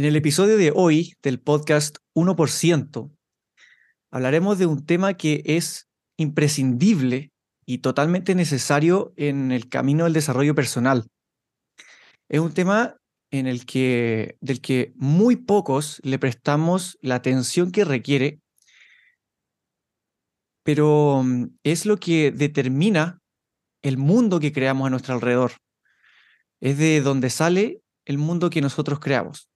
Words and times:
En 0.00 0.06
el 0.06 0.16
episodio 0.16 0.56
de 0.56 0.72
hoy 0.74 1.12
del 1.22 1.40
podcast 1.40 1.98
1%, 2.14 3.14
hablaremos 4.10 4.58
de 4.58 4.64
un 4.64 4.86
tema 4.86 5.12
que 5.12 5.42
es 5.44 5.90
imprescindible 6.16 7.32
y 7.66 7.78
totalmente 7.80 8.34
necesario 8.34 9.12
en 9.16 9.52
el 9.52 9.68
camino 9.68 10.04
del 10.04 10.14
desarrollo 10.14 10.54
personal. 10.54 11.06
Es 12.30 12.40
un 12.40 12.54
tema 12.54 12.96
en 13.30 13.46
el 13.46 13.66
que, 13.66 14.38
del 14.40 14.62
que 14.62 14.94
muy 14.96 15.36
pocos 15.36 16.00
le 16.02 16.18
prestamos 16.18 16.96
la 17.02 17.16
atención 17.16 17.70
que 17.70 17.84
requiere, 17.84 18.40
pero 20.64 21.22
mm, 21.22 21.58
es 21.62 21.84
lo 21.84 21.98
que 21.98 22.30
determina 22.30 23.18
el 23.82 23.98
mundo 23.98 24.40
que 24.40 24.54
creamos 24.54 24.86
a 24.86 24.90
nuestro 24.90 25.12
alrededor. 25.12 25.52
Es 26.62 26.78
de 26.78 27.02
donde 27.02 27.28
sale 27.28 27.82
el 28.06 28.16
mundo 28.16 28.48
que 28.48 28.62
nosotros 28.62 28.98
creamos. 28.98 29.49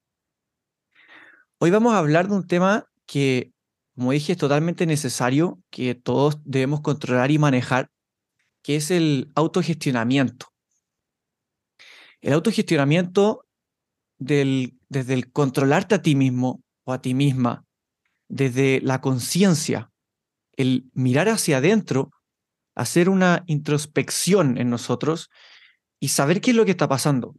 Hoy 1.65 1.71
vamos 1.71 1.95
a 1.95 1.99
hablar 1.99 2.29
de 2.29 2.35
un 2.35 2.47
tema 2.47 2.85
que, 3.07 3.55
como 3.95 4.13
dije, 4.13 4.33
es 4.33 4.39
totalmente 4.39 4.85
necesario, 4.85 5.63
que 5.71 5.95
todos 5.95 6.37
debemos 6.45 6.83
controlar 6.83 7.31
y 7.31 7.39
manejar, 7.39 7.91
que 8.63 8.77
es 8.77 8.91
el 8.91 9.33
autogestionamiento. 9.35 10.49
El 12.21 12.35
autogestionamiento 12.35 13.47
del, 14.19 14.79
desde 14.91 15.15
el 15.15 15.33
controlarte 15.33 15.95
a 15.95 16.03
ti 16.03 16.15
mismo 16.15 16.63
o 16.85 16.93
a 16.93 17.01
ti 17.01 17.15
misma, 17.15 17.65
desde 18.29 18.83
la 18.83 19.01
conciencia, 19.01 19.91
el 20.59 20.91
mirar 20.93 21.31
hacia 21.31 21.57
adentro, 21.57 22.11
hacer 22.75 23.09
una 23.09 23.43
introspección 23.47 24.59
en 24.59 24.69
nosotros 24.69 25.31
y 25.99 26.09
saber 26.09 26.43
qué 26.43 26.51
es 26.51 26.59
lo 26.59 26.67
que 26.67 26.73
está 26.73 26.89
pasando 26.89 27.35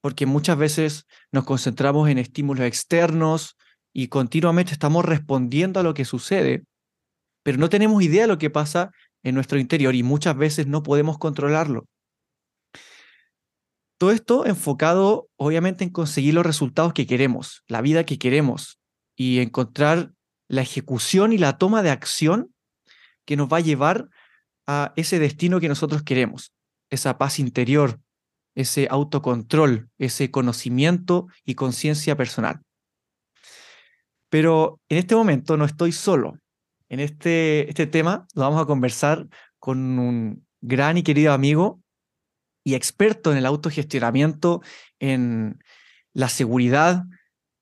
porque 0.00 0.26
muchas 0.26 0.56
veces 0.56 1.06
nos 1.32 1.44
concentramos 1.44 2.08
en 2.08 2.18
estímulos 2.18 2.66
externos 2.66 3.56
y 3.92 4.08
continuamente 4.08 4.72
estamos 4.72 5.04
respondiendo 5.04 5.80
a 5.80 5.82
lo 5.82 5.94
que 5.94 6.04
sucede, 6.04 6.64
pero 7.42 7.58
no 7.58 7.68
tenemos 7.68 8.02
idea 8.02 8.22
de 8.22 8.28
lo 8.28 8.38
que 8.38 8.50
pasa 8.50 8.90
en 9.22 9.34
nuestro 9.34 9.58
interior 9.58 9.94
y 9.94 10.02
muchas 10.02 10.36
veces 10.36 10.66
no 10.66 10.82
podemos 10.82 11.18
controlarlo. 11.18 11.86
Todo 13.98 14.12
esto 14.12 14.46
enfocado 14.46 15.28
obviamente 15.36 15.84
en 15.84 15.90
conseguir 15.90 16.34
los 16.34 16.46
resultados 16.46 16.94
que 16.94 17.06
queremos, 17.06 17.62
la 17.68 17.82
vida 17.82 18.04
que 18.04 18.18
queremos 18.18 18.80
y 19.14 19.40
encontrar 19.40 20.12
la 20.48 20.62
ejecución 20.62 21.34
y 21.34 21.38
la 21.38 21.58
toma 21.58 21.82
de 21.82 21.90
acción 21.90 22.54
que 23.26 23.36
nos 23.36 23.48
va 23.48 23.58
a 23.58 23.60
llevar 23.60 24.08
a 24.66 24.94
ese 24.96 25.18
destino 25.18 25.60
que 25.60 25.68
nosotros 25.68 26.02
queremos, 26.02 26.52
esa 26.88 27.18
paz 27.18 27.38
interior, 27.38 28.00
ese 28.54 28.88
autocontrol, 28.90 29.88
ese 29.98 30.30
conocimiento 30.30 31.28
y 31.44 31.54
conciencia 31.54 32.16
personal. 32.16 32.60
Pero 34.28 34.80
en 34.88 34.98
este 34.98 35.14
momento 35.14 35.56
no 35.56 35.64
estoy 35.64 35.92
solo. 35.92 36.38
En 36.88 37.00
este, 37.00 37.68
este 37.68 37.86
tema 37.86 38.26
lo 38.34 38.42
vamos 38.42 38.62
a 38.62 38.66
conversar 38.66 39.26
con 39.58 39.98
un 39.98 40.46
gran 40.60 40.98
y 40.98 41.02
querido 41.02 41.32
amigo 41.32 41.80
y 42.64 42.74
experto 42.74 43.32
en 43.32 43.38
el 43.38 43.46
autogestionamiento, 43.46 44.62
en 44.98 45.58
la 46.12 46.28
seguridad, 46.28 47.04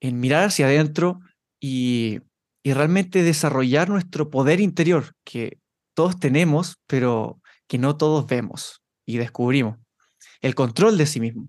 en 0.00 0.20
mirar 0.20 0.48
hacia 0.48 0.66
adentro 0.66 1.20
y, 1.60 2.20
y 2.62 2.72
realmente 2.72 3.22
desarrollar 3.22 3.88
nuestro 3.88 4.30
poder 4.30 4.60
interior, 4.60 5.14
que 5.24 5.58
todos 5.94 6.18
tenemos, 6.18 6.76
pero 6.86 7.40
que 7.66 7.78
no 7.78 7.96
todos 7.96 8.26
vemos 8.26 8.82
y 9.06 9.18
descubrimos 9.18 9.78
el 10.40 10.54
control 10.54 10.98
de 10.98 11.06
sí 11.06 11.20
mismo. 11.20 11.48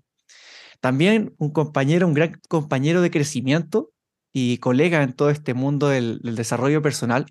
También 0.80 1.34
un 1.38 1.52
compañero, 1.52 2.06
un 2.06 2.14
gran 2.14 2.40
compañero 2.48 3.02
de 3.02 3.10
crecimiento 3.10 3.92
y 4.32 4.58
colega 4.58 5.02
en 5.02 5.12
todo 5.12 5.30
este 5.30 5.54
mundo 5.54 5.88
del, 5.88 6.20
desarrollo 6.22 6.82
personal. 6.82 7.26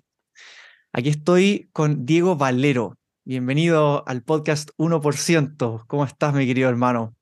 Aquí 0.92 1.08
estoy 1.08 1.68
con 1.72 2.06
Diego 2.06 2.36
Valero. 2.36 2.96
Bienvenido 3.24 4.06
al 4.06 4.22
podcast 4.22 4.70
1%. 4.76 5.84
¿Cómo 5.86 6.04
estás, 6.04 6.34
mi 6.34 6.46
querido 6.46 6.68
hermano? 6.68 7.14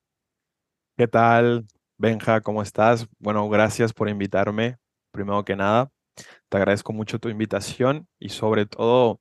¿Qué 0.97 1.09
tal, 1.09 1.66
Benja? 1.97 2.41
¿Cómo 2.41 2.62
estás? 2.62 3.06
Bueno, 3.19 3.49
gracias 3.49 3.93
por 3.93 4.09
invitarme. 4.09 4.76
Primero 5.12 5.44
que 5.44 5.56
nada, 5.56 5.91
te 6.49 6.56
agradezco 6.56 6.93
mucho 6.93 7.19
tu 7.19 7.28
invitación 7.28 8.06
y 8.19 8.31
sobre 8.31 8.66
todo, 8.66 9.20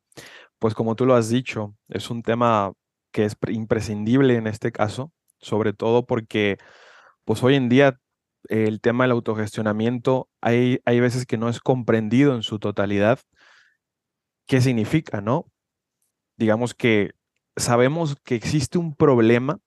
pues 0.60 0.74
como 0.74 0.96
tú 0.96 1.06
lo 1.06 1.16
has 1.16 1.30
dicho, 1.30 1.76
es 1.88 2.10
un 2.10 2.24
tema 2.24 2.74
que 3.12 3.26
es 3.26 3.36
imprescindible 3.50 4.36
en 4.36 4.48
este 4.48 4.72
caso, 4.72 5.12
sobre 5.40 5.74
todo 5.74 6.06
porque 6.06 6.58
pues 7.26 7.44
hoy 7.44 7.56
en 7.56 7.70
día 7.70 8.00
el 8.50 8.80
tema 8.82 9.04
del 9.04 9.12
autogestionamiento 9.12 10.30
hay, 10.42 10.80
hay 10.86 11.00
veces 11.00 11.26
que 11.26 11.38
no 11.38 11.50
es 11.50 11.60
comprendido 11.60 12.36
en 12.36 12.44
su 12.44 12.60
totalidad. 12.60 13.20
¿Qué 14.48 14.62
significa, 14.62 15.22
no? 15.22 15.52
Digamos 16.38 16.74
que 16.74 17.12
sabemos 17.56 18.16
que 18.24 18.36
existe 18.36 18.78
un 18.78 18.96
problema, 18.96 19.60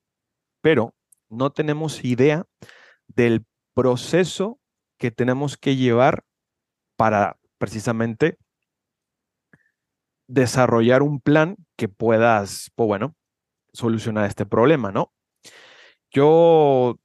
pero 0.62 0.94
no 1.28 1.50
tenemos 1.50 2.04
idea 2.04 2.46
del 3.08 3.44
proceso 3.74 4.58
que 4.98 5.10
tenemos 5.10 5.56
que 5.56 5.76
llevar 5.76 6.24
para 6.96 7.38
precisamente 7.58 8.38
desarrollar 10.28 11.02
un 11.02 11.20
plan 11.20 11.56
que 11.76 11.88
puedas, 11.88 12.70
pues 12.74 12.86
bueno, 12.86 13.14
solucionar 13.72 14.26
este 14.26 14.46
problema, 14.46 14.92
¿no? 14.92 15.12
Yo, 16.10 16.98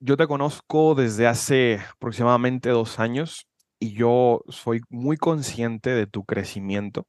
yo 0.00 0.16
te 0.16 0.26
conozco 0.26 0.94
desde 0.94 1.26
hace 1.26 1.80
aproximadamente 1.94 2.68
dos 2.70 2.98
años 2.98 3.46
y 3.78 3.92
yo 3.92 4.42
soy 4.48 4.80
muy 4.88 5.16
consciente 5.16 5.90
de 5.90 6.06
tu 6.06 6.24
crecimiento 6.24 7.06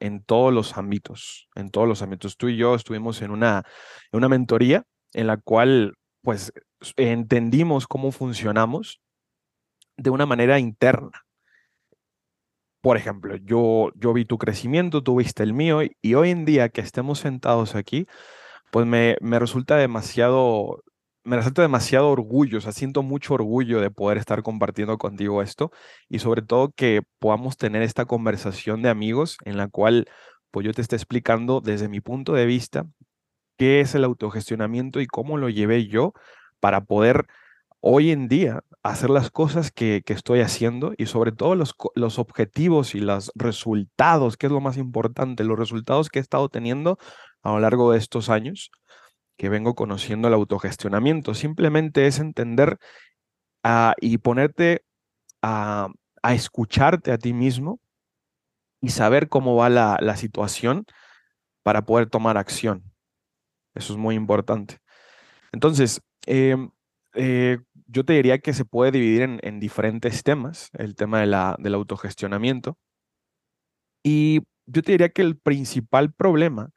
en 0.00 0.22
todos 0.22 0.52
los 0.52 0.76
ámbitos, 0.76 1.48
en 1.54 1.70
todos 1.70 1.88
los 1.88 2.02
ámbitos. 2.02 2.36
Tú 2.36 2.48
y 2.48 2.56
yo 2.56 2.74
estuvimos 2.74 3.22
en 3.22 3.30
una, 3.30 3.64
en 4.12 4.18
una 4.18 4.28
mentoría 4.28 4.84
en 5.12 5.26
la 5.26 5.38
cual 5.38 5.94
pues 6.22 6.52
entendimos 6.96 7.86
cómo 7.86 8.12
funcionamos 8.12 9.00
de 9.96 10.10
una 10.10 10.26
manera 10.26 10.58
interna. 10.58 11.25
Por 12.86 12.96
ejemplo, 12.96 13.34
yo, 13.34 13.90
yo 13.96 14.12
vi 14.12 14.24
tu 14.24 14.38
crecimiento, 14.38 15.02
tú 15.02 15.16
viste 15.16 15.42
el 15.42 15.52
mío 15.54 15.80
y, 15.82 16.14
hoy 16.14 16.30
en 16.30 16.44
día 16.44 16.68
que 16.68 16.80
estemos 16.80 17.18
sentados 17.18 17.74
aquí, 17.74 18.06
pues 18.70 18.86
me, 18.86 19.16
me 19.20 19.40
resulta 19.40 19.76
demasiado, 19.76 20.84
me 21.24 21.34
resulta 21.34 21.62
demasiado 21.62 22.08
orgullo, 22.08 22.58
o 22.58 22.60
sea, 22.60 22.70
siento 22.70 23.02
mucho 23.02 23.34
orgullo 23.34 23.80
de 23.80 23.90
poder 23.90 24.18
estar 24.18 24.44
compartiendo 24.44 24.98
contigo 24.98 25.42
esto 25.42 25.72
y 26.08 26.20
sobre 26.20 26.42
todo 26.42 26.70
que 26.76 27.02
podamos 27.18 27.56
tener 27.56 27.82
esta 27.82 28.04
conversación 28.04 28.82
de 28.82 28.90
amigos 28.90 29.36
en 29.44 29.56
la 29.56 29.66
cual 29.66 30.06
pues 30.52 30.64
yo 30.64 30.72
te 30.72 30.82
esté 30.82 30.94
explicando 30.94 31.60
desde 31.60 31.88
mi 31.88 32.00
punto 32.00 32.34
de 32.34 32.46
vista 32.46 32.86
qué 33.58 33.80
es 33.80 33.96
el 33.96 34.04
autogestionamiento 34.04 35.00
y 35.00 35.08
cómo 35.08 35.38
lo 35.38 35.48
llevé 35.48 35.88
yo 35.88 36.12
para 36.60 36.82
poder 36.82 37.26
hoy 37.88 38.10
en 38.10 38.26
día 38.26 38.64
hacer 38.82 39.10
las 39.10 39.30
cosas 39.30 39.70
que, 39.70 40.02
estoy 40.08 40.40
haciendo 40.40 40.92
y 40.98 41.06
sobre 41.06 41.30
todo 41.30 41.54
los, 41.54 42.18
objetivos 42.18 42.96
y 42.96 43.00
los 43.00 43.30
resultados, 43.36 44.36
que 44.36 44.46
es 44.46 44.52
lo 44.52 44.60
más 44.60 44.76
importante, 44.76 45.44
los 45.44 45.56
resultados 45.56 46.08
que 46.08 46.18
he 46.18 46.22
estado 46.22 46.48
teniendo 46.48 46.98
a 47.42 47.52
lo 47.52 47.60
largo 47.60 47.92
de 47.92 47.98
estos 47.98 48.28
años 48.28 48.72
que 49.36 49.48
vengo 49.48 49.76
conociendo 49.76 50.26
el 50.26 50.34
autogestionamiento. 50.34 51.34
Simplemente 51.34 52.08
es 52.08 52.18
entender 52.18 52.78
ah, 53.62 53.94
y 54.00 54.18
ponerte 54.18 54.84
a, 55.42 55.88
escucharte 56.24 57.12
a 57.12 57.18
ti 57.18 57.32
mismo 57.32 57.78
y 58.80 58.88
saber 58.88 59.28
cómo 59.28 59.54
va 59.54 59.68
la, 59.68 60.16
situación 60.16 60.86
para 61.62 61.84
poder 61.86 62.10
tomar 62.10 62.36
acción. 62.36 62.82
Eso 63.76 63.92
es 63.92 63.98
muy 63.98 64.16
importante. 64.16 64.78
Entonces, 65.52 66.00
em, 66.26 66.70
eh, 67.14 67.58
yo 67.86 68.04
te 68.04 68.14
diría 68.14 68.38
que 68.38 68.52
se 68.52 68.64
puede 68.64 68.90
dividir 68.92 69.22
en, 69.42 69.60
diferentes 69.60 70.22
temas, 70.22 70.70
el 70.74 70.94
tema 70.94 71.20
de 71.20 71.26
la, 71.26 71.56
del 71.58 71.74
autogestionamiento. 71.74 72.78
Y 74.02 74.42
yo 74.66 74.82
te 74.82 74.92
diría 74.92 75.10
que 75.10 75.22
el 75.22 75.36
principal 75.36 76.12
problema 76.12 76.70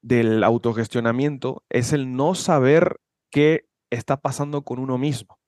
del 0.00 0.42
autogestionamiento 0.44 1.64
es 1.68 1.92
el 1.92 2.14
no 2.14 2.34
saber 2.34 3.00
qué 3.30 3.66
está 3.90 4.20
pasando 4.20 4.62
con 4.62 4.78
uno 4.78 4.98
mismo. 4.98 5.38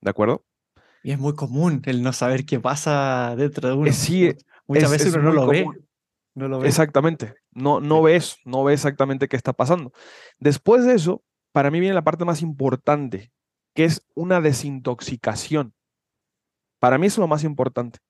¿De 0.00 0.10
acuerdo? 0.10 0.44
Y 1.02 1.12
es 1.12 1.18
muy 1.18 1.34
común 1.34 1.82
el 1.84 2.02
no 2.02 2.12
saber 2.12 2.46
qué 2.46 2.60
pasa 2.60 3.34
dentro 3.36 3.68
de 3.68 3.74
uno. 3.74 3.92
Sí, 3.92 4.32
Muchas 4.66 4.84
es- 4.84 4.90
veces 4.90 5.06
es 5.08 5.14
uno 5.14 5.24
no 5.24 5.32
lo 5.32 5.46
ve. 5.46 5.66
No 6.34 6.48
lo 6.48 6.60
ve. 6.60 6.68
Exactamente. 6.68 7.34
No, 7.50 7.80
no 7.80 8.02
ves, 8.02 8.38
no 8.44 8.64
ves 8.64 8.80
exactamente 8.80 9.28
qué 9.28 9.36
está 9.36 9.52
pasando. 9.52 9.92
Después 10.38 10.84
de 10.86 10.94
eso, 10.94 11.22
para 11.52 11.70
mí 11.70 11.80
viene 11.80 11.94
la 11.94 12.04
parte 12.04 12.24
más 12.24 12.42
importante, 12.42 13.32
que 13.74 13.84
es 13.84 14.06
una 14.14 14.40
desintoxicación. 14.40 15.74
Para 16.78 16.98
mí 16.98 17.06
es 17.06 17.18
lo 17.18 17.28
más 17.28 17.44
importante. 17.44 18.00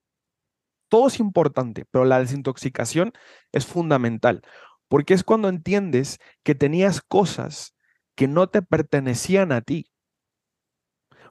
Todo 0.88 1.08
es 1.08 1.20
importante, 1.20 1.84
pero 1.90 2.04
la 2.04 2.20
desintoxicación 2.20 3.12
es 3.52 3.66
fundamental, 3.66 4.42
porque 4.88 5.14
es 5.14 5.24
cuando 5.24 5.48
entiendes 5.48 6.18
que 6.42 6.54
tenías 6.54 7.00
cosas 7.00 7.74
que 8.14 8.28
no 8.28 8.48
te 8.48 8.62
pertenecían 8.62 9.52
a 9.52 9.62
ti. 9.62 9.86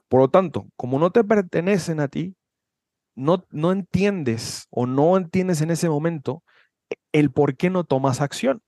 Por 0.08 0.20
lo 0.20 0.30
tanto, 0.30 0.68
como 0.76 1.00
no 1.00 1.12
te 1.12 1.24
pertenecen 1.24 2.00
a 2.00 2.08
ti, 2.08 2.36
no, 3.16 3.46
no 3.52 3.72
entiendes 3.72 4.68
o 4.72 4.86
no 4.86 5.16
entiendes 5.16 5.62
en 5.62 5.72
ese 5.72 5.90
momento 5.90 6.44
el 7.12 7.32
por 7.32 7.56
qué 7.56 7.70
no 7.70 7.84
tomas 7.84 8.22
acción. 8.22 8.62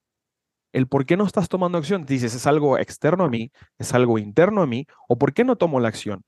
El 0.73 0.87
por 0.87 1.05
qué 1.05 1.15
no 1.15 1.25
estás 1.25 1.47
tomando 1.47 1.77
acción. 1.77 2.05
Dices, 2.05 2.35
es 2.35 2.47
algo 2.47 2.77
externo 2.77 3.23
a 3.23 3.29
mí, 3.29 3.51
es 3.77 3.93
algo 3.93 4.17
interno 4.17 4.61
a 4.63 4.67
mí, 4.67 4.85
o 5.07 5.17
por 5.17 5.33
qué 5.33 5.45
no 5.45 5.55
tomo 5.55 5.79
la 5.79 5.87
acción. 5.87 6.23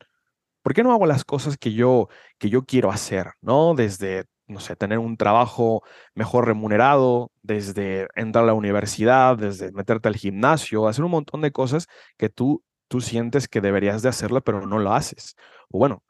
¿Por 0.61 0.73
qué 0.73 0.83
no 0.83 0.93
hago 0.93 1.05
las 1.05 1.25
cosas 1.25 1.57
que 1.57 1.73
yo, 1.73 2.07
que 2.39 2.49
yo 2.49 2.65
quiero 2.65 2.91
hacer? 2.91 3.33
¿No? 3.41 3.75
Desde, 3.75 4.25
no 4.47 4.59
sé, 4.59 4.75
tener 4.75 4.99
un 4.99 5.17
trabajo 5.17 5.83
mejor 6.15 6.45
remunerado, 6.47 7.31
desde 7.43 8.07
entrar 8.15 8.43
a 8.45 8.47
la 8.47 8.53
universidad, 8.53 9.37
desde 9.37 9.71
meterte 9.73 10.07
al 10.07 10.15
gimnasio, 10.15 10.87
hacer 10.87 11.03
un 11.05 11.11
montón 11.11 11.41
de 11.41 11.51
cosas 11.51 11.87
que 12.17 12.29
tú, 12.29 12.63
tú 12.87 13.01
sientes 13.01 13.47
que 13.47 13.61
deberías 13.61 14.01
de 14.01 14.09
hacerlo, 14.09 14.43
pero 14.43 14.65
no 14.65 14.79
lo 14.79 14.93
haces. 14.93 15.35
O 15.69 15.79
bueno, 15.79 16.03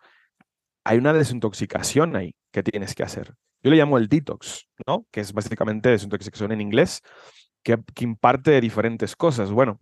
hay 0.86 0.98
una 1.00 1.14
desintoxicación 1.14 2.16
ahí 2.16 2.36
que 2.52 2.64
tienes 2.64 2.96
que 2.96 3.04
hacer. 3.04 3.34
Yo 3.64 3.72
le 3.72 3.78
llamo 3.78 3.98
el 3.98 4.08
detox, 4.08 4.68
¿no? 4.88 5.06
Que 5.12 5.22
es 5.22 5.34
básicamente 5.34 5.90
desintoxicación 5.90 6.52
en 6.52 6.62
inglés, 6.62 7.02
que, 7.66 8.06
imparte 8.06 8.52
de 8.52 8.62
diferentes 8.62 9.16
cosas. 9.16 9.52
Bueno, 9.52 9.80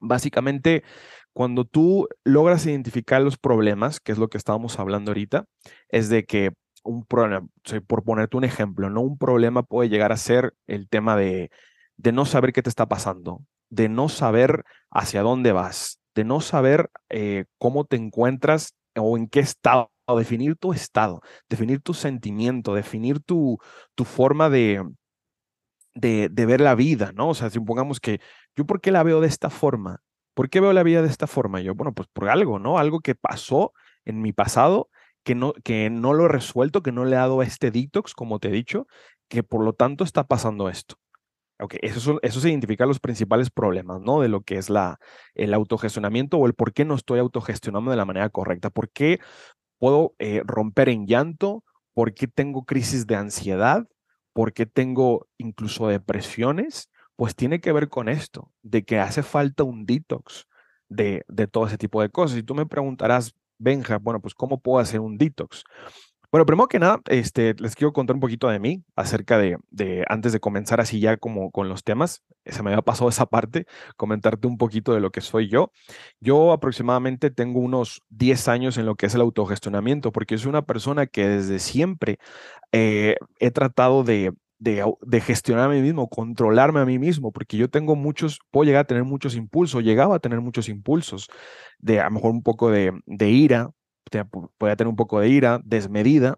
básicamente 0.00 0.84
cuando 1.32 1.64
tú 1.64 2.08
logras 2.24 2.66
identificar 2.66 3.22
los 3.22 3.38
problemas, 3.38 4.00
que 4.00 4.12
es 4.12 4.18
lo 4.18 4.28
que 4.28 4.38
estábamos 4.38 4.78
hablando 4.78 5.10
ahorita, 5.10 5.46
es 5.88 6.08
de 6.10 6.24
que 6.24 6.52
un 6.84 7.04
problema, 7.04 7.46
por 7.86 8.04
ponerte 8.04 8.36
un 8.36 8.44
ejemplo, 8.44 8.90
¿no? 8.90 9.00
Un 9.02 9.18
problema 9.18 9.62
puede 9.62 9.88
llegar 9.88 10.12
a 10.12 10.16
ser 10.16 10.54
el 10.66 10.88
tema 10.88 11.16
de, 11.16 11.50
de 11.96 12.12
no 12.12 12.26
saber 12.26 12.52
qué 12.52 12.62
te 12.62 12.70
está 12.70 12.86
pasando, 12.86 13.42
de 13.70 13.88
no 13.88 14.08
saber 14.08 14.64
hacia 14.90 15.22
dónde 15.22 15.52
vas, 15.52 16.00
de 16.14 16.24
no 16.24 16.40
saber 16.40 16.90
eh, 17.08 17.44
cómo 17.58 17.84
te 17.84 17.96
encuentras 17.96 18.74
o 18.96 19.16
en 19.16 19.28
qué 19.28 19.40
estado, 19.40 19.90
definir 20.16 20.56
tu 20.56 20.72
estado, 20.72 21.20
definir 21.48 21.80
tu 21.80 21.94
sentimiento, 21.94 22.74
definir 22.74 23.20
tu 23.20 23.58
forma 24.04 24.50
de, 24.50 24.82
de, 25.94 26.28
ver 26.28 26.60
la 26.60 26.74
vida, 26.74 27.12
¿no? 27.14 27.30
O 27.30 27.34
sea, 27.34 27.50
supongamos 27.50 28.00
que 28.00 28.20
yo, 28.56 28.66
¿por 28.66 28.80
qué 28.80 28.90
la 28.90 29.02
veo 29.02 29.20
de 29.20 29.28
esta 29.28 29.50
forma? 29.50 30.02
¿Por 30.34 30.48
qué 30.50 30.60
veo 30.60 30.72
la 30.72 30.82
vida 30.82 31.02
de 31.02 31.08
esta 31.08 31.26
forma? 31.26 31.60
Yo, 31.60 31.74
bueno, 31.74 31.92
pues 31.92 32.08
por 32.12 32.28
algo, 32.28 32.58
¿no? 32.58 32.78
Algo 32.78 33.00
que 33.00 33.14
pasó 33.14 33.72
en 34.04 34.22
mi 34.22 34.32
pasado 34.32 34.88
que 35.24 35.34
no, 35.34 35.52
que 35.64 35.90
no 35.90 36.14
lo 36.14 36.26
he 36.26 36.28
resuelto, 36.28 36.82
que 36.82 36.92
no 36.92 37.04
le 37.04 37.12
he 37.12 37.18
dado 37.18 37.42
este 37.42 37.70
detox, 37.70 38.14
como 38.14 38.38
te 38.38 38.48
he 38.48 38.52
dicho, 38.52 38.86
que 39.28 39.42
por 39.42 39.64
lo 39.64 39.74
tanto 39.74 40.04
está 40.04 40.24
pasando 40.24 40.68
esto. 40.68 40.96
Ok, 41.60 41.74
eso, 41.82 42.18
eso 42.22 42.40
se 42.40 42.48
identifica 42.48 42.86
los 42.86 43.00
principales 43.00 43.50
problemas, 43.50 44.00
¿no? 44.00 44.20
De 44.20 44.28
lo 44.28 44.40
que 44.40 44.56
es 44.56 44.70
la, 44.70 44.98
el 45.34 45.52
autogestionamiento 45.52 46.38
o 46.38 46.46
el 46.46 46.54
por 46.54 46.72
qué 46.72 46.86
no 46.86 46.94
estoy 46.94 47.18
autogestionando 47.18 47.90
de 47.90 47.98
la 47.98 48.06
manera 48.06 48.30
correcta. 48.30 48.70
¿Por 48.70 48.90
qué 48.90 49.20
puedo 49.78 50.14
eh, 50.18 50.42
romper 50.46 50.88
en 50.88 51.06
llanto? 51.06 51.64
¿Por 51.92 52.14
qué 52.14 52.28
tengo 52.28 52.64
crisis 52.64 53.06
de 53.06 53.16
ansiedad? 53.16 53.86
¿Por 54.32 54.52
qué 54.52 54.66
tengo 54.66 55.28
incluso 55.38 55.88
depresiones? 55.88 56.90
Pues 57.16 57.34
tiene 57.34 57.60
que 57.60 57.72
ver 57.72 57.88
con 57.88 58.08
esto, 58.08 58.52
de 58.62 58.84
que 58.84 58.98
hace 58.98 59.22
falta 59.22 59.64
un 59.64 59.86
detox 59.86 60.46
de, 60.88 61.24
de 61.28 61.46
todo 61.46 61.66
ese 61.66 61.78
tipo 61.78 62.00
de 62.02 62.10
cosas. 62.10 62.38
Y 62.38 62.42
tú 62.42 62.54
me 62.54 62.66
preguntarás, 62.66 63.34
Benja, 63.58 63.98
bueno, 63.98 64.20
pues 64.20 64.34
¿cómo 64.34 64.60
puedo 64.60 64.78
hacer 64.80 65.00
un 65.00 65.18
detox? 65.18 65.64
Bueno, 66.32 66.46
primero 66.46 66.68
que 66.68 66.78
nada, 66.78 67.00
este, 67.08 67.54
les 67.58 67.74
quiero 67.74 67.92
contar 67.92 68.14
un 68.14 68.20
poquito 68.20 68.48
de 68.48 68.60
mí 68.60 68.84
acerca 68.94 69.36
de, 69.36 69.58
de, 69.70 70.04
antes 70.08 70.32
de 70.32 70.38
comenzar 70.38 70.80
así 70.80 71.00
ya 71.00 71.16
como 71.16 71.50
con 71.50 71.68
los 71.68 71.82
temas, 71.82 72.22
se 72.46 72.62
me 72.62 72.70
había 72.70 72.82
pasado 72.82 73.08
esa 73.10 73.26
parte, 73.26 73.66
comentarte 73.96 74.46
un 74.46 74.56
poquito 74.56 74.94
de 74.94 75.00
lo 75.00 75.10
que 75.10 75.22
soy 75.22 75.48
yo. 75.48 75.72
Yo 76.20 76.52
aproximadamente 76.52 77.30
tengo 77.32 77.58
unos 77.58 78.02
10 78.10 78.46
años 78.46 78.78
en 78.78 78.86
lo 78.86 78.94
que 78.94 79.06
es 79.06 79.14
el 79.16 79.22
autogestionamiento, 79.22 80.12
porque 80.12 80.38
soy 80.38 80.50
una 80.50 80.62
persona 80.62 81.06
que 81.06 81.26
desde 81.26 81.58
siempre 81.58 82.18
eh, 82.72 83.16
he 83.40 83.50
tratado 83.50 84.04
de, 84.04 84.32
de, 84.58 84.84
de 85.02 85.20
gestionar 85.20 85.66
a 85.70 85.74
mí 85.74 85.80
mismo, 85.82 86.08
controlarme 86.08 86.80
a 86.80 86.84
mí 86.86 86.98
mismo, 86.98 87.32
porque 87.32 87.56
yo 87.56 87.68
tengo 87.70 87.96
muchos, 87.96 88.40
puedo 88.50 88.64
llegar 88.66 88.82
a 88.82 88.86
tener 88.86 89.04
muchos 89.04 89.34
impulsos, 89.36 89.82
llegaba 89.82 90.16
a 90.16 90.20
tener 90.20 90.40
muchos 90.40 90.68
impulsos, 90.68 91.28
de 91.78 92.00
a 92.00 92.04
lo 92.04 92.12
mejor 92.12 92.30
un 92.32 92.42
poco 92.42 92.70
de, 92.70 92.92
de 93.06 93.30
ira, 93.30 93.70
podía 94.58 94.76
tener 94.76 94.88
un 94.88 94.96
poco 94.96 95.20
de 95.20 95.28
ira 95.28 95.60
desmedida, 95.64 96.36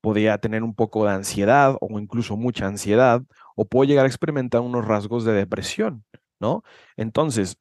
podía 0.00 0.38
tener 0.38 0.62
un 0.62 0.74
poco 0.74 1.04
de 1.04 1.12
ansiedad 1.12 1.76
o 1.80 1.98
incluso 2.00 2.36
mucha 2.36 2.66
ansiedad, 2.66 3.22
o 3.56 3.66
puedo 3.66 3.88
llegar 3.88 4.04
a 4.06 4.08
experimentar 4.08 4.60
unos 4.62 4.86
rasgos 4.86 5.24
de 5.24 5.32
depresión, 5.32 6.04
¿no? 6.40 6.62
Entonces, 6.96 7.58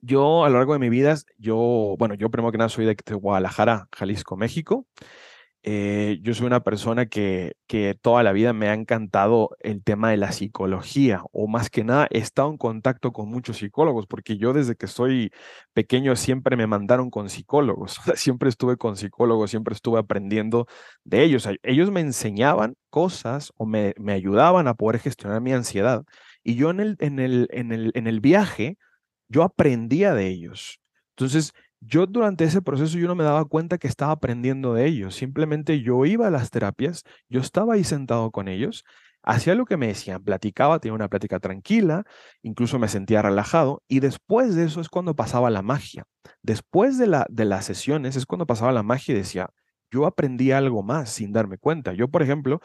yo 0.00 0.44
a 0.44 0.48
lo 0.48 0.56
largo 0.58 0.74
de 0.74 0.78
mi 0.78 0.90
vida, 0.90 1.16
yo, 1.38 1.96
bueno, 1.98 2.14
yo 2.14 2.30
primero 2.30 2.52
que 2.52 2.58
nada 2.58 2.68
soy 2.68 2.84
de 2.86 2.96
Guadalajara, 3.14 3.88
Jalisco, 3.96 4.36
México. 4.36 4.86
Eh, 5.64 6.20
yo 6.22 6.34
soy 6.34 6.46
una 6.46 6.60
persona 6.62 7.06
que, 7.06 7.54
que 7.66 7.98
toda 8.00 8.22
la 8.22 8.32
vida 8.32 8.52
me 8.52 8.68
ha 8.68 8.74
encantado 8.74 9.50
el 9.60 9.82
tema 9.82 10.10
de 10.10 10.16
la 10.16 10.32
psicología, 10.32 11.22
o 11.32 11.48
más 11.48 11.68
que 11.68 11.84
nada 11.84 12.06
he 12.10 12.18
estado 12.18 12.50
en 12.50 12.56
contacto 12.58 13.12
con 13.12 13.28
muchos 13.28 13.58
psicólogos, 13.58 14.06
porque 14.06 14.38
yo 14.38 14.52
desde 14.52 14.76
que 14.76 14.86
soy 14.86 15.32
pequeño 15.74 16.16
siempre 16.16 16.56
me 16.56 16.66
mandaron 16.66 17.10
con 17.10 17.28
psicólogos, 17.28 18.00
siempre 18.14 18.48
estuve 18.48 18.76
con 18.76 18.96
psicólogos, 18.96 19.50
siempre 19.50 19.74
estuve 19.74 19.98
aprendiendo 19.98 20.66
de 21.04 21.24
ellos. 21.24 21.48
Ellos 21.62 21.90
me 21.90 22.00
enseñaban 22.00 22.76
cosas 22.90 23.52
o 23.56 23.66
me, 23.66 23.94
me 23.98 24.12
ayudaban 24.12 24.68
a 24.68 24.74
poder 24.74 25.00
gestionar 25.00 25.40
mi 25.40 25.52
ansiedad. 25.52 26.04
Y 26.44 26.54
yo 26.54 26.70
en 26.70 26.80
el, 26.80 26.96
en 27.00 27.18
el, 27.18 27.48
en 27.50 27.72
el, 27.72 27.90
en 27.94 28.06
el 28.06 28.20
viaje, 28.20 28.78
yo 29.28 29.42
aprendía 29.42 30.14
de 30.14 30.28
ellos. 30.28 30.80
Entonces, 31.16 31.52
yo 31.80 32.06
durante 32.06 32.44
ese 32.44 32.62
proceso 32.62 32.98
yo 32.98 33.06
no 33.06 33.14
me 33.14 33.24
daba 33.24 33.44
cuenta 33.44 33.78
que 33.78 33.88
estaba 33.88 34.12
aprendiendo 34.12 34.74
de 34.74 34.86
ellos. 34.86 35.14
Simplemente 35.14 35.80
yo 35.80 36.04
iba 36.06 36.26
a 36.26 36.30
las 36.30 36.50
terapias, 36.50 37.04
yo 37.28 37.40
estaba 37.40 37.74
ahí 37.74 37.84
sentado 37.84 38.30
con 38.30 38.48
ellos, 38.48 38.84
hacía 39.22 39.54
lo 39.54 39.64
que 39.64 39.76
me 39.76 39.88
decían, 39.88 40.22
platicaba, 40.22 40.78
tenía 40.78 40.94
una 40.94 41.08
plática 41.08 41.38
tranquila, 41.38 42.04
incluso 42.42 42.78
me 42.78 42.88
sentía 42.88 43.22
relajado 43.22 43.82
y 43.88 44.00
después 44.00 44.54
de 44.54 44.64
eso 44.64 44.80
es 44.80 44.88
cuando 44.88 45.14
pasaba 45.14 45.50
la 45.50 45.62
magia. 45.62 46.04
Después 46.42 46.98
de, 46.98 47.06
la, 47.06 47.26
de 47.28 47.44
las 47.44 47.64
sesiones 47.64 48.16
es 48.16 48.26
cuando 48.26 48.46
pasaba 48.46 48.72
la 48.72 48.82
magia 48.82 49.14
y 49.14 49.18
decía, 49.18 49.50
yo 49.90 50.06
aprendí 50.06 50.52
algo 50.52 50.82
más 50.82 51.10
sin 51.10 51.32
darme 51.32 51.58
cuenta. 51.58 51.92
Yo, 51.92 52.08
por 52.08 52.22
ejemplo, 52.22 52.60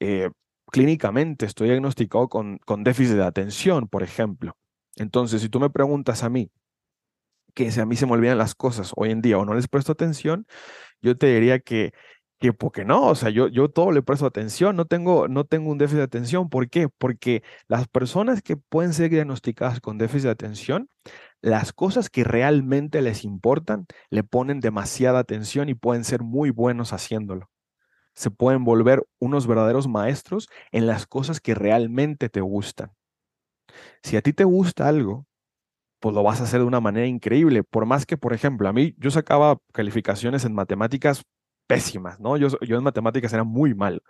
eh, 0.00 0.30
clínicamente 0.70 1.46
estoy 1.46 1.68
diagnosticado 1.68 2.28
con, 2.28 2.58
con 2.64 2.84
déficit 2.84 3.16
de 3.16 3.24
atención, 3.24 3.88
por 3.88 4.02
ejemplo. 4.02 4.56
Entonces, 4.96 5.42
si 5.42 5.48
tú 5.48 5.60
me 5.60 5.70
preguntas 5.70 6.22
a 6.24 6.28
mí, 6.28 6.50
que 7.58 7.80
a 7.80 7.86
mí 7.86 7.96
se 7.96 8.06
me 8.06 8.12
olvidan 8.12 8.38
las 8.38 8.54
cosas 8.54 8.92
hoy 8.94 9.10
en 9.10 9.20
día 9.20 9.36
o 9.36 9.44
no 9.44 9.52
les 9.54 9.66
presto 9.66 9.90
atención, 9.90 10.46
yo 11.02 11.18
te 11.18 11.26
diría 11.26 11.58
que, 11.58 11.92
que 12.38 12.52
porque 12.52 12.84
no, 12.84 13.08
o 13.08 13.14
sea, 13.16 13.30
yo, 13.30 13.48
yo 13.48 13.68
todo 13.68 13.90
le 13.90 14.02
presto 14.02 14.26
atención, 14.26 14.76
no 14.76 14.84
tengo, 14.86 15.26
no 15.26 15.44
tengo 15.44 15.70
un 15.72 15.78
déficit 15.78 15.98
de 15.98 16.04
atención. 16.04 16.48
¿Por 16.50 16.70
qué? 16.70 16.88
Porque 16.88 17.42
las 17.66 17.88
personas 17.88 18.42
que 18.42 18.56
pueden 18.56 18.92
ser 18.94 19.10
diagnosticadas 19.10 19.80
con 19.80 19.98
déficit 19.98 20.26
de 20.26 20.30
atención, 20.30 20.88
las 21.42 21.72
cosas 21.72 22.10
que 22.10 22.22
realmente 22.24 23.02
les 23.02 23.24
importan, 23.24 23.86
le 24.10 24.22
ponen 24.24 24.60
demasiada 24.60 25.18
atención 25.18 25.68
y 25.68 25.74
pueden 25.74 26.04
ser 26.04 26.22
muy 26.22 26.50
buenos 26.50 26.92
haciéndolo. 26.92 27.50
Se 28.14 28.30
pueden 28.30 28.64
volver 28.64 29.04
unos 29.18 29.48
verdaderos 29.48 29.88
maestros 29.88 30.48
en 30.72 30.86
las 30.86 31.08
cosas 31.08 31.40
que 31.40 31.56
realmente 31.56 32.28
te 32.28 32.40
gustan. 32.40 32.92
Si 34.04 34.16
a 34.16 34.22
ti 34.22 34.32
te 34.32 34.44
gusta 34.44 34.88
algo, 34.88 35.27
pues 36.00 36.14
lo 36.14 36.22
vas 36.22 36.40
a 36.40 36.44
hacer 36.44 36.60
de 36.60 36.66
una 36.66 36.80
manera 36.80 37.06
increíble. 37.06 37.64
Por 37.64 37.86
más 37.86 38.06
que, 38.06 38.16
por 38.16 38.32
ejemplo, 38.32 38.68
a 38.68 38.72
mí 38.72 38.94
yo 38.98 39.10
sacaba 39.10 39.58
calificaciones 39.72 40.44
en 40.44 40.54
matemáticas 40.54 41.24
pésimas, 41.66 42.20
¿no? 42.20 42.36
Yo, 42.36 42.48
yo 42.60 42.76
en 42.78 42.84
matemáticas 42.84 43.32
era 43.32 43.44
muy 43.44 43.74
mal, 43.74 44.02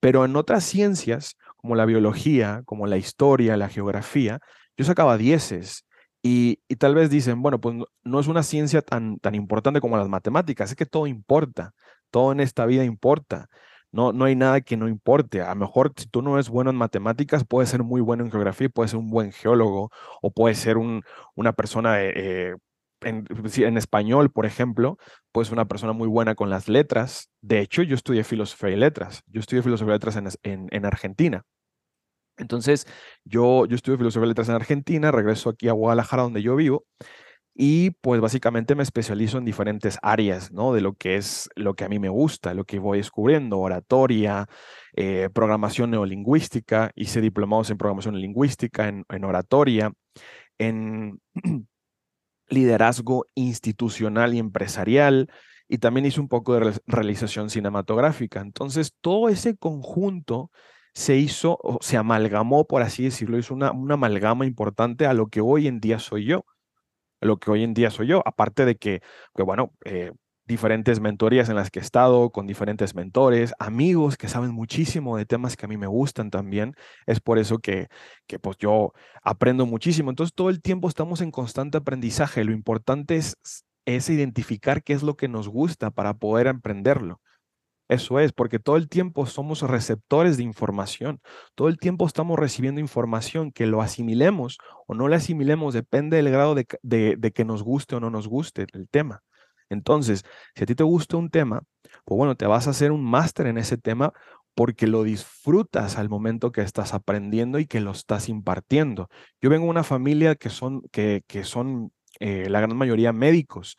pero 0.00 0.24
en 0.24 0.36
otras 0.36 0.64
ciencias, 0.64 1.36
como 1.56 1.76
la 1.76 1.86
biología, 1.86 2.62
como 2.66 2.86
la 2.86 2.96
historia, 2.96 3.56
la 3.56 3.68
geografía, 3.68 4.40
yo 4.76 4.84
sacaba 4.84 5.16
dieces. 5.16 5.84
Y, 6.22 6.60
y 6.68 6.76
tal 6.76 6.94
vez 6.94 7.10
dicen, 7.10 7.42
bueno, 7.42 7.60
pues 7.60 7.76
no, 8.02 8.20
es 8.20 8.26
una 8.28 8.42
ciencia 8.42 8.80
tan, 8.82 9.18
tan 9.18 9.34
importante 9.34 9.80
como 9.80 9.98
las 9.98 10.08
matemáticas, 10.08 10.70
es 10.70 10.76
que 10.76 10.86
todo 10.86 11.06
importa, 11.06 11.72
todo 12.10 12.32
en 12.32 12.40
esta 12.40 12.64
vida 12.66 12.84
importa. 12.84 13.48
No, 13.94 14.12
no 14.12 14.24
hay 14.24 14.34
nada 14.34 14.60
que 14.60 14.76
no 14.76 14.88
importe. 14.88 15.40
A 15.40 15.50
lo 15.50 15.54
mejor 15.54 15.92
si 15.96 16.06
tú 16.06 16.20
no 16.20 16.34
eres 16.34 16.48
bueno 16.48 16.70
en 16.70 16.76
matemáticas, 16.76 17.44
puedes 17.44 17.70
ser 17.70 17.84
muy 17.84 18.00
bueno 18.00 18.24
en 18.24 18.30
geografía, 18.32 18.68
puedes 18.68 18.90
ser 18.90 18.98
un 18.98 19.08
buen 19.08 19.30
geólogo 19.30 19.90
o 20.20 20.32
puedes 20.32 20.58
ser 20.58 20.78
un, 20.78 21.04
una 21.36 21.52
persona 21.52 22.02
eh, 22.02 22.12
eh, 22.16 22.54
en, 23.02 23.76
español, 23.78 24.32
por 24.32 24.46
ejemplo, 24.46 24.98
pues 25.30 25.52
una 25.52 25.66
persona 25.66 25.92
muy 25.92 26.08
buena 26.08 26.34
con 26.34 26.50
las 26.50 26.68
letras. 26.68 27.30
De 27.40 27.60
hecho, 27.60 27.82
yo 27.82 27.94
estudié 27.94 28.24
filosofía 28.24 28.70
y 28.70 28.76
letras. 28.76 29.22
Yo 29.28 29.38
estudié 29.38 29.62
filosofía 29.62 29.94
y 29.94 29.96
letras 29.96 30.16
en, 30.16 30.28
en, 30.42 30.68
en 30.72 30.86
Argentina. 30.86 31.44
Entonces, 32.36 32.88
yo, 33.24 33.64
yo 33.66 33.76
estudio 33.76 33.96
filosofía 33.96 34.26
y 34.26 34.28
letras 34.30 34.48
en 34.48 34.56
Argentina, 34.56 35.12
regreso 35.12 35.50
aquí 35.50 35.68
a 35.68 35.72
Guadalajara, 35.72 36.24
donde 36.24 36.42
yo 36.42 36.56
vivo, 36.56 36.84
y 37.54 37.90
pues 37.90 38.20
básicamente 38.20 38.74
me 38.74 38.82
especializo 38.82 39.38
en 39.38 39.44
diferentes 39.44 39.98
áreas, 40.02 40.50
¿no? 40.50 40.72
De 40.72 40.80
lo 40.80 40.94
que 40.94 41.16
es 41.16 41.48
lo 41.54 41.74
que 41.74 41.84
a 41.84 41.88
mí 41.88 42.00
me 42.00 42.08
gusta, 42.08 42.52
lo 42.52 42.64
que 42.64 42.80
voy 42.80 42.98
descubriendo, 42.98 43.60
oratoria, 43.60 44.48
eh, 44.94 45.28
programación 45.32 45.92
neolingüística, 45.92 46.90
hice 46.96 47.20
diplomados 47.20 47.70
en 47.70 47.78
programación 47.78 48.20
lingüística, 48.20 48.88
en, 48.88 49.24
oratoria, 49.24 49.92
en 50.58 51.20
liderazgo 52.48 53.26
institucional 53.36 54.34
y 54.34 54.40
empresarial, 54.40 55.30
y 55.68 55.78
también 55.78 56.06
hice 56.06 56.20
un 56.20 56.28
poco 56.28 56.54
de 56.54 56.80
realización 56.86 57.50
cinematográfica. 57.50 58.40
Entonces, 58.40 58.94
todo 59.00 59.28
ese 59.28 59.56
conjunto 59.56 60.50
se 60.92 61.16
hizo, 61.16 61.58
o 61.62 61.78
se 61.80 61.96
amalgamó, 61.96 62.66
por 62.66 62.82
así 62.82 63.04
decirlo, 63.04 63.38
hizo 63.38 63.54
una, 63.54 63.72
una 63.72 63.94
amalgama 63.94 64.44
importante 64.44 65.06
a 65.06 65.14
lo 65.14 65.28
que 65.28 65.40
hoy 65.40 65.68
en 65.68 65.80
día 65.80 65.98
soy 66.00 66.24
yo 66.26 66.44
lo 67.24 67.38
que 67.38 67.50
hoy 67.50 67.64
en 67.64 67.74
día 67.74 67.90
soy 67.90 68.08
yo, 68.08 68.22
aparte 68.26 68.64
de 68.64 68.76
que, 68.76 69.02
bueno, 69.34 69.72
eh, 69.84 70.12
diferentes 70.46 71.00
mentorías 71.00 71.48
en 71.48 71.56
las 71.56 71.70
que 71.70 71.78
he 71.78 71.82
estado, 71.82 72.30
con 72.30 72.46
diferentes 72.46 72.94
mentores, 72.94 73.54
amigos 73.58 74.16
que 74.16 74.28
saben 74.28 74.50
muchísimo 74.52 75.16
de 75.16 75.24
temas 75.26 75.56
que 75.56 75.64
a 75.66 75.68
mí 75.68 75.76
me 75.76 75.86
gustan 75.86 76.30
también. 76.30 76.74
Es 77.06 77.20
por 77.20 77.38
eso 77.38 77.58
que, 77.58 77.88
que 78.26 78.38
pues 78.38 78.58
yo 78.58 78.92
aprendo 79.22 79.66
muchísimo. 79.66 80.10
Entonces 80.10 80.34
todo 80.34 80.50
el 80.50 80.60
tiempo 80.60 80.88
estamos 80.88 81.20
en 81.22 81.30
constante 81.30 81.78
aprendizaje. 81.78 82.44
Lo 82.44 82.52
importante 82.52 83.16
es, 83.16 83.36
es 83.86 84.10
identificar 84.10 84.82
qué 84.82 84.92
es 84.92 85.02
lo 85.02 85.16
que 85.16 85.28
nos 85.28 85.48
gusta 85.48 85.90
para 85.90 86.14
poder 86.14 86.46
emprenderlo. 86.46 87.20
Eso 87.88 88.18
es, 88.18 88.32
porque 88.32 88.58
todo 88.58 88.76
el 88.76 88.88
tiempo 88.88 89.26
somos 89.26 89.60
receptores 89.60 90.38
de 90.38 90.42
información, 90.42 91.20
todo 91.54 91.68
el 91.68 91.78
tiempo 91.78 92.06
estamos 92.06 92.38
recibiendo 92.38 92.80
información, 92.80 93.52
que 93.52 93.66
lo 93.66 93.82
asimilemos 93.82 94.58
o 94.86 94.94
no 94.94 95.06
lo 95.06 95.14
asimilemos, 95.14 95.74
depende 95.74 96.16
del 96.16 96.30
grado 96.30 96.54
de, 96.54 97.32
que 97.34 97.44
nos 97.44 97.62
guste 97.62 97.96
o 97.96 98.00
no 98.00 98.10
nos 98.10 98.26
guste 98.26 98.66
el 98.72 98.88
tema. 98.88 99.22
Entonces, 99.68 100.24
si 100.54 100.62
a 100.62 100.66
ti 100.66 100.74
te 100.74 100.84
gusta 100.84 101.16
un 101.18 101.30
tema, 101.30 101.62
pues 102.04 102.16
bueno, 102.16 102.36
te 102.36 102.46
vas 102.46 102.66
a 102.66 102.70
hacer 102.70 102.90
un 102.90 103.04
máster 103.04 103.46
en 103.46 103.58
ese 103.58 103.76
tema 103.76 104.12
porque 104.54 104.86
lo 104.86 105.02
disfrutas 105.02 105.98
al 105.98 106.08
momento 106.08 106.52
que 106.52 106.62
estás 106.62 106.94
aprendiendo 106.94 107.58
y 107.58 107.66
que 107.66 107.80
lo 107.80 107.90
estás 107.90 108.28
impartiendo. 108.28 109.08
Yo 109.42 109.50
vengo 109.50 109.64
de 109.66 109.70
una 109.70 109.84
familia 109.84 110.36
que 110.36 110.48
son, 110.48 110.82
que, 110.92 111.22
que 111.26 111.44
son 111.44 111.92
eh, 112.20 112.48
la 112.48 112.60
gran 112.60 112.76
mayoría 112.76 113.12
médicos. 113.12 113.76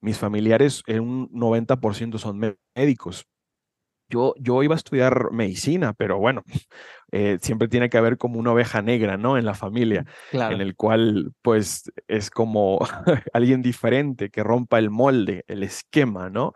Mis 0.00 0.18
familiares, 0.18 0.82
en 0.86 1.00
un 1.00 1.30
90% 1.30 2.18
son 2.18 2.56
médicos. 2.74 3.26
Yo, 4.08 4.34
yo 4.38 4.62
iba 4.62 4.74
a 4.74 4.76
estudiar 4.76 5.32
medicina, 5.32 5.92
pero 5.92 6.18
bueno, 6.18 6.42
eh, 7.12 7.38
siempre 7.40 7.68
tiene 7.68 7.90
que 7.90 7.98
haber 7.98 8.16
como 8.16 8.38
una 8.38 8.52
oveja 8.52 8.82
negra, 8.82 9.16
¿no? 9.16 9.36
En 9.36 9.44
la 9.44 9.54
familia, 9.54 10.04
en 10.32 10.60
el 10.60 10.76
cual 10.76 11.32
pues 11.42 11.90
es 12.06 12.30
como 12.30 12.78
alguien 13.32 13.62
diferente 13.62 14.30
que 14.30 14.42
rompa 14.42 14.78
el 14.78 14.90
molde, 14.90 15.44
el 15.46 15.62
esquema, 15.62 16.30
¿no? 16.30 16.54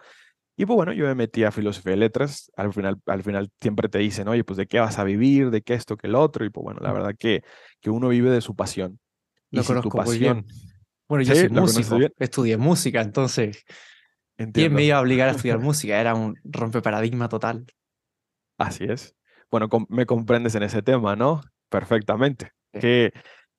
Y 0.56 0.66
pues 0.66 0.76
bueno, 0.76 0.92
yo 0.92 1.06
me 1.06 1.14
metí 1.14 1.44
a 1.44 1.50
filosofía 1.50 1.92
de 1.92 1.97
letras, 1.97 2.52
al 2.56 2.73
final, 2.73 3.00
al 3.06 3.23
final 3.23 3.50
siempre 3.61 3.88
te 3.88 3.99
dicen, 3.99 4.28
oye, 4.28 4.44
pues 4.44 4.59
de 4.59 4.66
qué 4.66 4.80
vas 4.80 4.99
a 4.99 5.04
vivir, 5.04 5.50
de 5.50 5.62
qué 5.62 5.75
esto, 5.75 5.97
que 5.97 6.06
el 6.06 6.14
otro, 6.14 6.44
y 6.44 6.50
pues 6.50 6.62
bueno, 6.62 6.80
la 6.82 6.92
verdad 6.92 7.14
que, 7.18 7.42
que 7.80 7.90
uno 7.90 8.09
vive 8.09 8.30
de 8.30 8.42
su 8.42 8.54
pasión. 8.54 8.99
Lo 9.50 9.64
conozco 9.64 9.88
tu 9.88 9.97
pasión, 9.97 10.47
Bueno, 11.09 11.25
yo 11.25 11.35
soy 11.35 11.49
músico, 11.49 11.99
estudié 12.18 12.56
música, 12.59 13.00
entonces 13.00 13.64
¿Quién 14.50 14.72
me 14.72 14.84
iba 14.84 14.96
a 14.96 15.00
obligar 15.00 15.28
a 15.28 15.32
estudiar 15.32 15.58
música? 15.58 16.00
Era 16.00 16.14
un 16.14 16.37
rompeparadigma 16.44 17.28
total. 17.28 17.66
Así 18.58 18.84
es. 18.84 19.14
Bueno, 19.50 19.68
me 19.88 20.06
comprendes 20.06 20.54
en 20.54 20.62
ese 20.62 20.82
tema, 20.82 21.14
¿no? 21.14 21.42
Perfectamente. 21.68 22.52
Qué, 22.72 23.12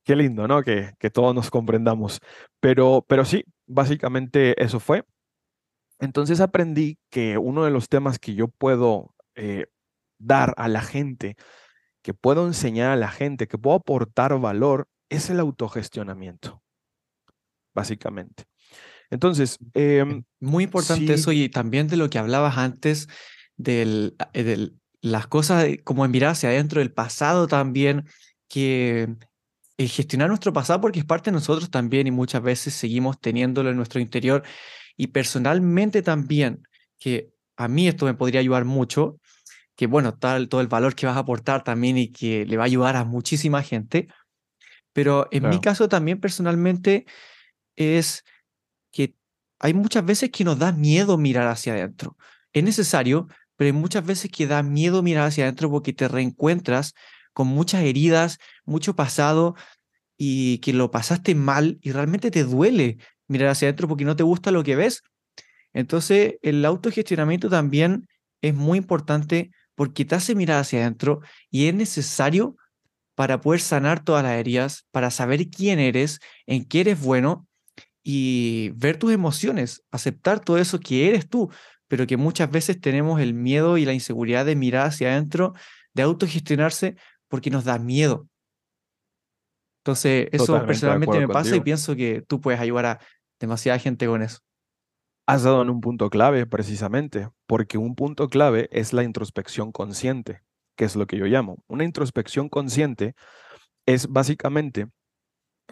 qué 0.03 0.15
lindo, 0.15 0.47
¿no? 0.47 0.63
Que, 0.63 0.93
que 0.99 1.09
todos 1.09 1.35
nos 1.35 1.51
comprendamos. 1.51 2.19
Pero, 2.59 3.05
pero 3.07 3.25
sí, 3.25 3.43
básicamente 3.67 4.61
eso 4.61 4.79
fue. 4.79 5.05
Entonces 5.99 6.41
aprendí 6.41 6.97
que 7.09 7.37
uno 7.37 7.63
de 7.63 7.71
los 7.71 7.89
temas 7.89 8.19
que 8.19 8.35
yo 8.35 8.47
puedo 8.47 9.13
eh, 9.35 9.67
dar 10.17 10.53
a 10.57 10.67
la 10.67 10.81
gente, 10.81 11.35
que 12.01 12.13
puedo 12.13 12.47
enseñar 12.47 12.91
a 12.91 12.95
la 12.95 13.09
gente, 13.09 13.47
que 13.47 13.57
puedo 13.57 13.77
aportar 13.77 14.37
valor, 14.39 14.87
es 15.09 15.29
el 15.29 15.39
autogestionamiento, 15.39 16.61
básicamente. 17.73 18.45
Entonces, 19.13 19.60
em, 19.75 20.24
muy 20.39 20.63
importante 20.63 21.13
eso 21.13 21.32
y 21.32 21.48
también 21.48 21.88
de 21.88 21.98
lo 21.98 22.10
que 22.10 22.17
hablabas 22.17 22.58
antes 22.58 23.08
de 23.58 24.12
eh, 24.34 24.70
las 25.01 25.27
cosas 25.27 25.67
como 25.84 26.03
en 26.03 26.10
mirar 26.10 26.32
hacia 26.32 26.50
adentro 26.50 26.79
del 26.79 26.91
pasado 26.91 27.46
también, 27.46 28.08
que 28.48 29.08
el 29.77 29.88
gestionar 29.88 30.29
nuestro 30.29 30.51
pasado 30.51 30.82
porque 30.82 31.00
es 31.00 31.05
parte 31.05 31.29
de 31.29 31.36
nosotros 31.36 31.70
también 31.70 32.08
y 32.08 32.12
muchas 32.12 32.41
veces 32.41 32.74
seguimos 32.74 33.20
teniéndolo 33.20 33.70
en 33.70 33.77
nuestro 33.77 34.01
interior. 34.01 34.41
Y 34.98 35.08
personalmente 35.08 36.01
también, 36.01 36.63
que 36.98 37.29
a 37.55 37.67
mí 37.67 37.88
esto 37.88 38.05
me 38.05 38.15
podría 38.15 38.39
ayudar 38.39 38.65
mucho, 38.65 39.20
que 39.75 39.86
bueno, 39.86 40.15
tal, 40.15 40.50
todo 40.50 40.62
el 40.62 40.67
valor 40.67 40.96
que 40.96 41.05
vas 41.05 41.17
a 41.17 41.20
aportar 41.20 41.63
también 41.63 42.00
y 42.00 42.08
que 42.08 42.48
le 42.48 42.58
va 42.58 42.63
a 42.63 42.65
ayudar 42.65 42.96
a 42.96 43.05
muchísima 43.05 43.62
gente, 43.62 44.08
pero 44.91 45.27
en 45.29 45.50
mi 45.50 45.60
caso 45.60 45.88
también 45.88 46.20
personalmente 46.20 47.05
es 47.75 48.24
hay 49.63 49.74
muchas 49.74 50.03
veces 50.03 50.29
que 50.29 50.43
nos 50.43 50.60
da 50.60 50.74
miedo 50.74 51.17
mirar 51.17 51.48
hacia 51.48 51.72
adentro. 51.72 52.17
Es 52.51 52.65
necesario, 52.65 53.29
pero 53.55 53.67
hay 53.67 53.72
muchas 53.72 54.05
veces 54.05 54.29
que 54.29 54.46
da 54.46 54.62
miedo 54.62 55.01
mirar 55.01 55.27
hacia 55.27 55.46
adentro 55.46 55.72
porque 55.72 55.93
te 55.93 56.10
reencuentras 56.10 56.93
con 57.32 57.48
muchas 57.48 57.84
heridas, 57.84 58.39
mucho 58.65 58.93
pasado 58.93 59.55
y 60.17 60.58
que 60.58 60.74
lo 60.74 60.91
pasaste 60.91 61.34
mal 61.34 61.79
y 61.82 61.93
realmente 61.93 62.29
te 62.29 62.43
duele 62.43 62.98
mirar 63.29 63.51
hacia 63.51 63.67
adentro 63.70 63.88
porque 63.88 64.03
no 64.03 64.17
te 64.17 64.24
gusta 64.24 64.51
lo 64.51 64.63
que 64.65 64.75
ves. 64.75 65.01
Entonces, 65.72 66.36
el 66.41 66.65
autogestionamiento 66.65 67.50
también 67.50 68.10
es 68.41 68.53
muy 68.53 68.77
importante 68.77 69.51
porque 69.75 70.03
te 70.03 70.15
hace 70.15 70.36
mirar 70.36 70.60
hacia 70.60 70.82
adentro 70.82 71.22
y 71.50 71.67
es 71.67 71.74
necesario 71.74 72.58
para 73.15 73.39
poder 73.39 73.62
sanar 73.62 74.03
todas 74.03 74.24
las 74.24 74.34
heridas, 74.34 74.86
para 74.91 75.10
saber 75.10 75.50
quién 75.50 75.79
eres, 75.79 76.20
en 76.48 76.65
qué 76.65 76.82
eres 76.82 77.00
bueno 77.00 77.48
y 78.03 78.72
ver 78.75 78.98
tus 78.98 79.13
emociones, 79.13 79.83
aceptar 79.91 80.41
todo 80.41 80.57
eso 80.57 80.79
que 80.79 81.07
eres 81.07 81.29
tú, 81.29 81.50
pero 81.88 82.05
que 82.05 82.17
muchas 82.17 82.51
veces 82.51 82.79
tenemos 82.79 83.22
el 83.22 83.33
miedo 83.33 83.77
y 83.77 83.86
la 83.86 83.93
inseguridad 83.93 84.45
de 84.45 84.55
mirar 84.55 84.88
hacia 84.88 85.12
adentro, 85.12 85.53
de 85.93 86.03
autogestionarse, 86.03 86.95
porque 87.27 87.50
nos 87.50 87.63
da 87.63 87.79
miedo. 87.79 88.27
Entonces, 89.83 90.27
eso 90.31 90.65
personalmente 90.65 91.19
me 91.19 91.27
pasa 91.27 91.55
y 91.55 91.62
pienso 91.62 91.95
que 91.95 92.22
tú 92.22 92.39
puedes 92.39 92.60
ayudar 92.60 92.86
a 92.86 93.00
demasiada 93.39 93.79
gente 93.79 94.07
con 94.07 94.22
eso. 94.22 94.39
Has 95.25 95.43
dado 95.43 95.62
en 95.62 95.69
un 95.69 95.81
punto 95.81 96.10
clave, 96.10 96.45
precisamente, 96.45 97.29
porque 97.48 97.77
un 97.77 97.95
punto 97.95 98.27
clave 98.27 98.69
es 98.72 98.93
la 98.93 99.03
introspección 99.03 99.72
consciente, 99.72 100.41
que 100.75 100.86
es 100.86 100.95
lo 100.95 101.05
que 101.05 101.17
yo 101.17 101.25
llamo. 101.25 101.63
Una 101.67 101.83
introspección 101.83 102.50
consciente 102.50 103.15
es 103.86 104.07
básicamente 104.07 104.88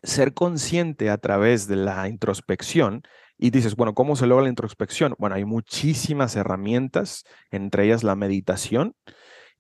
ser 0.04 0.34
consciente 0.34 1.10
a 1.10 1.18
través 1.18 1.68
de 1.68 1.76
la 1.76 2.08
introspección 2.08 3.04
y 3.38 3.50
dices, 3.50 3.76
bueno, 3.76 3.94
¿cómo 3.94 4.16
se 4.16 4.28
logra 4.28 4.44
la 4.44 4.50
introspección? 4.50 5.16
Bueno, 5.18 5.36
hay 5.36 5.46
muchísimas 5.46 6.36
herramientas, 6.36 7.24
entre 7.50 7.86
ellas 7.86 8.04
la 8.04 8.16
meditación 8.16 8.96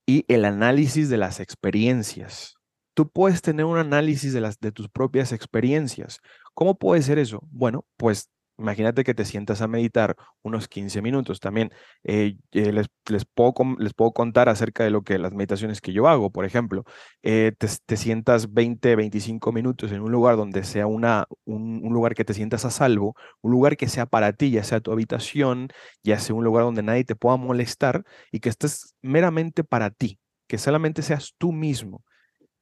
y 0.05 0.25
el 0.27 0.45
análisis 0.45 1.09
de 1.09 1.17
las 1.17 1.39
experiencias. 1.39 2.55
Tú 2.93 3.09
puedes 3.09 3.41
tener 3.41 3.65
un 3.65 3.77
análisis 3.77 4.33
de, 4.33 4.41
las, 4.41 4.59
de 4.59 4.71
tus 4.71 4.89
propias 4.89 5.31
experiencias. 5.31 6.19
¿Cómo 6.53 6.77
puede 6.77 7.01
ser 7.01 7.17
eso? 7.17 7.39
Bueno, 7.49 7.85
pues 7.97 8.29
Imagínate 8.61 9.03
que 9.03 9.15
te 9.15 9.25
sientas 9.25 9.61
a 9.61 9.67
meditar 9.67 10.15
unos 10.43 10.67
15 10.67 11.01
minutos. 11.01 11.39
También 11.39 11.71
eh, 12.03 12.35
eh, 12.51 12.71
les, 12.71 12.87
les, 13.09 13.25
puedo, 13.25 13.53
les 13.79 13.93
puedo 13.95 14.11
contar 14.13 14.49
acerca 14.49 14.83
de 14.83 14.91
lo 14.91 15.01
que 15.01 15.17
las 15.17 15.33
meditaciones 15.33 15.81
que 15.81 15.93
yo 15.93 16.07
hago. 16.07 16.29
Por 16.31 16.45
ejemplo, 16.45 16.83
eh, 17.23 17.53
te, 17.57 17.97
sientas 17.97 18.53
20, 18.53 18.95
25 18.95 19.51
minutos 19.51 19.91
en 19.91 20.01
un 20.01 20.11
lugar 20.11 20.37
donde 20.37 20.63
sea 20.63 20.85
una, 20.85 21.25
un, 21.43 21.81
un, 21.83 21.93
lugar 21.93 22.13
que 22.13 22.23
te 22.23 22.35
sientas 22.35 22.63
a 22.65 22.69
salvo, 22.69 23.15
un 23.41 23.51
lugar 23.51 23.77
que 23.77 23.87
sea 23.87 24.05
para 24.05 24.33
ti, 24.33 24.51
ya 24.51 24.63
sea 24.63 24.79
tu 24.79 24.91
habitación, 24.91 25.69
ya 26.03 26.19
sea 26.19 26.35
un 26.35 26.43
lugar 26.43 26.63
donde 26.63 26.83
nadie 26.83 27.03
te 27.03 27.15
pueda 27.15 27.37
molestar 27.37 28.03
y 28.31 28.41
que 28.41 28.49
estés 28.49 28.95
meramente 29.01 29.63
para 29.63 29.89
ti, 29.89 30.19
que 30.47 30.59
solamente 30.59 31.01
seas 31.01 31.33
tú 31.39 31.51
mismo, 31.51 32.03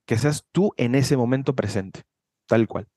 que 0.06 0.18
seas 0.18 0.46
tú 0.53 0.72
en 0.77 0.96
ese 0.96 1.18
momento 1.18 1.56
presente, 1.56 2.03
tal 2.48 2.68
cual. 2.68 2.88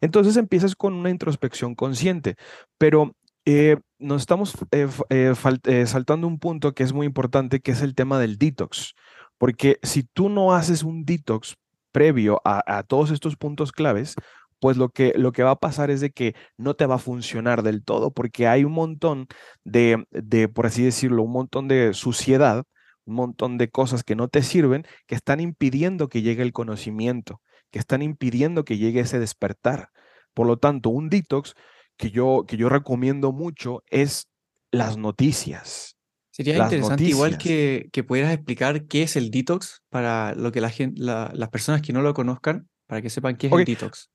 Entonces 0.00 0.36
empiezas 0.36 0.76
con 0.76 0.94
una 0.94 1.10
introspección 1.10 1.74
consciente, 1.74 2.36
pero 2.78 3.14
eh, 3.44 3.76
nos 3.98 4.22
estamos 4.22 4.54
eh, 4.70 4.88
eh, 5.08 5.86
saltando 5.86 6.26
un 6.26 6.38
punto 6.38 6.74
que 6.74 6.84
es 6.84 6.92
muy 6.92 7.06
importante, 7.06 7.60
que 7.60 7.72
es 7.72 7.82
el 7.82 7.94
tema 7.94 8.18
del 8.18 8.38
detox, 8.38 8.94
porque 9.38 9.78
si 9.82 10.04
tú 10.04 10.28
no 10.28 10.54
haces 10.54 10.82
un 10.84 11.04
detox 11.04 11.56
previo 11.90 12.40
a, 12.44 12.82
todos 12.84 13.10
estos 13.10 13.36
puntos 13.36 13.72
claves, 13.72 14.14
pues 14.60 14.76
lo 14.76 14.90
que, 14.90 15.12
lo 15.16 15.32
que 15.32 15.42
va 15.42 15.52
a 15.52 15.58
pasar 15.60 15.90
es 15.90 16.00
de 16.00 16.12
que 16.12 16.34
no 16.56 16.74
te 16.74 16.86
va 16.86 16.96
a 16.96 16.98
funcionar 16.98 17.62
del 17.62 17.84
todo, 17.84 18.12
porque 18.12 18.46
hay 18.46 18.64
un 18.64 18.72
montón 18.72 19.26
de, 19.64 20.06
de, 20.10 20.48
por 20.48 20.66
así 20.66 20.84
decirlo, 20.84 21.22
un 21.22 21.32
montón 21.32 21.68
de 21.68 21.94
suciedad, 21.94 22.64
un 23.04 23.14
montón 23.16 23.58
de 23.58 23.68
cosas 23.70 24.04
que 24.04 24.14
no 24.16 24.28
te 24.28 24.42
sirven, 24.42 24.84
que 25.06 25.16
están 25.16 25.40
impidiendo 25.40 26.08
que 26.08 26.22
llegue 26.22 26.42
el 26.42 26.52
conocimiento, 26.52 27.40
que 27.72 27.80
están 27.80 28.02
impidiendo 28.02 28.64
que 28.64 28.78
llegue 28.78 29.00
ese 29.00 29.18
despertar. 29.18 29.88
Por 30.34 30.46
lo 30.46 30.58
tanto, 30.58 30.90
un 30.90 31.08
detox 31.08 31.54
que 31.96 32.10
yo, 32.10 32.44
que 32.46 32.56
yo 32.56 32.68
recomiendo 32.68 33.32
mucho 33.32 33.82
es 33.90 34.28
las 34.70 34.96
noticias. 34.96 35.96
Sería 36.30 36.56
interesante 36.56 37.04
igual 37.04 37.36
que, 37.36 37.88
que, 37.92 38.04
pudieras 38.04 38.32
explicar 38.32 38.86
qué 38.86 39.02
es 39.02 39.16
el 39.16 39.30
detox 39.30 39.82
para 39.90 40.34
lo 40.34 40.52
que 40.52 40.60
la 40.60 40.70
gente, 40.70 41.00
las 41.02 41.48
personas 41.50 41.82
que 41.82 41.92
no 41.92 42.00
lo 42.00 42.14
conozcan, 42.14 42.68
para 42.86 43.02
que 43.02 43.10
sepan 43.10 43.36
qué 43.36 43.48
es 43.48 43.52
el 43.52 43.64
detox. 43.64 44.10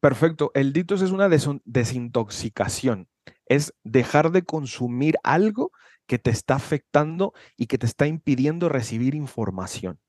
Perfecto. 0.00 0.50
El 0.54 0.72
detox 0.72 1.02
es 1.02 1.10
una 1.10 1.28
desintoxicación. 1.28 3.08
Es 3.46 3.72
dejar 3.84 4.32
de 4.32 4.42
consumir 4.42 5.16
algo 5.22 5.70
que 6.06 6.18
te 6.18 6.30
está 6.30 6.56
afectando 6.56 7.32
y 7.56 7.66
que 7.66 7.78
te 7.78 7.86
está 7.86 8.08
impidiendo 8.08 8.68
recibir 8.68 9.14
información. 9.14 10.00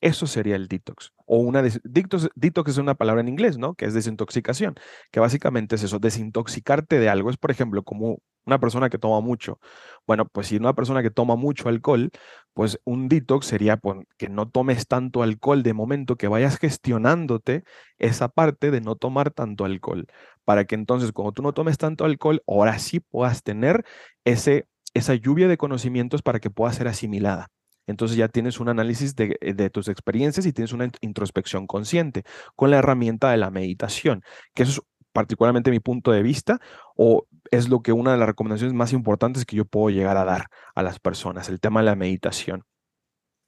Eso 0.00 0.26
sería 0.26 0.56
el 0.56 0.68
detox. 0.68 1.12
O 1.28 1.38
una 1.38 1.62
detox, 1.62 2.30
detox 2.34 2.70
es 2.70 2.78
una 2.78 2.94
palabra 2.94 3.20
en 3.20 3.28
inglés, 3.28 3.58
¿no? 3.58 3.74
Que 3.74 3.84
es 3.84 3.94
desintoxicación, 3.94 4.74
que 5.10 5.20
básicamente 5.20 5.74
es 5.76 5.82
eso, 5.82 5.98
desintoxicarte 5.98 6.98
de 6.98 7.08
algo. 7.10 7.30
Es, 7.30 7.36
por 7.36 7.50
ejemplo, 7.50 7.82
como 7.82 8.20
una 8.46 8.58
persona 8.58 8.88
que 8.88 8.98
toma 8.98 9.20
mucho. 9.20 9.60
Bueno, 10.06 10.26
pues 10.26 10.46
si 10.46 10.56
una 10.56 10.72
persona 10.74 11.02
que 11.02 11.10
toma 11.10 11.36
mucho 11.36 11.68
alcohol, 11.68 12.10
pues 12.54 12.80
un 12.84 13.08
detox 13.08 13.46
sería 13.46 13.76
pues, 13.76 13.98
que 14.16 14.30
no 14.30 14.48
tomes 14.48 14.86
tanto 14.86 15.22
alcohol 15.22 15.62
de 15.62 15.74
momento, 15.74 16.16
que 16.16 16.28
vayas 16.28 16.58
gestionándote 16.58 17.64
esa 17.98 18.28
parte 18.28 18.70
de 18.70 18.80
no 18.80 18.94
tomar 18.96 19.30
tanto 19.30 19.66
alcohol, 19.66 20.06
para 20.44 20.64
que 20.64 20.76
entonces 20.76 21.12
cuando 21.12 21.32
tú 21.32 21.42
no 21.42 21.52
tomes 21.52 21.76
tanto 21.76 22.06
alcohol, 22.06 22.42
ahora 22.46 22.78
sí 22.78 23.00
puedas 23.00 23.42
tener 23.42 23.84
esa 24.24 25.14
lluvia 25.14 25.46
de 25.46 25.58
conocimientos 25.58 26.22
para 26.22 26.40
que 26.40 26.48
pueda 26.50 26.72
ser 26.72 26.88
asimilada. 26.88 27.48
Entonces 27.88 28.16
ya 28.16 28.28
tienes 28.28 28.60
un 28.60 28.68
análisis 28.68 29.14
eh, 29.18 29.54
de, 29.54 29.70
tus 29.70 29.88
experiencias 29.88 30.46
y 30.46 30.52
tienes 30.52 30.72
una 30.72 30.88
introspección 31.00 31.66
consciente 31.66 32.22
con 32.54 32.70
la 32.70 32.78
herramienta 32.78 33.30
de 33.30 33.38
la 33.38 33.50
meditación, 33.50 34.22
que 34.54 34.62
eso 34.62 34.72
es 34.72 34.86
particularmente 35.12 35.70
mi 35.70 35.80
punto 35.80 36.12
de 36.12 36.22
vista 36.22 36.60
o 36.94 37.26
es 37.50 37.68
lo 37.68 37.80
que 37.80 37.92
una 37.92 38.12
de 38.12 38.18
las 38.18 38.28
recomendaciones 38.28 38.74
más 38.74 38.92
importantes 38.92 39.46
que 39.46 39.56
yo 39.56 39.64
puedo 39.64 39.88
llegar 39.88 40.18
a 40.18 40.24
dar 40.24 40.48
a 40.74 40.82
las 40.82 41.00
personas, 41.00 41.48
el 41.48 41.60
tema 41.60 41.80
de 41.80 41.86
la 41.86 41.96
meditación. 41.96 42.64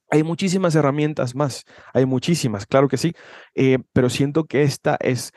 Hay 0.09 0.23
muchísimas 0.23 0.75
herramientas 0.75 1.35
más, 1.35 1.63
hay 1.93 2.05
muchísimas, 2.05 2.65
claro 2.65 2.89
que 2.89 2.97
sí, 2.97 3.13
eh, 3.55 3.77
pero 3.93 4.09
siento 4.09 4.45
que 4.45 4.63
esta 4.63 4.97
es 4.99 5.31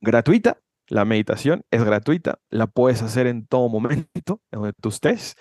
gratuita, 0.00 0.60
la 0.86 1.04
meditación 1.04 1.64
es 1.70 1.84
gratuita, 1.84 2.38
la 2.48 2.68
puedes 2.68 3.02
hacer 3.02 3.26
en 3.26 3.46
todo 3.46 3.68
momento, 3.68 4.40
donde 4.50 4.72
tú 4.80 4.88
estés, 4.90 5.34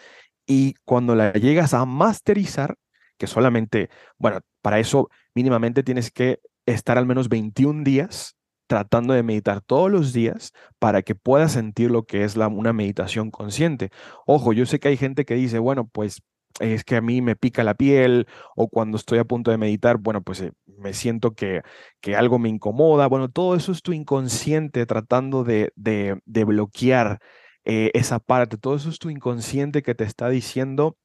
y 0.48 0.74
cuando 0.84 1.14
la 1.16 1.32
llegas 1.34 1.74
a 1.74 1.86
masterizar, 1.86 2.76
que 3.18 3.28
solamente, 3.28 3.90
bueno, 4.18 4.40
para 4.62 4.80
eso 4.80 5.10
mínimamente 5.36 5.84
tienes 5.84 6.12
que 6.12 6.40
estar 6.66 6.98
al 6.98 7.06
menos 7.06 7.30
21 7.30 7.84
días 7.84 8.36
tratando 8.68 9.14
de 9.14 9.24
meditar 9.24 9.62
todos 9.62 9.90
los 9.90 10.14
días 10.14 10.52
para 10.80 11.02
que 11.02 11.16
puedas 11.16 11.54
sentir 11.54 11.90
lo 11.90 12.04
que 12.06 12.24
es 12.24 12.36
una 12.36 12.74
meditación 12.74 13.32
consciente. 13.32 13.90
Ojo, 14.26 14.54
yo 14.54 14.66
sé 14.66 14.80
que 14.80 14.90
hay 14.90 14.98
gente 14.98 15.26
que 15.26 15.36
dice, 15.36 15.60
bueno, 15.60 15.88
pues 15.88 16.22
es 16.60 16.84
que 16.84 16.96
a 16.96 17.02
mí 17.02 17.22
me 17.22 17.36
pica 17.36 17.64
la 17.64 17.76
piel 17.76 18.28
o 18.56 18.68
cuando 18.68 18.98
estoy 18.98 19.20
a 19.20 19.26
punto 19.26 19.52
de 19.52 19.58
meditar, 19.58 19.98
bueno, 19.98 20.22
pues 20.22 20.42
eh, 20.42 20.52
me 20.66 20.94
siento 20.94 21.34
que, 21.34 21.62
que, 22.02 22.16
algo 22.16 22.40
me 22.40 22.50
incomoda. 22.50 23.08
Bueno, 23.08 23.30
todo 23.30 23.56
eso 23.56 23.72
es 23.72 23.82
tu 23.82 23.94
inconsciente 23.94 24.86
tratando 24.86 25.44
de, 25.44 25.72
de, 25.76 26.44
bloquear 26.46 27.20
eh, 27.66 27.92
esa 27.94 28.20
parte. 28.20 28.58
Todo 28.58 28.76
eso 28.76 28.90
es 28.90 29.00
tu 29.00 29.10
inconsciente 29.10 29.84
que 29.84 29.96
te 29.96 30.04
está 30.04 30.30
diciendo, 30.30 30.98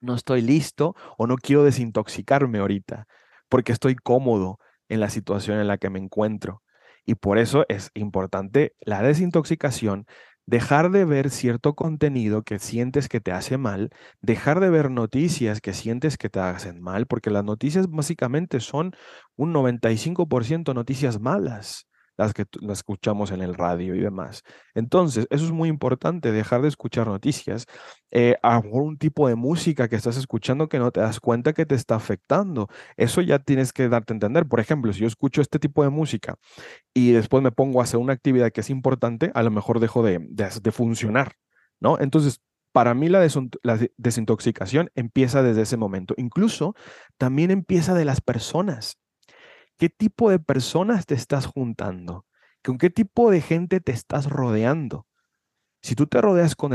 no 0.00 0.14
estoy 0.14 0.42
listo 0.42 0.94
o 1.18 1.26
no 1.26 1.36
quiero 1.36 1.64
desintoxicarme 1.64 2.58
ahorita 2.58 3.06
porque 3.48 3.72
estoy 3.72 3.96
cómodo 3.96 4.58
en 4.88 5.00
la 5.00 5.10
situación 5.10 5.58
en 5.58 5.68
la 5.68 5.78
que 5.78 5.90
me 5.90 5.98
encuentro. 5.98 6.62
Y 7.04 7.14
por 7.14 7.38
eso 7.38 7.64
es 7.68 7.90
importante 7.94 8.74
la 8.80 9.02
desintoxicación, 9.02 10.06
dejar 10.44 10.90
de 10.90 11.04
ver 11.04 11.30
cierto 11.30 11.74
contenido 11.74 12.42
que 12.42 12.58
sientes 12.58 13.08
que 13.08 13.20
te 13.20 13.32
hace 13.32 13.58
mal, 13.58 13.90
dejar 14.20 14.60
de 14.60 14.70
ver 14.70 14.90
noticias 14.90 15.60
que 15.60 15.72
sientes 15.72 16.18
que 16.18 16.28
te 16.28 16.40
hacen 16.40 16.80
mal, 16.80 17.06
porque 17.06 17.30
las 17.30 17.44
noticias 17.44 17.88
básicamente 17.88 18.60
son 18.60 18.92
un 19.36 19.52
95% 19.52 20.74
noticias 20.74 21.20
malas 21.20 21.86
las 22.16 22.34
que 22.34 22.44
las 22.60 22.78
escuchamos 22.78 23.30
en 23.30 23.42
el 23.42 23.54
radio 23.54 23.94
y 23.94 24.00
demás. 24.00 24.42
Entonces, 24.74 25.26
eso 25.30 25.44
es 25.44 25.52
muy 25.52 25.68
importante, 25.68 26.32
dejar 26.32 26.62
de 26.62 26.68
escuchar 26.68 27.06
noticias, 27.06 27.66
eh, 28.10 28.36
a 28.42 28.58
un 28.58 28.98
tipo 28.98 29.28
de 29.28 29.34
música 29.34 29.88
que 29.88 29.96
estás 29.96 30.16
escuchando 30.16 30.68
que 30.68 30.78
no 30.78 30.90
te 30.90 31.00
das 31.00 31.20
cuenta 31.20 31.52
que 31.52 31.66
te 31.66 31.74
está 31.74 31.96
afectando. 31.96 32.68
Eso 32.96 33.20
ya 33.20 33.38
tienes 33.38 33.72
que 33.72 33.88
darte 33.88 34.12
a 34.12 34.16
entender. 34.16 34.46
Por 34.46 34.60
ejemplo, 34.60 34.92
si 34.92 35.00
yo 35.00 35.06
escucho 35.06 35.40
este 35.42 35.58
tipo 35.58 35.82
de 35.82 35.90
música 35.90 36.36
y 36.94 37.12
después 37.12 37.42
me 37.42 37.52
pongo 37.52 37.80
a 37.80 37.84
hacer 37.84 38.00
una 38.00 38.12
actividad 38.12 38.52
que 38.52 38.60
es 38.60 38.70
importante, 38.70 39.30
a 39.34 39.42
lo 39.42 39.50
mejor 39.50 39.80
dejo 39.80 40.02
de, 40.02 40.18
de, 40.30 40.72
funcionar, 40.72 41.34
¿no? 41.80 41.98
Entonces, 42.00 42.40
para 42.72 42.94
mí 42.94 43.08
la, 43.08 43.26
la, 43.62 43.78
desintoxicación 43.96 44.90
empieza 44.94 45.42
desde 45.42 45.62
ese 45.62 45.76
momento. 45.76 46.14
Incluso 46.16 46.74
también 47.18 47.50
empieza 47.50 47.94
de 47.94 48.04
las 48.04 48.20
personas 48.20 48.98
qué 49.78 49.88
tipo 49.88 50.30
de 50.30 50.38
personas 50.38 51.06
te 51.06 51.14
estás 51.14 51.46
juntando, 51.46 52.26
con 52.64 52.78
qué 52.78 52.90
tipo 52.90 53.30
de 53.30 53.40
gente 53.40 53.80
te 53.80 53.92
estás 53.92 54.26
rodeando. 54.28 55.06
Si 55.82 55.94
tú 55.94 56.06
te 56.06 56.20
rodeas 56.20 56.56
con, 56.56 56.72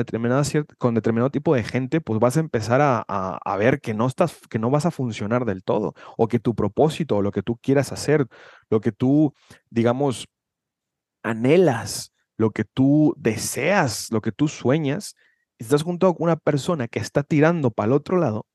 con 0.78 0.96
determinado 0.96 1.32
tipo 1.32 1.54
de 1.56 1.64
gente, 1.64 2.00
pues 2.00 2.20
vas 2.20 2.38
a 2.38 2.40
empezar 2.40 2.80
a, 2.82 3.58
ver 3.58 3.82
que 3.82 3.94
no, 3.94 4.08
estás, 4.08 4.40
que 4.50 4.60
no 4.60 4.70
vas 4.70 4.86
a 4.86 4.92
funcionar 4.92 5.44
del 5.46 5.64
todo, 5.64 5.96
o 6.18 6.28
que 6.28 6.40
tu 6.40 6.56
propósito, 6.56 7.18
o 7.18 7.22
lo 7.22 7.32
que 7.32 7.44
tú 7.44 7.58
quieras 7.58 7.92
hacer, 7.92 8.28
lo 8.70 8.80
que 8.80 8.94
tú, 8.94 9.34
digamos, 9.70 10.28
anhelas, 11.24 12.14
lo 12.38 12.52
que 12.52 12.64
tú 12.64 13.14
deseas, 13.18 14.08
lo 14.12 14.22
que 14.22 14.32
tú 14.32 14.48
sueñas, 14.48 15.16
estás 15.58 15.84
junto 15.84 16.08
a 16.08 16.16
una 16.18 16.38
persona 16.38 16.88
que 16.88 17.00
está 17.00 17.24
tirando 17.24 17.72
para 17.72 17.88
el 17.88 17.94
otro 17.94 18.18
lado, 18.18 18.48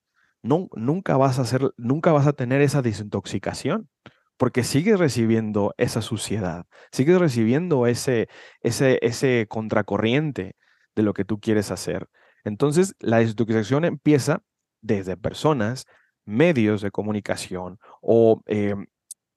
no, 0.43 0.69
nunca, 0.75 1.17
vas 1.17 1.39
a 1.39 1.43
hacer, 1.43 1.73
nunca 1.77 2.13
vas 2.13 2.27
a 2.27 2.33
tener 2.33 2.63
esa 2.63 2.81
desintoxicación 2.81 3.91
porque 4.37 4.65
sigues 4.65 4.99
recibiendo 4.99 5.75
esa 5.79 6.03
suciedad, 6.03 6.67
sigues 6.93 7.19
recibiendo 7.19 7.87
ese, 7.87 8.29
ese, 8.61 8.99
ese 9.03 9.47
contracorriente 9.49 10.57
de 10.95 11.03
lo 11.03 11.15
que 11.15 11.25
tú 11.25 11.41
quieres 11.41 11.71
hacer. 11.71 12.09
Entonces, 12.45 12.95
la 13.01 13.19
desintoxicación 13.19 13.85
empieza 13.85 14.43
desde 14.81 15.17
personas, 15.17 15.87
medios 16.25 16.81
de 16.83 16.91
comunicación 16.91 17.79
o 18.01 18.43
eh, 18.47 18.75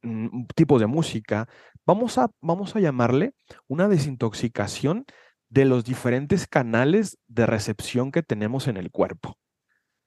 mm, 0.01 0.45
tipos 0.55 0.79
de 0.81 0.87
música. 0.87 1.47
Vamos 1.85 2.17
a, 2.17 2.29
vamos 2.41 2.75
a 2.75 2.79
llamarle 2.79 3.33
una 3.67 3.87
desintoxicación 3.87 5.05
de 5.49 5.65
los 5.65 5.83
diferentes 5.83 6.47
canales 6.47 7.17
de 7.27 7.45
recepción 7.45 8.11
que 8.11 8.23
tenemos 8.23 8.67
en 8.67 8.77
el 8.77 8.91
cuerpo. 8.91 9.37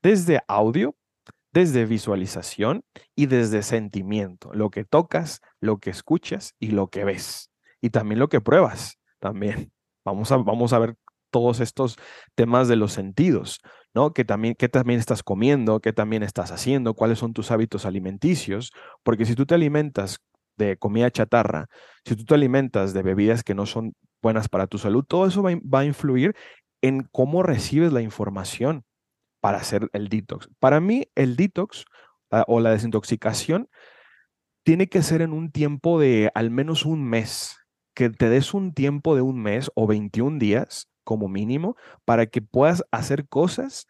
Desde 0.03 0.41
audio, 0.49 0.95
desde 1.53 1.85
visualización 1.85 2.85
y 3.15 3.27
desde 3.27 3.63
sentimiento, 3.63 4.53
lo 4.55 4.71
que 4.71 4.85
tocas, 4.85 5.41
lo 5.61 5.79
que 5.79 5.91
escuchas 5.91 6.55
y 6.59 6.69
lo 6.69 6.89
que 6.89 7.05
ves. 7.05 7.51
Y 7.81 7.91
también 7.91 8.19
lo 8.19 8.29
que 8.29 8.41
pruebas, 8.41 8.99
también. 9.19 9.73
Vamos 10.05 10.33
a, 10.33 10.37
vamos 10.39 10.73
a 10.73 10.79
ver 10.79 10.97
todos 11.31 11.61
estos 11.61 11.97
temas 12.35 12.69
de 12.69 12.77
los 12.77 12.93
sentidos, 12.93 13.61
¿no? 13.95 14.13
Que 14.13 14.25
también, 14.25 14.55
qué 14.57 14.69
también 14.69 15.01
estás 15.01 15.23
comiendo, 15.23 15.81
qué 15.81 15.93
también 15.93 16.23
estás 16.23 16.53
haciendo, 16.53 16.95
cuáles 16.95 17.19
son 17.19 17.33
tus 17.33 17.51
hábitos 17.51 17.87
alimenticios, 17.87 18.73
porque 19.03 19.25
si 19.25 19.35
tú 19.35 19.47
te 19.47 19.55
alimentas 19.55 20.19
de 20.57 20.77
comida 20.77 21.11
chatarra, 21.11 21.67
si 22.05 22.17
tú 22.17 22.25
te 22.25 22.35
alimentas 22.35 22.93
de 22.93 23.03
bebidas 23.03 23.43
que 23.43 23.55
no 23.55 23.67
son 23.67 23.95
buenas 24.23 24.49
para 24.49 24.67
tu 24.67 24.79
salud, 24.79 25.05
todo 25.07 25.27
eso 25.27 25.43
va, 25.43 25.53
va 25.53 25.81
a 25.81 25.85
influir 25.85 26.35
en 26.83 27.09
cómo 27.11 27.43
recibes 27.43 27.93
la 27.93 28.03
información 28.03 28.85
para 29.43 29.59
hacer 29.59 29.91
el 29.93 30.09
detox. 30.09 30.49
Para 30.61 30.81
mí, 30.81 31.09
el 31.17 31.35
detox 31.35 31.85
ah, 32.31 32.45
o 32.47 32.61
la 32.61 32.71
desintoxicación 32.71 33.69
tiene 34.63 34.87
que 34.87 35.03
ser 35.03 35.21
en 35.21 35.33
un 35.33 35.51
tiempo 35.51 35.99
de 35.99 36.31
al 36.37 36.53
menos 36.53 36.87
un 36.87 37.05
mes, 37.05 37.57
que 37.93 38.09
te 38.09 38.29
des 38.29 38.55
un 38.55 38.73
tiempo 38.73 39.17
de 39.17 39.23
un 39.23 39.43
mes 39.43 39.69
o 39.75 39.89
21 39.89 40.39
días 40.39 40.89
como 41.03 41.29
mínimo 41.29 41.77
para 42.05 42.27
que 42.27 42.41
puedas 42.41 42.85
hacer 42.93 43.29
cosas 43.29 43.89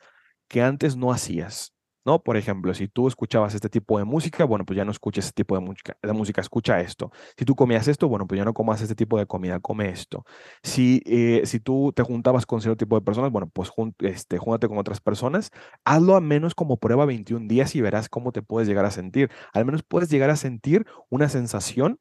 que 0.48 0.62
antes 0.62 0.96
no 0.96 1.12
hacías. 1.12 1.74
¿No? 2.04 2.22
Por 2.22 2.36
ejemplo, 2.36 2.74
si 2.74 2.88
tú 2.88 3.08
escuchabas 3.08 3.54
este 3.54 3.68
tipo 3.68 3.98
de 3.98 4.04
música, 4.04 4.44
bueno, 4.44 4.64
pues 4.64 4.76
ya 4.76 4.84
no 4.84 4.90
escuches 4.90 5.26
este 5.26 5.42
tipo 5.42 5.54
de 5.54 5.60
música, 5.60 5.96
de 6.02 6.12
música, 6.12 6.40
escucha 6.40 6.80
esto. 6.80 7.10
Si 7.36 7.44
tú 7.44 7.54
comías 7.54 7.88
esto, 7.88 8.08
bueno, 8.08 8.26
pues 8.26 8.38
ya 8.38 8.44
no 8.44 8.54
comas 8.54 8.80
este 8.82 8.94
tipo 8.94 9.18
de 9.18 9.26
comida, 9.26 9.60
come 9.60 9.88
esto. 9.88 10.24
Si, 10.62 11.02
eh, 11.06 11.42
si 11.44 11.60
tú 11.60 11.92
te 11.94 12.02
juntabas 12.02 12.46
con 12.46 12.60
cierto 12.60 12.76
tipo 12.76 12.96
de 12.96 13.02
personas, 13.04 13.30
bueno, 13.30 13.48
pues 13.52 13.70
este, 14.00 14.38
júntate 14.38 14.68
con 14.68 14.78
otras 14.78 15.00
personas, 15.00 15.50
hazlo 15.84 16.16
al 16.16 16.22
menos 16.22 16.54
como 16.54 16.78
prueba 16.78 17.06
21 17.06 17.48
días 17.48 17.74
y 17.74 17.80
verás 17.80 18.08
cómo 18.08 18.32
te 18.32 18.42
puedes 18.42 18.68
llegar 18.68 18.84
a 18.84 18.90
sentir. 18.90 19.30
Al 19.52 19.64
menos 19.64 19.82
puedes 19.82 20.10
llegar 20.10 20.30
a 20.30 20.36
sentir 20.36 20.86
una 21.10 21.28
sensación 21.28 21.98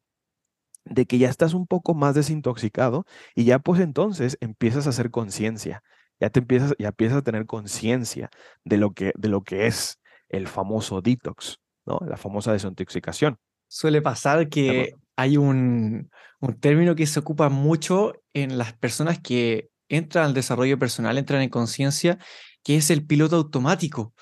de 0.84 1.06
que 1.06 1.18
ya 1.18 1.28
estás 1.28 1.54
un 1.54 1.66
poco 1.66 1.94
más 1.94 2.14
desintoxicado 2.14 3.06
y 3.34 3.44
ya 3.44 3.58
pues 3.60 3.80
entonces 3.80 4.36
empiezas 4.40 4.86
a 4.86 4.90
hacer 4.90 5.10
conciencia, 5.10 5.82
ya 6.22 6.30
te 6.30 6.38
empiezas, 6.38 6.72
ya 6.78 6.88
empiezas 6.88 7.18
a 7.18 7.22
tener 7.22 7.46
conciencia 7.46 8.30
de 8.64 8.76
lo 8.76 8.92
que, 8.92 9.12
de 9.16 9.28
lo 9.28 9.42
que 9.42 9.66
es 9.66 9.98
el 10.28 10.46
famoso 10.46 11.02
detox, 11.02 11.58
¿no? 11.84 11.98
La 12.06 12.16
famosa 12.16 12.52
desintoxicación. 12.52 13.38
Suele 13.66 14.00
pasar 14.02 14.48
que 14.48 14.94
hay 15.16 15.36
un, 15.36 16.10
un 16.38 16.60
término 16.60 16.94
que 16.94 17.06
se 17.06 17.18
ocupa 17.18 17.48
mucho 17.48 18.12
en 18.34 18.56
las 18.56 18.72
personas 18.72 19.18
que 19.18 19.70
entran 19.88 20.26
al 20.26 20.34
desarrollo 20.34 20.78
personal, 20.78 21.18
entran 21.18 21.42
en 21.42 21.48
conciencia, 21.48 22.18
que 22.62 22.76
es 22.76 22.90
el 22.90 23.04
piloto 23.04 23.34
automático. 23.34 24.14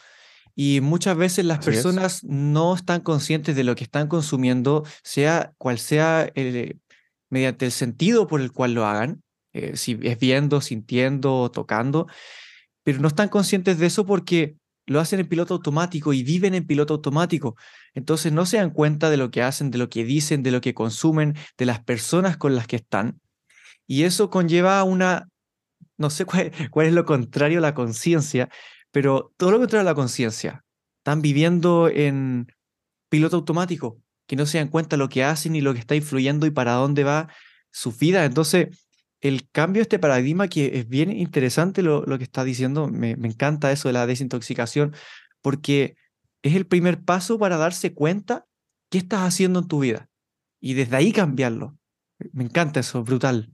Y 0.54 0.80
muchas 0.80 1.18
veces 1.18 1.44
las 1.44 1.62
personas 1.62 2.24
no 2.24 2.74
están 2.74 3.02
conscientes 3.02 3.56
de 3.56 3.64
lo 3.64 3.74
que 3.74 3.84
están 3.84 4.08
consumiendo, 4.08 4.84
sea 5.02 5.52
cual 5.58 5.78
sea 5.78 6.32
mediante 7.28 7.66
el 7.66 7.72
sentido 7.72 8.26
por 8.26 8.40
el 8.40 8.52
cual 8.52 8.72
lo 8.72 8.86
hagan, 8.86 9.22
eh, 9.52 9.76
si 9.76 9.98
es 10.02 10.18
viendo, 10.18 10.60
sintiendo, 10.60 11.50
tocando, 11.50 12.06
pero 12.82 13.00
no 13.00 13.08
están 13.08 13.28
conscientes 13.28 13.78
de 13.78 13.86
eso 13.86 14.06
porque 14.06 14.56
lo 14.86 14.98
hacen 14.98 15.20
en 15.20 15.28
piloto 15.28 15.54
automático 15.54 16.12
y 16.12 16.24
viven 16.24 16.54
en 16.54 16.66
piloto 16.66 16.94
automático. 16.94 17.56
Entonces 17.94 18.32
no 18.32 18.44
se 18.46 18.56
dan 18.56 18.70
cuenta 18.70 19.08
de 19.08 19.16
lo 19.16 19.30
que 19.30 19.42
hacen, 19.42 19.70
de 19.70 19.78
lo 19.78 19.88
que 19.88 20.04
dicen, 20.04 20.42
de 20.42 20.50
lo 20.50 20.60
que 20.60 20.74
consumen, 20.74 21.36
de 21.56 21.66
las 21.66 21.82
personas 21.84 22.36
con 22.36 22.56
las 22.56 22.66
que 22.66 22.76
están. 22.76 23.20
Y 23.86 24.02
eso 24.04 24.30
conlleva 24.30 24.82
una, 24.82 25.28
no 25.96 26.10
sé 26.10 26.24
cuál, 26.24 26.52
es 26.86 26.92
lo 26.92 27.04
contrario 27.04 27.58
a 27.58 27.62
la 27.62 27.74
conciencia, 27.74 28.48
pero 28.90 29.32
todo 29.36 29.52
lo 29.52 29.58
contrario 29.58 29.82
a 29.82 29.92
la 29.92 29.94
conciencia. 29.94 30.64
Están 30.98 31.22
viviendo 31.22 31.88
en 31.88 32.48
piloto 33.08 33.36
automático, 33.36 34.00
que 34.26 34.36
no 34.36 34.46
se 34.46 34.58
dan 34.58 34.68
cuenta 34.68 34.96
lo 34.96 35.08
que 35.08 35.22
hacen 35.22 35.54
y 35.56 35.60
lo 35.60 35.72
que 35.72 35.80
está 35.80 35.94
influyendo 35.94 36.46
y 36.46 36.50
para 36.50 36.72
dónde 36.72 37.04
va 37.04 37.28
su 37.70 37.92
vida. 37.92 38.24
Entonces, 38.24 38.68
el 39.20 39.48
cambio 39.50 39.80
de 39.80 39.83
este 39.83 39.98
paradigma, 39.98 40.48
que 40.48 40.78
es 40.78 40.88
bien 40.88 41.11
interesante 41.11 41.83
lo, 41.83 42.04
lo 42.06 42.18
que 42.18 42.24
está 42.24 42.44
diciendo, 42.44 42.88
me, 42.88 43.16
me 43.16 43.28
encanta 43.28 43.72
eso 43.72 43.88
de 43.88 43.92
la 43.94 44.06
desintoxicación, 44.06 44.94
porque 45.42 45.96
es 46.42 46.54
el 46.54 46.66
primer 46.66 47.02
paso 47.02 47.38
para 47.38 47.56
darse 47.56 47.92
cuenta 47.94 48.46
qué 48.90 48.98
estás 48.98 49.20
haciendo 49.20 49.61
en 49.61 49.68
tu 49.68 49.80
vida 49.80 50.09
y 50.61 50.74
desde 50.74 50.96
ahí 50.96 51.12
cambiarlo. 51.12 51.76
Me 52.33 52.44
encanta 52.44 52.80
eso, 52.80 53.02
brutal. 53.02 53.52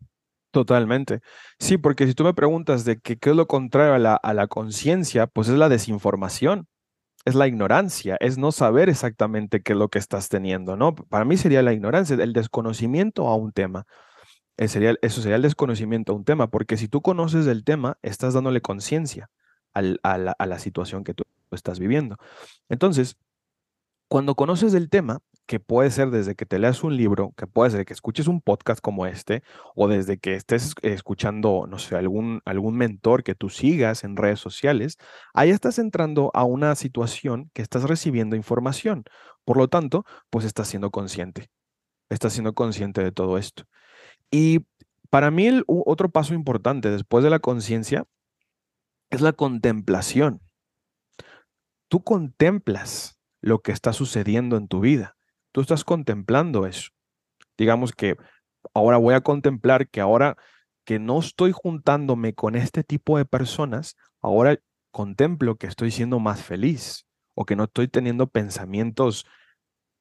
Totalmente. 0.50 1.20
Sí, 1.59 1.76
porque 1.76 2.07
si 2.07 2.14
tú 2.14 2.24
me 2.24 2.35
preguntas 2.35 2.85
de 2.85 2.98
qué 2.98 3.18
es 3.20 3.37
lo 3.37 3.46
contrario 3.46 3.94
a 3.94 3.98
la, 3.98 4.14
a 4.14 4.35
la 4.35 4.46
conciencia, 4.46 5.26
pues 5.26 5.48
es 5.48 5.57
la 5.57 5.68
desinformación, 5.68 6.66
es 7.24 7.35
la 7.35 7.46
ignorancia, 7.46 8.16
es 8.20 8.38
no 8.38 8.52
saber 8.52 8.88
exactamente 8.88 9.61
qué 9.61 9.72
es 9.72 9.79
lo 9.79 9.88
que 9.88 9.98
estás 9.98 10.29
teniendo, 10.29 10.76
¿no? 10.76 10.94
Para 10.94 11.24
mí 11.24 11.37
sería 11.37 11.62
la 11.62 11.72
ignorancia, 11.72 12.16
el 12.16 12.33
desconocimiento 12.33 13.29
a 13.29 13.37
un 13.37 13.52
tema. 13.52 13.85
Eh, 14.59 14.97
eso 15.03 15.21
sería 15.21 15.37
el 15.37 15.42
desconocimiento 15.42 16.12
a 16.12 16.16
un 16.16 16.25
tema, 16.25 16.49
porque 16.49 16.77
si 16.77 16.88
tú 16.88 17.03
conoces 17.03 17.45
del 17.45 17.64
tema, 17.64 17.99
estás 18.03 18.35
dándole 18.35 18.61
conciencia 18.61 19.31
a, 19.75 19.83
la, 19.83 20.33
a 20.38 20.47
la 20.47 20.59
situación 20.59 21.05
que 21.05 21.14
tú 21.14 21.25
estás 21.51 21.79
viviendo. 21.79 22.16
Entonces, 22.69 23.16
cuando 24.09 24.35
conoces 24.35 24.73
del 24.73 24.88
tema, 24.88 25.21
que 25.47 25.61
puede 25.61 25.90
ser 25.90 26.11
desde 26.11 26.35
que 26.35 26.47
te 26.47 26.59
leas 26.59 26.83
un 26.85 26.97
libro, 26.97 27.33
que 27.37 27.47
puede 27.47 27.71
ser 27.71 27.85
que 27.85 27.92
escuches 27.92 28.27
un 28.27 28.40
podcast 28.40 28.81
como 28.81 29.07
este, 29.07 29.42
o 29.75 29.88
desde 29.88 30.19
que 30.19 30.35
estés 30.35 30.75
escuchando, 30.83 31.66
no 31.69 31.79
sé, 31.79 31.97
algún, 31.97 32.40
algún 32.45 32.77
mentor 32.77 33.23
que 33.23 33.35
tú 33.35 33.49
sigas 33.49 34.05
en 34.05 34.16
redes 34.16 34.40
sociales, 34.40 34.97
ahí 35.35 35.51
estás 35.51 35.79
entrando 35.79 36.31
a 36.35 36.45
una 36.45 36.75
situación 36.75 37.51
que 37.55 37.62
estás 37.62 37.85
recibiendo 37.85 38.37
información. 38.37 39.05
Por 39.45 39.57
lo 39.57 39.69
tanto, 39.69 40.05
pues 40.31 40.45
estás 40.45 40.69
siendo 40.69 40.90
consciente. 40.90 41.49
Estás 42.09 42.33
siendo 42.33 42.55
consciente 42.55 43.03
de 43.03 43.12
todo 43.12 43.38
esto. 43.38 43.64
Y 44.30 44.66
para 45.10 45.30
mí 45.30 45.46
el 45.46 45.64
otro 45.66 46.10
paso 46.10 46.34
importante 46.34 46.90
después 46.90 47.22
de 47.24 47.30
la 47.30 47.38
conciencia 47.38 48.06
es 49.10 49.20
la 49.20 49.32
contemplación. 49.32 50.40
Tú 51.88 52.02
contemplas 52.02 53.18
lo 53.40 53.60
que 53.60 53.72
está 53.72 53.92
sucediendo 53.92 54.56
en 54.56 54.66
tu 54.66 54.80
vida 54.80 55.16
tú 55.56 55.62
estás 55.62 55.84
contemplando 55.84 56.66
eso. 56.66 56.90
Digamos 57.56 57.92
que 57.92 58.18
ahora 58.74 58.98
voy 58.98 59.14
a 59.14 59.22
contemplar 59.22 59.88
que 59.88 60.02
ahora 60.02 60.36
que 60.84 60.98
no 60.98 61.18
estoy 61.18 61.50
juntándome 61.50 62.34
con 62.34 62.56
este 62.56 62.84
tipo 62.84 63.16
de 63.16 63.24
personas, 63.24 63.96
ahora 64.20 64.58
contemplo 64.90 65.56
que 65.56 65.66
estoy 65.66 65.92
siendo 65.92 66.18
más 66.18 66.42
feliz 66.42 67.06
o 67.34 67.46
que 67.46 67.56
no 67.56 67.64
estoy 67.64 67.88
teniendo 67.88 68.26
pensamientos 68.26 69.24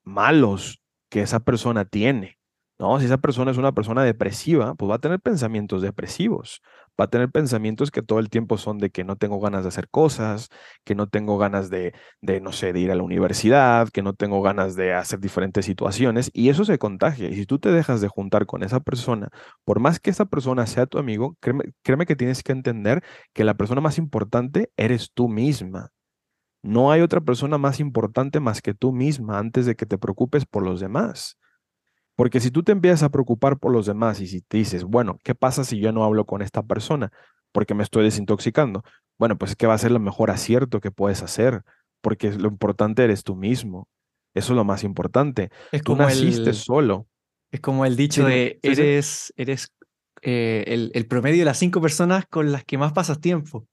malos 0.03 0.81
que 1.09 1.21
esa 1.21 1.39
persona 1.39 1.85
tiene. 1.85 2.37
No, 2.77 2.99
si 2.99 3.05
esa 3.05 3.17
persona 3.17 3.51
es 3.51 3.57
una 3.57 3.71
persona 3.71 4.03
depresiva, 4.03 4.75
pues 4.75 4.91
va 4.91 4.95
a 4.95 4.99
tener 4.99 5.21
pensamientos 5.21 5.81
depresivos, 5.81 6.61
va 6.99 7.05
a 7.05 7.09
tener 7.09 7.31
pensamientos 7.31 7.89
que 7.89 8.01
todo 8.01 8.19
el 8.19 8.29
tiempo 8.29 8.57
son 8.57 8.79
de 8.79 8.89
que 8.89 9.05
no 9.05 9.15
tengo 9.15 9.39
ganas 9.39 9.63
de 9.63 9.69
hacer 9.69 9.87
cosas, 9.89 10.49
que 10.83 10.93
no 10.93 11.07
tengo 11.07 11.37
ganas 11.37 11.69
de, 11.69 11.93
de, 12.19 12.41
no 12.41 12.51
sé, 12.51 12.73
de 12.73 12.81
ir 12.81 12.91
a 12.91 12.95
la 12.95 13.03
universidad, 13.03 13.87
que 13.87 14.01
no 14.01 14.13
tengo 14.13 14.41
ganas 14.41 14.75
de 14.75 14.93
hacer 14.93 15.21
diferentes 15.21 15.65
situaciones, 15.65 16.29
y 16.33 16.49
eso 16.49 16.65
se 16.65 16.77
contagia. 16.77 17.29
Y 17.29 17.35
si 17.35 17.45
tú 17.45 17.59
te 17.59 17.71
dejas 17.71 18.01
de 18.01 18.09
juntar 18.09 18.45
con 18.45 18.61
esa 18.61 18.81
persona, 18.81 19.29
por 19.63 19.79
más 19.79 20.01
que 20.01 20.09
esa 20.09 20.25
persona 20.25 20.67
sea 20.67 20.85
tu 20.85 20.97
amigo, 20.97 21.37
créeme, 21.39 21.63
créeme 21.81 22.05
que 22.05 22.17
tienes 22.17 22.43
que 22.43 22.51
entender 22.51 23.01
que 23.33 23.45
la 23.45 23.53
persona 23.53 23.79
más 23.79 23.97
importante 23.97 24.69
eres 24.75 25.11
tú 25.13 25.29
misma. 25.29 25.91
No 26.63 26.91
hay 26.91 27.01
otra 27.01 27.21
persona 27.21 27.57
más 27.57 27.79
importante 27.79 28.39
más 28.39 28.61
que 28.61 28.73
tú 28.73 28.91
misma 28.93 29.39
antes 29.39 29.65
de 29.65 29.75
que 29.75 29.85
te 29.85 29.97
preocupes 29.97 30.45
por 30.45 30.63
los 30.63 30.79
demás. 30.81 31.37
Porque 32.15 32.39
si 32.39 32.51
tú 32.51 32.63
te 32.63 32.71
empiezas 32.71 33.03
a 33.03 33.09
preocupar 33.09 33.59
por 33.59 33.71
los 33.71 33.85
demás 33.85 34.21
y 34.21 34.27
si 34.27 34.41
te 34.41 34.57
dices, 34.57 34.83
bueno, 34.83 35.19
¿qué 35.23 35.35
pasa 35.35 35.63
si 35.63 35.79
yo 35.79 35.91
no 35.91 36.03
hablo 36.03 36.25
con 36.25 36.41
esta 36.41 36.63
persona? 36.63 37.11
Porque 37.51 37.73
me 37.73 37.83
estoy 37.83 38.03
desintoxicando. 38.05 38.83
Bueno, 39.17 39.37
pues 39.37 39.51
es 39.51 39.57
que 39.57 39.67
va 39.67 39.73
a 39.73 39.77
ser 39.77 39.91
lo 39.91 39.99
mejor 39.99 40.31
acierto 40.31 40.79
que 40.79 40.91
puedes 40.91 41.21
hacer, 41.21 41.63
porque 42.01 42.31
lo 42.31 42.47
importante 42.47 43.03
eres 43.03 43.23
tú 43.23 43.35
mismo. 43.35 43.87
Eso 44.33 44.53
es 44.53 44.57
lo 44.57 44.63
más 44.63 44.83
importante. 44.83 45.49
Es 45.71 45.81
tú 45.81 45.93
como 45.93 46.03
naciste 46.03 46.53
solo. 46.53 47.07
Es 47.51 47.61
como 47.61 47.85
el 47.85 47.95
dicho 47.95 48.25
de 48.25 48.59
eres, 48.61 49.33
eres 49.37 49.71
eh, 50.21 50.63
el, 50.67 50.91
el, 50.93 51.07
promedio 51.07 51.39
de 51.39 51.45
las 51.45 51.57
cinco 51.57 51.81
personas 51.81 52.25
con 52.25 52.51
las 52.51 52.65
que 52.65 52.77
más 52.77 52.91
pasas 52.91 53.19
tiempo. 53.19 53.65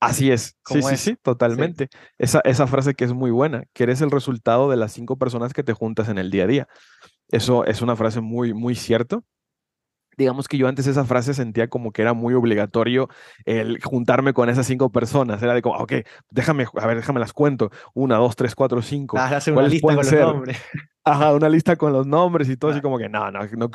Así 0.00 0.30
es. 0.30 0.56
Sí, 0.66 0.82
sí, 0.82 0.96
sí, 0.96 1.16
totalmente. 1.22 1.88
Esa, 2.18 2.40
esa 2.44 2.66
frase 2.66 2.94
que 2.94 3.04
es 3.04 3.12
muy 3.12 3.30
buena, 3.30 3.64
que 3.72 3.84
eres 3.84 4.02
el 4.02 4.10
resultado 4.10 4.70
de 4.70 4.76
las 4.76 4.92
cinco 4.92 5.16
personas 5.16 5.52
que 5.52 5.62
te 5.62 5.72
juntas 5.72 6.08
en 6.08 6.18
el 6.18 6.30
día 6.30 6.44
a 6.44 6.46
día. 6.46 6.68
Eso 7.28 7.64
es 7.64 7.82
una 7.82 7.96
frase 7.96 8.20
muy, 8.20 8.54
muy 8.54 8.74
cierto. 8.74 9.24
Digamos 10.16 10.48
que 10.48 10.56
yo 10.56 10.66
antes 10.66 10.86
esa 10.86 11.04
frase 11.04 11.34
sentía 11.34 11.68
como 11.68 11.92
que 11.92 12.00
era 12.00 12.14
muy 12.14 12.32
obligatorio 12.32 13.08
el 13.44 13.82
juntarme 13.82 14.32
con 14.32 14.48
esas 14.48 14.66
cinco 14.66 14.90
personas. 14.90 15.42
Era 15.42 15.52
de 15.52 15.60
como, 15.60 15.76
ok, 15.76 15.92
déjame, 16.30 16.66
a 16.74 16.86
ver, 16.86 16.96
déjame 16.96 17.20
las 17.20 17.34
cuento. 17.34 17.70
Una, 17.92 18.16
dos, 18.16 18.34
tres, 18.34 18.54
cuatro, 18.54 18.80
cinco. 18.80 19.18
Ah, 19.18 19.38
una 19.48 19.68
lista 19.68 19.86
con 19.86 19.96
los 19.96 20.12
nombres. 20.12 20.58
Ajá, 21.08 21.32
una 21.34 21.48
lista 21.48 21.76
con 21.76 21.92
los 21.92 22.04
nombres 22.04 22.48
y 22.48 22.56
todo, 22.56 22.72
así 22.72 22.80
como 22.80 22.98
que 22.98 23.08
no, 23.08 23.30
no, 23.30 23.38
no, 23.56 23.70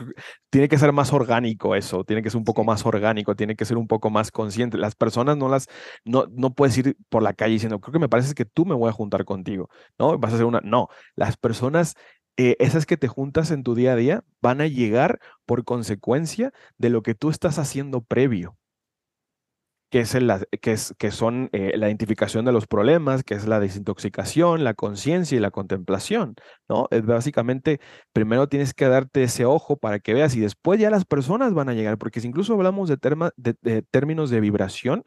tiene 0.49 0.67
que 0.67 0.77
ser 0.77 0.91
más 0.91 1.13
orgánico 1.13 1.75
eso, 1.75 2.03
tiene 2.03 2.21
que 2.21 2.29
ser 2.29 2.37
un 2.37 2.43
poco 2.43 2.65
más 2.65 2.85
orgánico, 2.85 3.37
tiene 3.37 3.55
que 3.55 3.63
ser 3.63 3.77
un 3.77 3.87
poco 3.87 4.09
más 4.09 4.31
consciente. 4.31 4.77
Las 4.77 4.95
personas 4.95 5.37
no 5.37 5.47
las, 5.47 5.67
no, 6.03 6.25
no 6.29 6.53
puedes 6.53 6.77
ir 6.77 6.97
por 7.07 7.23
la 7.23 7.31
calle 7.31 7.53
diciendo, 7.53 7.79
creo 7.79 7.93
que 7.93 7.99
me 7.99 8.09
parece 8.09 8.33
que 8.33 8.43
tú 8.43 8.65
me 8.65 8.75
voy 8.75 8.89
a 8.89 8.91
juntar 8.91 9.23
contigo, 9.23 9.69
¿no? 9.97 10.19
Vas 10.19 10.33
a 10.33 10.35
hacer 10.35 10.45
una, 10.45 10.59
no, 10.61 10.89
las 11.15 11.37
personas 11.37 11.95
eh, 12.37 12.55
esas 12.59 12.85
que 12.85 12.97
te 12.97 13.07
juntas 13.07 13.51
en 13.51 13.63
tu 13.63 13.75
día 13.75 13.93
a 13.93 13.95
día 13.95 14.23
van 14.41 14.61
a 14.61 14.67
llegar 14.67 15.19
por 15.45 15.63
consecuencia 15.63 16.51
de 16.77 16.89
lo 16.89 17.03
que 17.03 17.15
tú 17.15 17.29
estás 17.29 17.59
haciendo 17.59 18.01
previo, 18.01 18.57
que, 19.91 19.99
es 19.99 20.15
que, 20.61 20.71
es, 20.71 20.95
que 20.97 21.11
son 21.11 21.49
eh, 21.51 21.73
la 21.75 21.87
identificación 21.87 22.45
de 22.45 22.53
los 22.53 22.65
problemas, 22.65 23.23
que 23.25 23.33
es 23.33 23.45
la 23.45 23.59
desintoxicación, 23.59 24.63
la 24.63 24.73
conciencia 24.73 25.35
y 25.35 25.41
la 25.41 25.51
contemplación, 25.51 26.35
¿no? 26.69 26.87
Es 26.91 27.05
básicamente, 27.05 27.81
primero 28.13 28.47
tienes 28.47 28.73
que 28.73 28.87
darte 28.87 29.23
ese 29.23 29.43
ojo 29.43 29.77
para 29.77 29.99
que 29.99 30.13
veas 30.13 30.33
y 30.35 30.39
después 30.39 30.79
ya 30.79 30.89
las 30.89 31.03
personas 31.03 31.53
van 31.53 31.67
a 31.67 31.73
llegar, 31.73 31.97
porque 31.97 32.21
si 32.21 32.27
incluso 32.29 32.53
hablamos 32.53 32.87
de, 32.87 32.97
de 33.61 33.81
términos 33.81 34.29
de 34.29 34.39
vibración, 34.39 35.03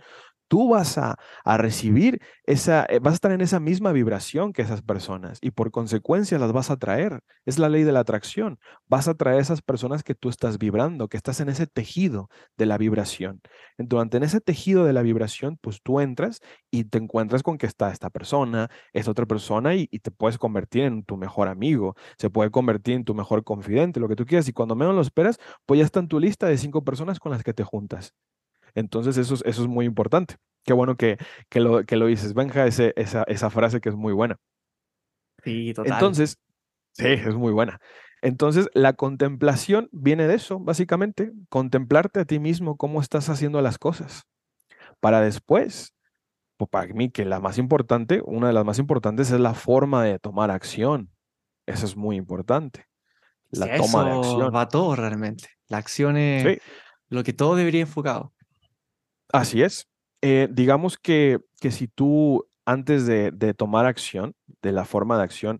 tú 0.49 0.69
vas 0.71 0.99
a, 0.99 1.17
recibir 1.45 2.21
esa, 2.45 2.87
eh, 2.89 2.99
vas 3.01 3.13
a 3.13 3.15
estar 3.15 3.33
en 3.33 3.41
esa 3.41 3.61
misma 3.61 3.93
vibración 3.93 4.53
que 4.53 4.63
esas 4.63 4.83
personas 4.83 5.39
y 5.41 5.51
por 5.51 5.71
consecuencia 5.71 6.39
las 6.39 6.53
vas 6.53 6.71
a 6.71 6.77
traer. 6.77 7.21
Es 7.47 7.59
la 7.59 7.69
ley 7.69 7.85
de 7.85 7.93
la 7.93 8.01
atracción. 8.01 8.59
Vas 8.87 9.09
a 9.09 9.15
traer 9.15 9.41
esas 9.41 9.63
personas 9.63 10.03
que 10.03 10.15
tú 10.15 10.29
estás 10.29 10.59
vibrando, 10.59 11.09
que 11.09 11.17
estás 11.17 11.41
en 11.41 11.49
ese 11.49 11.67
tejido 11.67 12.29
de 12.57 12.67
la 12.67 12.79
vibración. 12.79 13.41
Durante 13.79 14.17
en 14.17 14.25
ese 14.25 14.41
tejido 14.41 14.85
de 14.85 14.93
la 14.93 15.03
vibración, 15.03 15.59
pues 15.61 15.81
tú 15.83 16.01
entras 16.01 16.41
y 16.71 16.85
te 16.85 16.99
encuentras 16.99 17.43
con 17.43 17.59
que 17.59 17.67
está 17.67 17.91
esta 17.91 18.11
persona, 18.11 18.71
esta 18.93 19.11
otra 19.11 19.27
persona 19.27 19.75
y, 19.75 19.89
y 19.91 20.01
te 20.01 20.11
puedes 20.11 20.39
convertir 20.39 20.85
en 20.85 21.05
tu 21.05 21.17
mejor 21.17 21.49
amigo, 21.49 21.97
se 22.19 22.31
puede 22.31 22.51
convertir 22.51 22.95
en 22.95 23.05
tu 23.05 23.15
mejor 23.15 23.45
confidente, 23.45 24.01
lo 24.01 24.09
que 24.09 24.17
tú 24.17 24.27
quieras. 24.27 24.49
Y 24.49 24.53
cuando 24.53 24.77
menos 24.77 24.95
lo 24.95 25.01
esperas, 25.03 25.39
pues 25.67 25.79
ya 25.79 25.85
está 25.85 26.01
en 26.01 26.09
tu 26.09 26.21
lista 26.21 26.47
de 26.47 26.59
cinco 26.59 26.85
personas 26.85 27.19
con 27.19 27.33
las 27.33 27.43
que 27.43 27.55
te 27.55 27.65
juntas. 27.65 28.15
Entonces 28.75 29.17
eso 29.17 29.35
es, 29.35 29.43
eso 29.45 29.63
es 29.63 29.69
muy 29.69 29.87
importante. 29.87 30.37
Qué 30.65 30.73
bueno 30.73 30.97
que, 30.97 31.19
que, 31.49 31.61
lo, 31.61 31.85
que 31.85 31.97
lo 31.97 32.07
dices, 32.07 32.35
Benja, 32.35 32.67
ese, 32.67 32.93
esa, 32.97 33.25
esa 33.25 33.51
frase 33.51 33.81
que 33.81 33.91
es 33.91 33.95
muy 33.95 34.13
buena. 34.13 34.39
Sí, 35.43 35.75
total. 35.75 35.93
Entonces, 35.93 36.39
sí, 36.93 37.07
es 37.07 37.35
muy 37.35 37.53
buena. 37.53 37.81
Entonces, 38.23 38.71
la 38.73 38.95
contemplación 38.95 39.91
viene 39.93 40.27
de 40.27 40.35
eso, 40.35 40.59
básicamente, 40.59 41.33
contemplarte 41.51 42.21
a 42.21 42.25
ti 42.25 42.39
mismo 42.39 42.79
cómo 42.79 43.03
estás 43.03 43.29
haciendo 43.29 43.61
las 43.61 43.79
cosas, 43.79 44.23
para 45.01 45.21
después, 45.21 45.95
pues 46.57 46.71
para 46.71 46.87
mí 46.95 47.11
que 47.11 47.27
la 47.27 47.41
más 47.41 47.59
importante, 47.59 48.23
una 48.25 48.47
de 48.47 48.55
las 48.55 48.65
más 48.65 48.79
importantes 48.79 49.31
es 49.31 49.41
la 49.41 49.53
forma 49.53 50.03
de 50.03 50.19
tomar 50.19 50.51
acción. 50.51 51.11
Eso 51.67 51.85
es 51.85 51.97
muy 51.97 52.17
importante. 52.17 52.87
La 53.51 53.77
toma 53.77 54.05
de 54.05 54.11
acción. 54.13 54.55
Va 54.55 54.69
todo 54.69 54.97
realmente. 54.97 55.49
La 55.69 55.77
acción 55.77 56.17
es 56.17 56.61
lo 57.09 57.23
que 57.25 57.35
todo 57.35 57.57
debería 57.57 57.83
enfocado. 57.83 58.33
Así 59.35 59.63
es. 59.63 59.89
Eh, 60.23 60.47
digamos 60.53 60.97
que, 60.97 61.41
que 61.61 61.73
si 61.73 61.89
tú 61.89 62.47
antes 62.65 63.05
de, 63.05 63.33
de 63.33 63.53
tomar 63.53 63.85
acción, 63.85 64.37
de 64.63 64.71
la 64.71 64.85
forma 64.85 65.19
de 65.19 65.25
acción, 65.25 65.59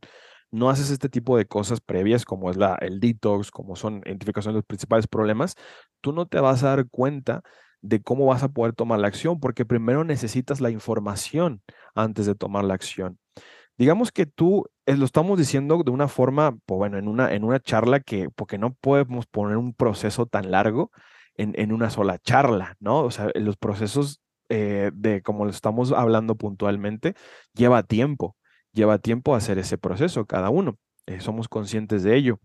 no 0.53 0.71
haces 0.71 0.91
este 0.91 1.09
tipo 1.09 1.37
de 1.37 1.47
cosas 1.47 1.81
previas 1.81 2.25
como 2.25 2.51
es 2.53 2.57
la, 2.57 2.77
el 2.81 3.01
detox, 3.01 3.51
como 3.51 3.75
son 3.75 4.01
identificación 4.07 4.55
de 4.55 4.59
los 4.59 4.65
principales 4.65 5.09
problemas, 5.09 5.57
tú 6.01 6.13
no 6.13 6.27
te 6.27 6.39
vas 6.39 6.63
a 6.63 6.69
dar 6.69 6.89
cuenta 6.89 7.43
de 7.83 8.01
cómo 8.01 8.27
vas 8.27 8.45
a 8.45 8.49
poder 8.51 8.75
tomar 8.75 9.01
la 9.01 9.09
acción, 9.09 9.41
porque 9.41 9.65
primero 9.67 10.05
necesitas 10.05 10.61
la 10.61 10.71
información 10.71 11.61
antes 11.97 12.27
de 12.27 12.37
tomar 12.37 12.65
la 12.65 12.75
acción. 12.75 13.19
Digamos 13.77 14.13
que 14.13 14.27
tú 14.27 14.67
eh, 14.87 14.97
lo 14.97 15.05
estamos 15.05 15.39
diciendo 15.39 15.83
de 15.85 15.91
una 15.91 16.07
forma, 16.09 16.57
pues 16.67 16.79
bueno, 16.79 16.99
en 16.99 17.09
una, 17.09 17.35
en 17.35 17.43
una 17.45 17.59
charla 17.61 17.99
que, 18.01 18.31
porque 18.31 18.59
no 18.59 18.75
podemos 18.75 19.27
poner 19.27 19.57
un 19.57 19.75
proceso 19.75 20.27
tan 20.27 20.53
largo 20.53 20.93
en, 21.37 21.53
en 21.57 21.73
una 21.73 21.91
sola 21.91 22.19
charla, 22.19 22.77
¿no? 22.81 23.01
O 23.03 23.11
sea, 23.11 23.31
los 23.35 23.57
procesos 23.57 24.21
eh, 24.49 24.91
de 24.95 25.23
como 25.23 25.45
lo 25.45 25.51
estamos 25.51 25.93
hablando 25.93 26.37
puntualmente, 26.37 27.15
lleva 27.55 27.83
tiempo 27.83 28.37
lleva 28.75 28.99
tiempo 28.99 29.35
hacer 29.35 29.59
ese 29.59 29.79
proceso 29.79 30.27
cada 30.27 30.51
uno. 30.51 30.79
Eh, 31.07 31.21
somos 31.21 31.49
conscientes 31.49 32.03
de 32.03 32.17
ello. 32.17 32.41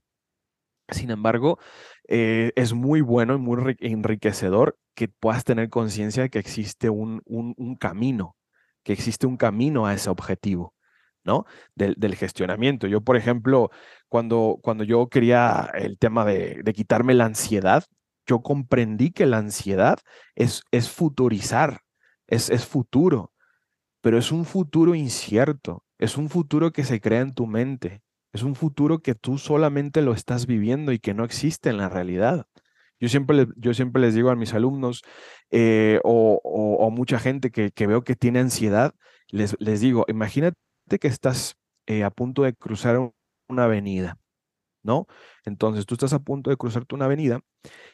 Sin 0.90 1.12
embargo, 1.12 1.60
eh, 2.08 2.52
es 2.56 2.74
muy 2.74 3.02
bueno 3.02 3.36
y 3.36 3.38
muy 3.38 3.76
enriquecedor 3.80 4.78
que 4.96 5.08
puedas 5.08 5.44
tener 5.44 5.70
conciencia 5.70 6.24
de 6.24 6.30
que 6.30 6.40
existe 6.40 6.90
un, 6.90 7.22
un, 7.26 7.76
camino, 7.76 8.36
que 8.84 8.94
existe 8.94 9.28
un 9.28 9.38
camino 9.38 9.86
a 9.86 9.94
ese 9.94 10.10
objetivo, 10.10 10.74
¿no? 11.24 11.46
Del, 11.76 11.96
del, 11.98 12.16
gestionamiento. 12.16 12.88
Yo, 12.88 13.02
por 13.02 13.18
ejemplo, 13.18 13.70
cuando, 14.08 14.58
cuando 14.64 14.84
yo 14.84 15.08
quería 15.10 15.70
el 15.76 16.00
tema 16.00 16.26
de, 16.26 16.62
de, 16.64 16.74
quitarme 16.74 17.14
la 17.14 17.26
ansiedad, 17.26 17.84
yo 18.30 18.42
comprendí 18.42 19.12
que 19.12 19.26
la 19.26 19.40
ansiedad 19.40 19.98
es, 20.36 20.62
es 20.72 20.90
futurizar, 20.90 21.82
es, 22.28 22.50
es 22.50 22.66
futuro, 22.66 23.34
pero 24.02 24.18
es 24.18 24.32
un 24.32 24.46
futuro 24.46 24.96
incierto. 24.96 25.84
Es 25.98 26.18
un 26.18 26.30
futuro 26.30 26.72
que 26.72 26.86
se 26.86 27.02
crea 27.02 27.22
en 27.22 27.34
tu 27.34 27.46
mente. 27.46 28.02
Es 28.32 28.44
un 28.44 28.56
futuro 28.56 29.00
que 29.00 29.16
tú 29.16 29.38
solamente 29.38 30.02
lo 30.02 30.14
estás 30.14 30.46
viviendo 30.46 30.94
y 30.94 31.00
que 31.00 31.14
no 31.14 31.26
existe 31.26 31.70
en 31.70 31.78
la 31.78 31.90
realidad. 31.90 32.46
Yo 33.00 33.10
siempre, 33.10 33.48
yo 33.58 33.74
siempre 33.74 34.02
les 34.02 34.14
digo 34.14 34.30
a 34.30 34.36
mis 34.36 34.54
alumnos 34.54 35.02
eh, 35.52 36.00
o, 36.04 36.86
a 36.86 36.90
mucha 36.90 37.20
gente 37.20 37.52
que, 37.52 37.72
veo 37.88 38.04
que 38.04 38.16
tiene 38.16 38.40
ansiedad, 38.40 38.94
les, 39.30 39.56
les 39.60 39.82
digo, 39.82 40.06
imagínate 40.08 40.56
que 41.00 41.08
estás 41.08 41.58
eh, 41.88 42.04
a 42.04 42.12
punto 42.12 42.44
de 42.44 42.54
cruzar 42.54 43.12
una 43.48 43.64
avenida, 43.64 44.18
¿no? 44.84 45.08
Entonces 45.46 45.86
tú 45.86 45.96
estás 45.96 46.14
a 46.14 46.20
punto 46.20 46.50
de 46.50 46.58
cruzarte 46.58 46.96
una 46.96 47.06
avenida 47.06 47.42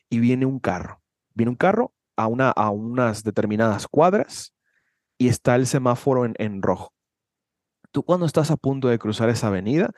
y 0.10 0.20
viene 0.20 0.46
un 0.46 0.60
carro. 0.60 1.02
Viene 1.34 1.50
un 1.50 1.56
carro 1.56 1.94
a, 2.16 2.28
una, 2.28 2.50
a 2.50 2.70
unas 2.70 3.24
determinadas 3.24 3.88
cuadras 3.88 4.54
y 5.18 5.28
está 5.28 5.56
el 5.56 5.68
semáforo 5.68 6.26
en 6.26 6.62
rojo. 6.62 6.94
Tú 7.92 8.04
cuando 8.04 8.26
estás 8.26 8.52
a 8.52 8.58
punto 8.58 8.90
de 8.90 9.00
cruzar 9.00 9.30
esa 9.30 9.48
avenida, 9.48 9.92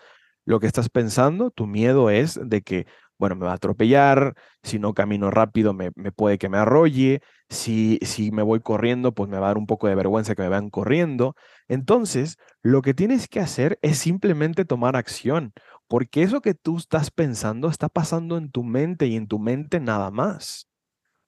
lo 0.48 0.62
que 0.62 0.68
estás 0.68 0.88
pensando, 0.90 1.52
tu 1.52 1.68
miedo 1.68 2.10
es 2.10 2.40
de 2.42 2.62
que, 2.62 2.88
bueno, 3.20 3.36
me 3.36 3.46
va 3.46 3.52
a 3.52 3.56
atropellar, 3.56 4.34
si 4.64 4.80
no 4.80 4.94
camino 4.94 5.30
rápido 5.30 5.74
me, 5.74 5.92
puede 5.92 6.38
que 6.38 6.48
me 6.48 6.58
arrolle, 6.58 7.22
si, 7.50 8.00
si 8.02 8.32
me 8.32 8.44
voy 8.44 8.62
corriendo, 8.62 9.14
pues 9.14 9.30
me 9.30 9.38
va 9.40 9.48
a 9.48 9.50
dar 9.50 9.58
un 9.58 9.68
poco 9.68 9.88
de 9.88 9.96
vergüenza 9.96 10.36
que 10.36 10.44
me 10.44 10.48
vean 10.48 10.70
corriendo. 10.70 11.36
Entonces, 11.68 12.38
lo 12.62 12.82
que 12.82 12.94
tienes 12.94 13.28
que 13.28 13.42
hacer 13.42 13.78
es 13.82 13.98
simplemente 13.98 14.64
tomar 14.64 14.96
acción, 14.96 15.52
porque 15.88 16.24
eso 16.24 16.42
que 16.42 16.54
tú 16.54 16.78
estás 16.78 17.12
pensando 17.12 17.70
está 17.70 17.90
pasando 17.90 18.38
en 18.38 18.52
tu 18.52 18.64
mente 18.64 19.08
y 19.08 19.16
en 19.16 19.28
tu 19.28 19.40
mente 19.40 19.80
nada 19.80 20.12
más. 20.12 20.68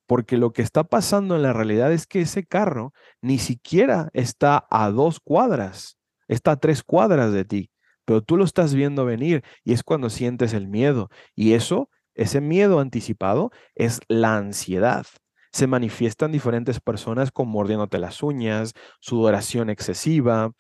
Porque 0.08 0.38
lo 0.38 0.54
que 0.54 0.64
está 0.64 0.84
pasando 0.84 1.36
en 1.36 1.44
la 1.44 1.54
realidad 1.54 1.92
es 1.94 2.08
que 2.08 2.22
ese 2.22 2.46
carro 2.46 2.94
ni 3.22 3.38
siquiera 3.38 4.10
está 4.14 4.66
a 4.70 4.90
dos 4.90 5.20
cuadras 5.20 6.00
está 6.30 6.52
a 6.52 6.56
tres 6.56 6.84
cuadras 6.84 7.34
de 7.34 7.44
ti, 7.44 7.72
pero 8.06 8.22
tú 8.22 8.38
lo 8.38 8.46
estás 8.46 8.74
viendo 8.74 9.04
venir 9.04 9.44
y 9.66 9.74
es 9.74 9.84
cuando 9.84 10.10
sientes 10.10 10.54
el 10.54 10.68
miedo. 10.68 11.10
Y 11.36 11.54
eso, 11.54 11.90
ese 12.16 12.40
miedo 12.40 12.80
anticipado, 12.80 13.52
es 13.76 14.00
la 14.08 14.38
ansiedad. 14.38 15.06
Se 15.52 15.68
manifiestan 15.68 16.32
diferentes 16.32 16.80
personas 16.80 17.32
con 17.32 17.50
mordiéndote 17.50 17.98
las 17.98 18.22
uñas, 18.24 18.74
sudoración 19.02 19.70
excesiva, 19.70 20.52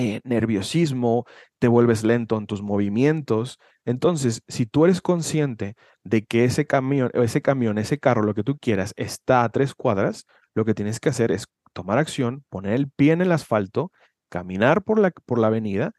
eh, 0.00 0.20
nerviosismo, 0.24 1.26
te 1.58 1.68
vuelves 1.68 2.04
lento 2.04 2.36
en 2.38 2.46
tus 2.46 2.62
movimientos. 2.62 3.58
Entonces, 3.84 4.42
si 4.48 4.66
tú 4.66 4.84
eres 4.84 5.00
consciente 5.00 5.74
de 6.04 6.24
que 6.24 6.44
ese 6.44 6.66
camión, 6.66 7.10
ese 7.14 7.42
camión, 7.42 7.78
ese 7.78 7.98
carro, 7.98 8.22
lo 8.22 8.34
que 8.34 8.44
tú 8.44 8.58
quieras, 8.58 8.92
está 8.96 9.44
a 9.44 9.48
tres 9.50 9.74
cuadras, 9.74 10.26
lo 10.54 10.64
que 10.64 10.74
tienes 10.74 11.00
que 11.00 11.10
hacer 11.10 11.32
es 11.32 11.46
tomar 11.72 11.98
acción, 11.98 12.44
poner 12.48 12.72
el 12.74 12.90
pie 12.90 13.12
en 13.12 13.22
el 13.22 13.32
asfalto 13.32 13.92
caminar 14.30 14.82
por 14.84 14.98
la, 14.98 15.10
por 15.26 15.38
la 15.38 15.48
avenida 15.48 15.92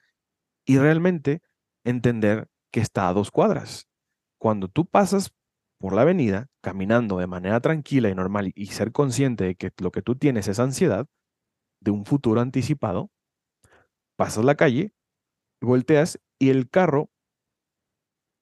y 0.66 0.78
realmente 0.80 1.42
entender 1.84 2.48
que 2.72 2.80
está 2.80 3.08
a 3.10 3.14
dos 3.14 3.32
cuadras. 3.32 3.88
Cuando 4.40 4.68
tú 4.68 4.86
pasas 4.86 5.32
por 5.78 5.94
la 5.94 6.04
avenida 6.04 6.48
caminando 6.62 7.18
de 7.18 7.28
manera 7.28 7.60
tranquila 7.60 8.10
y 8.10 8.16
normal 8.16 8.52
y 8.56 8.68
ser 8.68 8.92
consciente 8.92 9.44
de 9.44 9.56
que 9.56 9.72
lo 9.80 9.92
que 9.92 10.02
tú 10.02 10.16
tienes 10.16 10.48
es 10.48 10.60
ansiedad 10.60 11.08
de 11.80 11.92
un 11.92 12.06
futuro 12.06 12.42
anticipado, 12.42 13.12
pasas 14.22 14.46
la 14.46 14.54
calle, 14.54 14.94
volteas 15.62 16.20
y 16.38 16.52
el 16.52 16.70
carro 16.70 17.10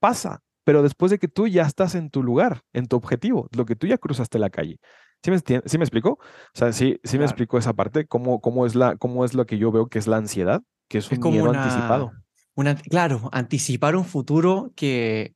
pasa, 0.01 0.43
pero 0.65 0.83
después 0.83 1.09
de 1.09 1.19
que 1.19 1.29
tú 1.29 1.47
ya 1.47 1.61
estás 1.61 1.95
en 1.95 2.09
tu 2.09 2.21
lugar, 2.21 2.63
en 2.73 2.87
tu 2.87 2.97
objetivo, 2.97 3.47
lo 3.55 3.63
que 3.63 3.77
tú 3.77 3.87
ya 3.87 3.97
cruzaste 3.97 4.39
la 4.39 4.49
calle. 4.49 4.81
¿Sí 5.23 5.31
me, 5.31 5.39
¿sí 5.39 5.77
me 5.77 5.85
explico? 5.85 6.19
O 6.19 6.19
sea, 6.53 6.73
sí, 6.73 6.99
sí 7.05 7.17
me 7.17 7.23
explico 7.23 7.57
esa 7.57 7.71
parte, 7.71 8.07
cómo, 8.07 8.41
cómo, 8.41 8.65
es 8.65 8.75
la, 8.75 8.97
cómo 8.97 9.23
es 9.23 9.33
lo 9.33 9.45
que 9.45 9.57
yo 9.57 9.71
veo 9.71 9.87
que 9.87 9.99
es 9.99 10.07
la 10.07 10.17
ansiedad, 10.17 10.61
que 10.89 10.97
es 10.97 11.09
un 11.09 11.21
miedo 11.31 11.49
anticipado. 11.49 12.11
Una, 12.55 12.75
claro, 12.75 13.29
anticipar 13.31 13.95
un 13.95 14.03
futuro 14.03 14.73
que 14.75 15.33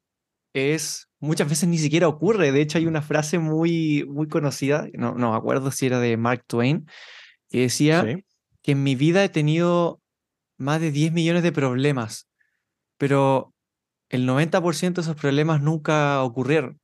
es 0.51 1.07
muchas 1.21 1.47
veces 1.47 1.69
ni 1.69 1.77
siquiera 1.77 2.09
ocurre. 2.09 2.51
De 2.51 2.59
hecho, 2.59 2.79
hay 2.79 2.85
una 2.85 3.01
frase 3.01 3.39
muy, 3.39 4.05
muy 4.09 4.27
conocida, 4.27 4.89
no, 4.93 5.13
no 5.13 5.35
acuerdo 5.35 5.71
si 5.71 5.85
era 5.85 6.01
de 6.01 6.17
Mark 6.17 6.43
Twain, 6.47 6.85
que 7.49 7.61
decía 7.61 8.05
que 8.61 8.71
en 8.73 8.83
mi 8.83 8.95
vida 8.95 9.23
he 9.23 9.29
tenido 9.29 10.02
más 10.63 10.81
de 10.81 10.91
10 10.91 11.11
millones 11.13 11.43
de 11.43 11.51
problemas, 11.51 12.27
pero 12.97 13.53
el 14.09 14.27
90% 14.27 14.93
de 14.93 15.01
esos 15.01 15.15
problemas 15.15 15.61
nunca 15.61 16.21
ocurrieron 16.23 16.79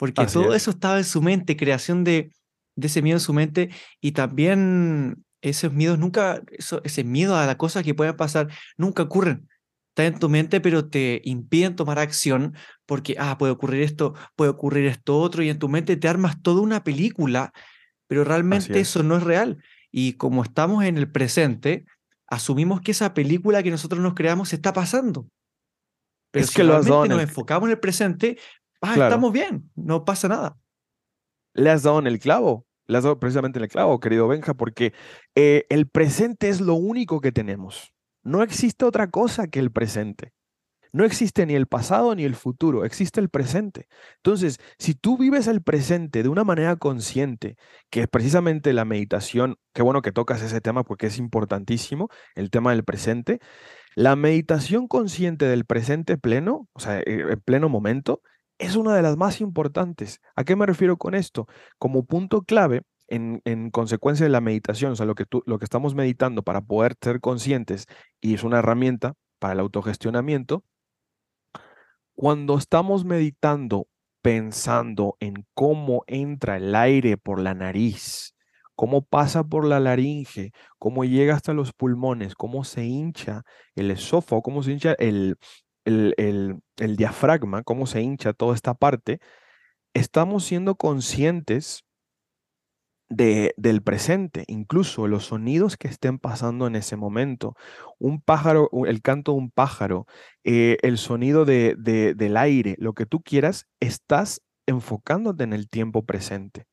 porque 0.00 0.24
todo 0.24 0.54
eso 0.54 0.70
estaba 0.70 0.96
en 0.96 1.04
su 1.04 1.20
mente, 1.20 1.58
creación 1.58 2.04
de, 2.04 2.32
de, 2.74 2.86
ese 2.86 3.02
miedo 3.02 3.18
en 3.18 3.20
su 3.20 3.34
mente 3.34 3.68
y 4.00 4.12
también 4.12 5.22
esos 5.42 5.74
miedos 5.74 5.98
nunca, 5.98 6.42
eso, 6.52 6.80
ese 6.84 7.04
miedo 7.04 7.36
a 7.36 7.44
las 7.44 7.56
cosas 7.56 7.84
que 7.84 7.94
puedan 7.94 8.16
pasar, 8.16 8.48
nunca 8.78 9.02
ocurren. 9.02 9.46
Está 9.90 10.06
en 10.06 10.18
tu 10.18 10.30
mente, 10.30 10.62
pero 10.62 10.88
te 10.88 11.20
impiden 11.24 11.76
tomar 11.76 11.98
acción 11.98 12.54
porque, 12.86 13.14
ah, 13.18 13.36
puede 13.36 13.52
ocurrir 13.52 13.82
esto, 13.82 14.14
puede 14.36 14.50
ocurrir 14.50 14.86
esto 14.86 15.18
otro, 15.18 15.42
y 15.42 15.50
en 15.50 15.58
tu 15.58 15.68
mente 15.68 15.98
te 15.98 16.08
armas 16.08 16.40
toda 16.40 16.62
una 16.62 16.82
película, 16.82 17.52
pero 18.06 18.24
realmente 18.24 18.80
eso 18.80 19.02
no 19.02 19.18
es 19.18 19.22
real. 19.22 19.62
Y 19.92 20.14
como 20.14 20.42
estamos 20.42 20.82
en 20.84 20.96
el 20.96 21.10
presente, 21.10 21.84
asumimos 22.30 22.80
que 22.80 22.92
esa 22.92 23.12
película 23.12 23.62
que 23.62 23.70
nosotros 23.70 24.00
nos 24.00 24.14
creamos 24.14 24.52
está 24.52 24.72
pasando. 24.72 25.28
Pero 26.30 26.44
es 26.44 26.50
si 26.50 26.56
que 26.56 26.62
realmente 26.62 27.08
nos 27.08 27.22
enfocamos 27.22 27.68
en 27.68 27.72
el 27.72 27.80
presente, 27.80 28.38
ah, 28.80 28.92
estamos 28.92 29.32
bien, 29.32 29.70
no 29.74 30.04
pasa 30.04 30.28
nada. 30.28 30.56
Le 31.54 31.70
has 31.70 31.82
dado 31.82 31.98
en 31.98 32.06
el 32.06 32.20
clavo, 32.20 32.66
le 32.86 32.96
has 32.96 33.04
dado 33.04 33.18
precisamente 33.18 33.58
en 33.58 33.64
el 33.64 33.68
clavo, 33.68 33.98
querido 33.98 34.28
Benja, 34.28 34.54
porque 34.54 34.94
eh, 35.34 35.66
el 35.68 35.88
presente 35.88 36.48
es 36.48 36.60
lo 36.60 36.74
único 36.74 37.20
que 37.20 37.32
tenemos. 37.32 37.92
No 38.22 38.42
existe 38.42 38.84
otra 38.84 39.10
cosa 39.10 39.48
que 39.48 39.58
el 39.58 39.72
presente. 39.72 40.32
No 40.92 41.04
existe 41.04 41.46
ni 41.46 41.54
el 41.54 41.66
pasado 41.66 42.14
ni 42.14 42.24
el 42.24 42.34
futuro, 42.34 42.84
existe 42.84 43.20
el 43.20 43.28
presente. 43.28 43.86
Entonces, 44.16 44.58
si 44.78 44.94
tú 44.94 45.16
vives 45.16 45.46
el 45.46 45.62
presente 45.62 46.22
de 46.22 46.28
una 46.28 46.44
manera 46.44 46.76
consciente, 46.76 47.56
que 47.90 48.02
es 48.02 48.08
precisamente 48.08 48.72
la 48.72 48.84
meditación, 48.84 49.56
qué 49.72 49.82
bueno 49.82 50.02
que 50.02 50.12
tocas 50.12 50.42
ese 50.42 50.60
tema 50.60 50.84
porque 50.84 51.06
es 51.06 51.18
importantísimo, 51.18 52.08
el 52.34 52.50
tema 52.50 52.70
del 52.70 52.84
presente, 52.84 53.38
la 53.94 54.16
meditación 54.16 54.88
consciente 54.88 55.46
del 55.46 55.64
presente 55.64 56.16
pleno, 56.18 56.68
o 56.72 56.80
sea, 56.80 57.00
eh, 57.00 57.24
el 57.30 57.40
pleno 57.40 57.68
momento, 57.68 58.22
es 58.58 58.76
una 58.76 58.94
de 58.94 59.02
las 59.02 59.16
más 59.16 59.40
importantes. 59.40 60.20
¿A 60.36 60.44
qué 60.44 60.54
me 60.56 60.66
refiero 60.66 60.96
con 60.98 61.14
esto? 61.14 61.46
Como 61.78 62.04
punto 62.04 62.42
clave, 62.42 62.82
en, 63.10 63.70
consecuencia 63.70 64.24
de 64.24 64.30
la 64.30 64.40
meditación, 64.40 64.92
o 64.92 64.96
sea, 64.96 65.06
lo 65.06 65.14
que, 65.14 65.26
tú, 65.26 65.42
lo 65.46 65.58
que 65.58 65.64
estamos 65.64 65.94
meditando 65.94 66.42
para 66.42 66.60
poder 66.60 66.96
ser 67.02 67.20
conscientes 67.20 67.86
y 68.20 68.34
es 68.34 68.44
una 68.44 68.60
herramienta 68.60 69.14
para 69.38 69.54
el 69.54 69.60
autogestionamiento, 69.60 70.64
Cuando 72.20 72.58
estamos 72.58 73.06
meditando, 73.06 73.88
pensando 74.20 75.16
en 75.20 75.46
cómo 75.54 76.04
entra 76.06 76.58
el 76.58 76.74
aire 76.74 77.16
por 77.16 77.40
la 77.40 77.54
nariz, 77.54 78.34
cómo 78.74 79.00
pasa 79.00 79.42
por 79.42 79.64
la 79.64 79.80
laringe, 79.80 80.52
cómo 80.78 81.04
llega 81.04 81.34
hasta 81.34 81.54
los 81.54 81.72
pulmones, 81.72 82.34
cómo 82.34 82.62
se 82.64 82.84
hincha 82.84 83.44
el 83.74 83.90
esófago, 83.90 84.42
cómo 84.42 84.62
se 84.62 84.72
hincha 84.72 84.92
el, 84.98 85.38
el, 85.86 86.60
diafragma, 86.98 87.62
cómo 87.62 87.86
se 87.86 88.02
hincha 88.02 88.34
toda 88.34 88.54
esta 88.54 88.74
parte, 88.74 89.18
estamos 89.94 90.44
siendo 90.44 90.74
conscientes 90.74 91.84
de, 93.10 93.54
del 93.56 93.82
presente, 93.82 94.44
incluso 94.46 95.08
los 95.08 95.26
sonidos 95.26 95.76
que 95.76 95.88
estén 95.88 96.18
pasando 96.18 96.66
en 96.66 96.76
ese 96.76 96.96
momento. 96.96 97.56
Un 97.98 98.22
pájaro, 98.22 98.70
el 98.86 99.02
canto 99.02 99.32
de 99.32 99.38
un 99.38 99.50
pájaro, 99.50 100.06
eh, 100.44 100.78
el 100.82 100.96
sonido 100.96 101.44
de, 101.44 101.74
del 101.76 102.36
aire, 102.36 102.76
lo 102.78 102.94
que 102.94 103.06
tú 103.06 103.20
quieras, 103.20 103.66
estás 103.80 104.40
enfocándote 104.66 105.44
en 105.44 105.52
el 105.52 105.68
tiempo 105.68 106.04
presente. 106.06 106.64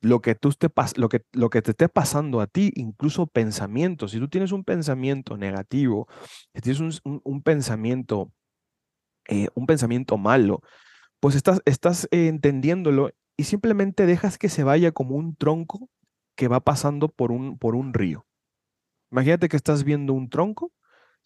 Lo 0.00 0.20
que, 0.20 0.34
tú 0.34 0.52
te 0.52 0.68
lo, 0.96 1.08
que, 1.08 1.22
lo 1.32 1.50
que 1.50 1.62
te 1.62 1.72
esté 1.72 1.88
pasando 1.88 2.40
a 2.40 2.46
ti, 2.46 2.70
incluso 2.76 3.26
pensamientos. 3.26 4.12
Si 4.12 4.18
tú 4.18 4.28
tienes 4.28 4.52
un 4.52 4.62
pensamiento 4.62 5.36
negativo, 5.36 6.06
si 6.54 6.60
tienes 6.60 7.00
un, 7.04 7.42
pensamiento, 7.42 8.30
eh, 9.28 9.48
un 9.54 9.66
pensamiento 9.66 10.18
malo, 10.18 10.60
pues 11.20 11.34
estás, 11.34 11.62
estás 11.64 12.06
entendiéndolo 12.10 13.10
y 13.36 13.44
simplemente 13.44 14.06
dejas 14.06 14.38
que 14.38 14.48
se 14.48 14.64
vaya 14.64 14.92
como 14.92 15.16
un 15.16 15.36
tronco 15.36 15.88
que 16.36 16.48
va 16.48 16.60
pasando 16.60 17.08
por 17.08 17.32
un, 17.32 17.58
por 17.58 17.74
un 17.74 17.94
río. 17.94 18.26
Imagínate 19.10 19.48
que 19.48 19.56
estás 19.56 19.84
viendo 19.84 20.12
un 20.12 20.28
tronco 20.28 20.72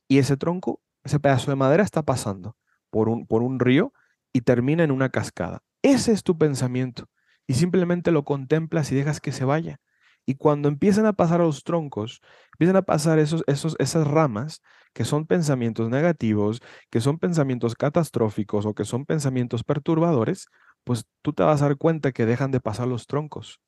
y 0.09 0.18
ese 0.18 0.37
tronco, 0.37 0.81
ese 1.05 1.21
pedazo 1.21 1.51
de 1.51 1.57
madera 1.57 1.83
está 1.83 2.03
pasando 2.03 2.57
por 2.90 3.09
un, 3.09 3.27
por 3.27 3.42
un 3.42 3.61
río 3.61 3.92
y 4.33 4.42
termina 4.42 4.85
en 4.85 4.90
una 4.90 5.09
cascada. 5.09 5.62
Ese 5.83 6.12
es 6.12 6.23
tu 6.23 6.37
pensamiento 6.37 7.09
y 7.47 7.55
simplemente 7.55 8.11
lo 8.11 8.25
contemplas 8.25 8.92
y 8.92 8.94
dejas 8.94 9.21
que 9.21 9.33
se 9.33 9.44
vaya. 9.44 9.81
Y 10.27 10.35
cuando 10.35 10.68
empiezan 10.68 11.07
a 11.07 11.14
pasar 11.14 11.40
los 11.40 11.64
troncos, 11.64 12.21
empiezan 12.53 12.77
a 12.77 12.83
pasar 12.83 13.18
esos, 13.18 13.42
esos, 13.47 13.77
esas 13.79 14.07
ramas 14.07 14.61
que 14.92 15.05
son 15.05 15.27
pensamientos 15.27 15.88
negativos, 15.88 16.61
que 16.90 17.01
son 17.01 17.18
pensamientos 17.18 17.75
catastróficos 17.75 18.66
o 18.66 18.75
que 18.75 18.85
son 18.85 19.07
pensamientos 19.07 19.64
perturbadores, 19.64 20.49
pues 20.85 21.05
tú 21.23 21.33
te 21.33 21.43
vas 21.43 21.62
a 21.62 21.67
dar 21.67 21.77
cuenta 21.77 22.12
que 22.12 22.27
dejan 22.27 22.51
de 22.51 22.61
pasar 22.61 22.88
los 22.88 23.07
troncos. 23.07 23.61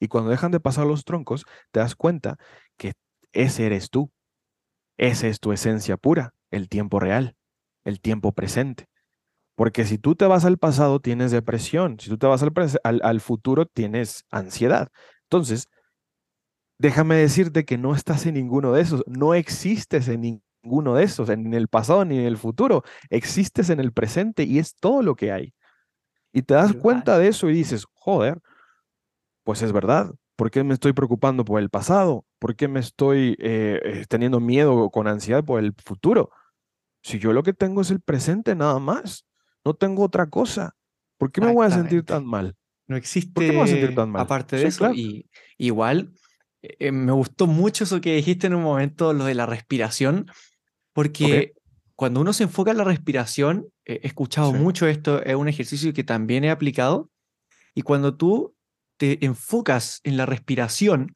Y 0.00 0.08
cuando 0.08 0.30
dejan 0.30 0.52
de 0.52 0.60
pasar 0.60 0.86
los 0.86 1.04
troncos, 1.04 1.44
te 1.70 1.80
das 1.80 1.94
cuenta 1.94 2.36
que 2.76 2.92
ese 3.32 3.66
eres 3.66 3.90
tú. 3.90 4.10
Esa 4.98 5.28
es 5.28 5.40
tu 5.40 5.52
esencia 5.52 5.96
pura, 5.96 6.34
el 6.50 6.68
tiempo 6.68 7.00
real, 7.00 7.36
el 7.84 8.00
tiempo 8.00 8.32
presente. 8.32 8.88
Porque 9.56 9.84
si 9.86 9.98
tú 9.98 10.14
te 10.14 10.26
vas 10.26 10.44
al 10.44 10.58
pasado, 10.58 11.00
tienes 11.00 11.32
depresión. 11.32 11.98
Si 11.98 12.10
tú 12.10 12.18
te 12.18 12.26
vas 12.26 12.42
al, 12.42 13.00
al, 13.02 13.20
futuro, 13.20 13.66
tienes 13.66 14.24
ansiedad. 14.30 14.90
Entonces, 15.24 15.68
déjame 16.78 17.16
decirte 17.16 17.64
que 17.64 17.78
no 17.78 17.94
estás 17.94 18.26
en 18.26 18.34
ninguno 18.34 18.72
de 18.72 18.82
esos. 18.82 19.02
No 19.06 19.34
existes 19.34 20.08
en 20.08 20.42
ninguno 20.62 20.94
de 20.94 21.04
esos, 21.04 21.30
en 21.30 21.54
el 21.54 21.68
pasado 21.68 22.04
ni 22.04 22.18
en 22.18 22.26
el 22.26 22.36
futuro. 22.36 22.82
Existes 23.08 23.70
en 23.70 23.80
el 23.80 23.92
presente 23.92 24.44
y 24.44 24.58
es 24.58 24.74
todo 24.76 25.02
lo 25.02 25.16
que 25.16 25.32
hay. 25.32 25.54
Y 26.36 26.42
te 26.42 26.52
das 26.52 26.74
cuenta 26.74 27.18
de 27.18 27.28
eso 27.28 27.48
y 27.48 27.54
dices, 27.54 27.86
joder, 27.94 28.42
pues 29.42 29.62
es 29.62 29.72
verdad. 29.72 30.12
¿Por 30.36 30.50
qué 30.50 30.62
me 30.64 30.74
estoy 30.74 30.92
preocupando 30.92 31.46
por 31.46 31.62
el 31.62 31.70
pasado? 31.70 32.26
¿Por 32.38 32.54
qué 32.56 32.68
me 32.68 32.78
estoy 32.78 33.38
eh, 33.38 33.80
eh, 33.82 34.04
teniendo 34.06 34.38
miedo 34.38 34.90
con 34.90 35.08
ansiedad 35.08 35.42
por 35.42 35.64
el 35.64 35.72
futuro? 35.82 36.28
Si 37.02 37.18
yo 37.18 37.32
lo 37.32 37.42
que 37.42 37.54
tengo 37.54 37.80
es 37.80 37.90
el 37.90 38.02
presente 38.02 38.54
nada 38.54 38.78
más, 38.78 39.24
no 39.64 39.72
tengo 39.72 40.02
otra 40.02 40.28
cosa. 40.28 40.76
¿Por 41.16 41.32
qué 41.32 41.40
me 41.40 41.54
voy 41.54 41.66
a 41.66 41.70
sentir 41.70 42.04
tan 42.04 42.26
mal? 42.26 42.54
No 42.86 42.96
existe 42.96 43.32
¿Por 43.32 43.42
qué 43.42 43.52
me 43.52 43.56
voy 43.56 43.64
a 43.64 43.72
sentir 43.72 43.94
tan 43.94 44.10
mal? 44.10 44.20
aparte 44.20 44.56
de 44.56 44.66
eso. 44.66 44.92
Y 44.92 45.30
igual 45.56 46.12
eh, 46.60 46.92
me 46.92 47.12
gustó 47.12 47.46
mucho 47.46 47.84
eso 47.84 48.02
que 48.02 48.14
dijiste 48.14 48.48
en 48.48 48.56
un 48.56 48.62
momento, 48.62 49.14
lo 49.14 49.24
de 49.24 49.34
la 49.34 49.46
respiración, 49.46 50.30
porque 50.92 51.55
cuando 51.96 52.20
uno 52.20 52.34
se 52.34 52.44
enfoca 52.44 52.70
en 52.70 52.76
la 52.76 52.84
respiración, 52.84 53.68
he 53.86 54.06
escuchado 54.06 54.52
mucho 54.52 54.86
esto, 54.86 55.22
es 55.22 55.34
un 55.34 55.48
ejercicio 55.48 55.94
que 55.94 56.04
también 56.04 56.44
he 56.44 56.50
aplicado, 56.50 57.10
y 57.74 57.82
cuando 57.82 58.16
tú 58.16 58.54
te 58.98 59.24
enfocas 59.24 60.00
en 60.04 60.18
la 60.18 60.26
respiración, 60.26 61.14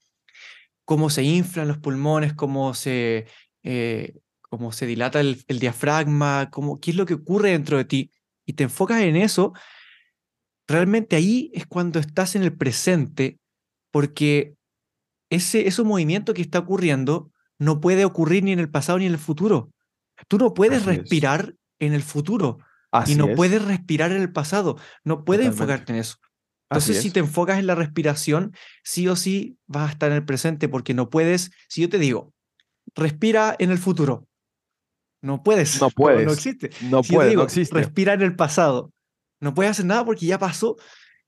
cómo 0.87 1.11
se 1.11 1.23
inflan 1.23 1.69
los 1.69 1.79
pulmones, 1.79 2.33
cómo 2.33 2.73
se, 2.73 3.27
eh, 3.62 4.14
cómo 4.40 4.73
se 4.73 4.87
dilata 4.87 5.21
el, 5.21 5.45
diafragma, 5.47 6.49
cómo, 6.51 6.81
qué 6.81 6.93
es 6.93 6.97
lo 6.97 7.05
que 7.05 7.14
ocurre 7.14 7.51
dentro 7.51 7.77
de 7.77 7.85
ti, 7.85 8.11
y 8.47 8.55
te 8.55 8.64
enfocas 8.64 9.03
en 9.03 9.16
eso, 9.16 9.53
realmente 10.66 11.14
ahí 11.14 11.51
es 11.53 11.66
cuando 11.66 11.99
estás 11.99 12.37
en 12.37 12.43
el 12.43 12.57
presente, 12.57 13.38
porque 13.90 14.55
ese, 15.29 15.69
ese 15.69 15.83
movimiento 15.83 16.33
que 16.33 16.43
está 16.43 16.59
ocurriendo 16.59 17.31
no 17.59 17.83
puede 17.83 18.07
ocurrir 18.07 18.45
ni 18.45 18.53
en 18.53 18.61
el 18.61 18.71
pasado 18.71 18.99
ni 18.99 19.05
en 19.05 19.12
el 19.12 19.19
futuro. 19.19 19.71
Tú 20.28 20.38
no 20.38 20.54
puedes 20.54 20.85
respirar 20.85 21.54
en 21.78 21.92
el 21.92 22.02
futuro 22.02 22.59
y 23.06 23.14
no 23.14 23.35
puedes 23.35 23.64
respirar 23.64 24.12
en 24.12 24.22
el 24.22 24.33
pasado. 24.33 24.76
No 25.04 25.24
puedes 25.24 25.46
enfocarte 25.46 25.92
en 25.92 26.00
eso. 26.00 26.16
Entonces, 26.70 27.02
si 27.02 27.11
te 27.11 27.20
enfocas 27.20 27.59
en 27.59 27.66
la 27.66 27.74
respiración, 27.74 28.54
sí 28.85 29.09
o 29.09 29.16
sí 29.16 29.59
vas 29.66 29.88
a 29.88 29.92
estar 29.92 30.11
en 30.11 30.18
el 30.18 30.24
presente 30.24 30.68
porque 30.68 30.94
no 30.94 31.11
puedes, 31.11 31.50
si 31.68 31.80
yo 31.83 31.88
te 31.88 31.98
digo, 31.98 32.33
respira 32.94 33.56
en 33.59 33.72
el 33.72 33.78
futuro, 33.78 34.28
no 35.22 35.42
puedes. 35.42 35.80
No 35.80 35.90
puedes. 35.94 36.26
No, 36.26 36.33
existe. 36.33 36.70
No 36.83 37.02
puedes, 37.02 37.35
no 37.35 37.42
existe. 37.42 37.74
Respira 37.74 38.14
en 38.14 38.22
el 38.22 38.37
pasado. 38.37 38.92
No 39.40 39.54
puedes 39.54 39.72
hacer 39.72 39.87
nada 39.87 40.04
porque 40.04 40.26
ya 40.26 40.38
pasó. 40.38 40.76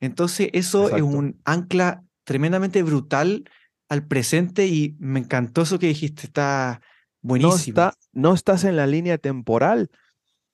Entonces, 0.00 0.48
eso 0.52 0.94
es 0.94 1.02
un 1.02 1.40
ancla 1.44 2.02
tremendamente 2.24 2.82
brutal 2.82 3.48
al 3.88 4.06
presente 4.06 4.66
y 4.66 4.96
me 4.98 5.20
encantó 5.20 5.62
eso 5.62 5.78
que 5.78 5.88
dijiste. 5.88 6.26
Está 6.26 6.80
buenísimo. 7.22 7.76
No, 7.76 7.88
está, 7.88 7.98
no 8.12 8.34
estás 8.34 8.64
en 8.64 8.76
la 8.76 8.86
línea 8.86 9.18
temporal, 9.18 9.90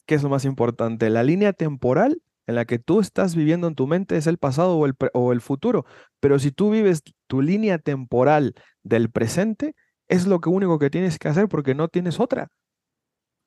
que 0.07 0.14
es 0.14 0.22
lo 0.22 0.28
más 0.28 0.44
importante. 0.44 1.11
La 1.11 1.22
línea 1.22 1.52
temporal 1.52 2.22
en 2.46 2.54
la 2.54 2.64
que 2.64 2.78
tú 2.78 3.00
estás 3.00 3.35
viviendo 3.35 3.66
en 3.66 3.74
tu 3.74 3.87
mente 3.87 4.16
es 4.16 4.26
el 4.26 4.38
pasado 4.38 4.76
o 4.76 4.87
el, 4.87 4.94
o 5.12 5.33
el 5.33 5.40
futuro. 5.40 5.85
Pero 6.20 6.38
si 6.38 6.50
tú 6.50 6.70
vives 6.70 7.02
tu 7.26 7.42
línea 7.42 7.78
temporal 7.78 8.54
del 8.83 9.11
presente, 9.11 9.74
es 10.09 10.26
lo 10.26 10.40
que 10.40 10.48
único 10.48 10.78
que 10.78 10.90
tienes 10.90 11.18
que 11.18 11.28
hacer 11.28 11.48
porque 11.48 11.74
no 11.74 11.88
tienes 11.88 12.20
otra. 12.20 12.48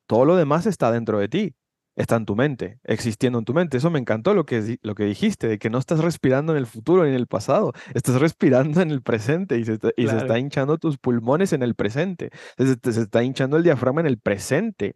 Todo 0.06 0.26
lo 0.26 0.36
demás 0.36 0.66
está 0.66 0.92
dentro 0.92 1.18
de 1.20 1.30
ti, 1.30 1.56
está 2.02 2.16
en 2.16 2.26
tu 2.26 2.36
mente, 2.36 2.80
existiendo 2.84 3.40
en 3.40 3.46
tu 3.46 3.54
mente. 3.54 3.78
Eso 3.78 3.90
me 3.90 4.00
encantó 4.00 4.34
lo 4.34 4.46
que, 4.46 4.78
lo 4.82 4.96
que 4.96 5.06
dijiste, 5.06 5.48
de 5.48 5.60
que 5.60 5.70
no 5.70 5.78
estás 5.78 6.00
respirando 6.00 6.54
en 6.54 6.58
el 6.58 6.68
futuro 6.68 7.04
ni 7.04 7.10
en 7.10 7.16
el 7.16 7.28
pasado, 7.28 7.74
estás 7.94 8.20
respirando 8.20 8.82
en 8.82 8.92
el 8.92 9.02
presente 9.02 9.58
y 9.58 9.66
se 9.66 9.74
está, 9.74 10.40
hinchando 10.40 10.78
tus 10.78 10.98
pulmones 10.98 11.54
en 11.54 11.64
el 11.64 11.76
presente, 11.76 12.32
se, 12.58 12.92
se, 12.92 13.02
está 13.02 13.24
hinchando 13.24 13.58
el 13.58 13.64
diafragma 13.64 14.02
en 14.02 14.08
el 14.08 14.20
presente, 14.20 14.96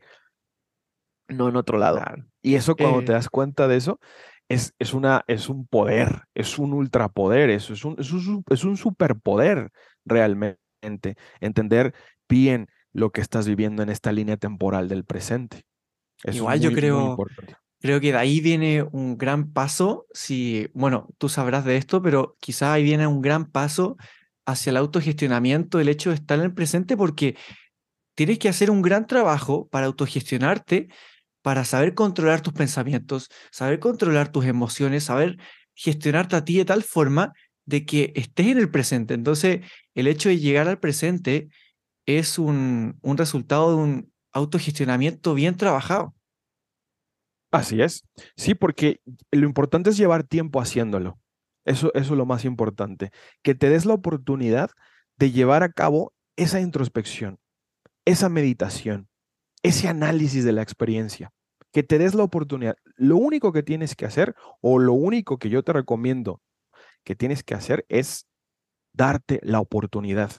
no 1.27 1.49
en 1.49 1.55
otro 1.55 1.77
lado. 1.77 2.01
Y 2.41 2.55
eso 2.55 2.75
cuando 2.75 2.99
te 2.99 3.11
eh 3.11 3.15
das 3.15 3.29
cuenta 3.29 3.67
de 3.67 3.77
eso, 3.77 3.99
es, 4.49 4.73
es, 4.79 4.93
una, 4.93 5.23
es 5.27 5.49
un 5.49 5.65
poder, 5.67 6.23
es 6.33 6.59
un 6.59 6.73
ultrapoder, 6.73 7.49
es, 7.49 7.69
es, 7.69 7.83
un, 7.85 7.95
es, 7.99 8.11
un, 8.11 8.43
es 8.49 8.63
un 8.63 8.77
superpoder 8.77 9.71
realmente. 10.05 10.59
Entender 11.39 11.93
bien 12.29 12.67
lo 12.93 13.11
que 13.11 13.21
estás 13.21 13.47
viviendo 13.47 13.83
en 13.83 13.89
esta 13.89 14.11
línea 14.11 14.37
temporal 14.37 14.87
del 14.87 15.03
presente. 15.03 15.65
Igual 16.31 16.59
yo 16.59 16.71
creo, 16.71 17.17
creo 17.79 18.01
que 18.01 18.11
de 18.11 18.17
ahí 18.17 18.41
viene 18.41 18.83
un 18.83 19.17
gran 19.17 19.51
paso, 19.51 20.07
si, 20.13 20.67
bueno, 20.73 21.07
tú 21.17 21.29
sabrás 21.29 21.65
de 21.65 21.77
esto, 21.77 22.01
pero 22.01 22.35
quizás 22.39 22.69
ahí 22.69 22.83
viene 22.83 23.05
un 23.07 23.21
gran 23.21 23.45
paso 23.45 23.97
hacia 24.45 24.71
el 24.71 24.77
autogestionamiento, 24.77 25.79
el 25.79 25.89
hecho 25.89 26.09
de 26.09 26.15
estar 26.15 26.39
en 26.39 26.45
el 26.45 26.53
presente, 26.53 26.97
porque 26.97 27.35
tienes 28.15 28.39
que 28.39 28.49
hacer 28.49 28.71
un 28.71 28.81
gran 28.81 29.07
trabajo 29.07 29.67
para 29.67 29.87
autogestionarte, 29.87 30.87
para 31.41 31.65
saber 31.65 31.93
controlar 31.93 32.41
tus 32.41 32.53
pensamientos, 32.53 33.29
saber 33.51 33.79
controlar 33.79 34.31
tus 34.31 34.45
emociones, 34.45 35.03
saber 35.03 35.37
gestionarte 35.75 36.35
a 36.35 36.45
ti 36.45 36.57
de 36.57 36.65
tal 36.65 36.81
forma 36.81 37.33
de 37.65 37.85
que 37.85 38.13
estés 38.15 38.47
en 38.47 38.57
el 38.57 38.71
presente. 38.71 39.13
Entonces, 39.13 39.61
el 39.93 40.07
hecho 40.07 40.29
de 40.29 40.39
llegar 40.39 40.67
al 40.67 40.79
presente 40.79 41.49
es 42.05 42.39
un, 42.39 42.97
un 43.01 43.17
resultado 43.17 43.69
de 43.69 43.75
un 43.75 44.14
autogestionamiento 44.35 45.33
bien 45.33 45.57
trabajado. 45.57 46.13
Así 47.51 47.81
es. 47.81 48.03
Sí, 48.35 48.53
porque 48.53 48.99
lo 49.31 49.45
importante 49.45 49.89
es 49.89 49.97
llevar 49.97 50.23
tiempo 50.23 50.61
haciéndolo. 50.61 51.17
Eso, 51.65 51.91
eso 51.95 52.13
es 52.13 52.17
lo 52.17 52.25
más 52.25 52.45
importante. 52.45 53.11
Que 53.41 53.55
te 53.55 53.69
des 53.69 53.85
la 53.85 53.93
oportunidad 53.93 54.69
de 55.17 55.31
llevar 55.31 55.63
a 55.63 55.71
cabo 55.71 56.13
esa 56.35 56.59
introspección, 56.59 57.39
esa 58.05 58.29
meditación, 58.29 59.07
ese 59.63 59.87
análisis 59.87 60.43
de 60.43 60.51
la 60.51 60.61
experiencia. 60.61 61.31
Que 61.71 61.83
te 61.83 61.97
des 61.97 62.13
la 62.13 62.23
oportunidad. 62.23 62.75
Lo 62.95 63.17
único 63.17 63.51
que 63.51 63.63
tienes 63.63 63.95
que 63.95 64.05
hacer, 64.05 64.35
o 64.61 64.79
lo 64.79 64.93
único 64.93 65.39
que 65.39 65.49
yo 65.49 65.63
te 65.63 65.73
recomiendo 65.73 66.41
que 67.03 67.15
tienes 67.15 67.43
que 67.43 67.55
hacer, 67.55 67.85
es 67.89 68.27
darte 68.93 69.39
la 69.43 69.59
oportunidad 69.59 70.31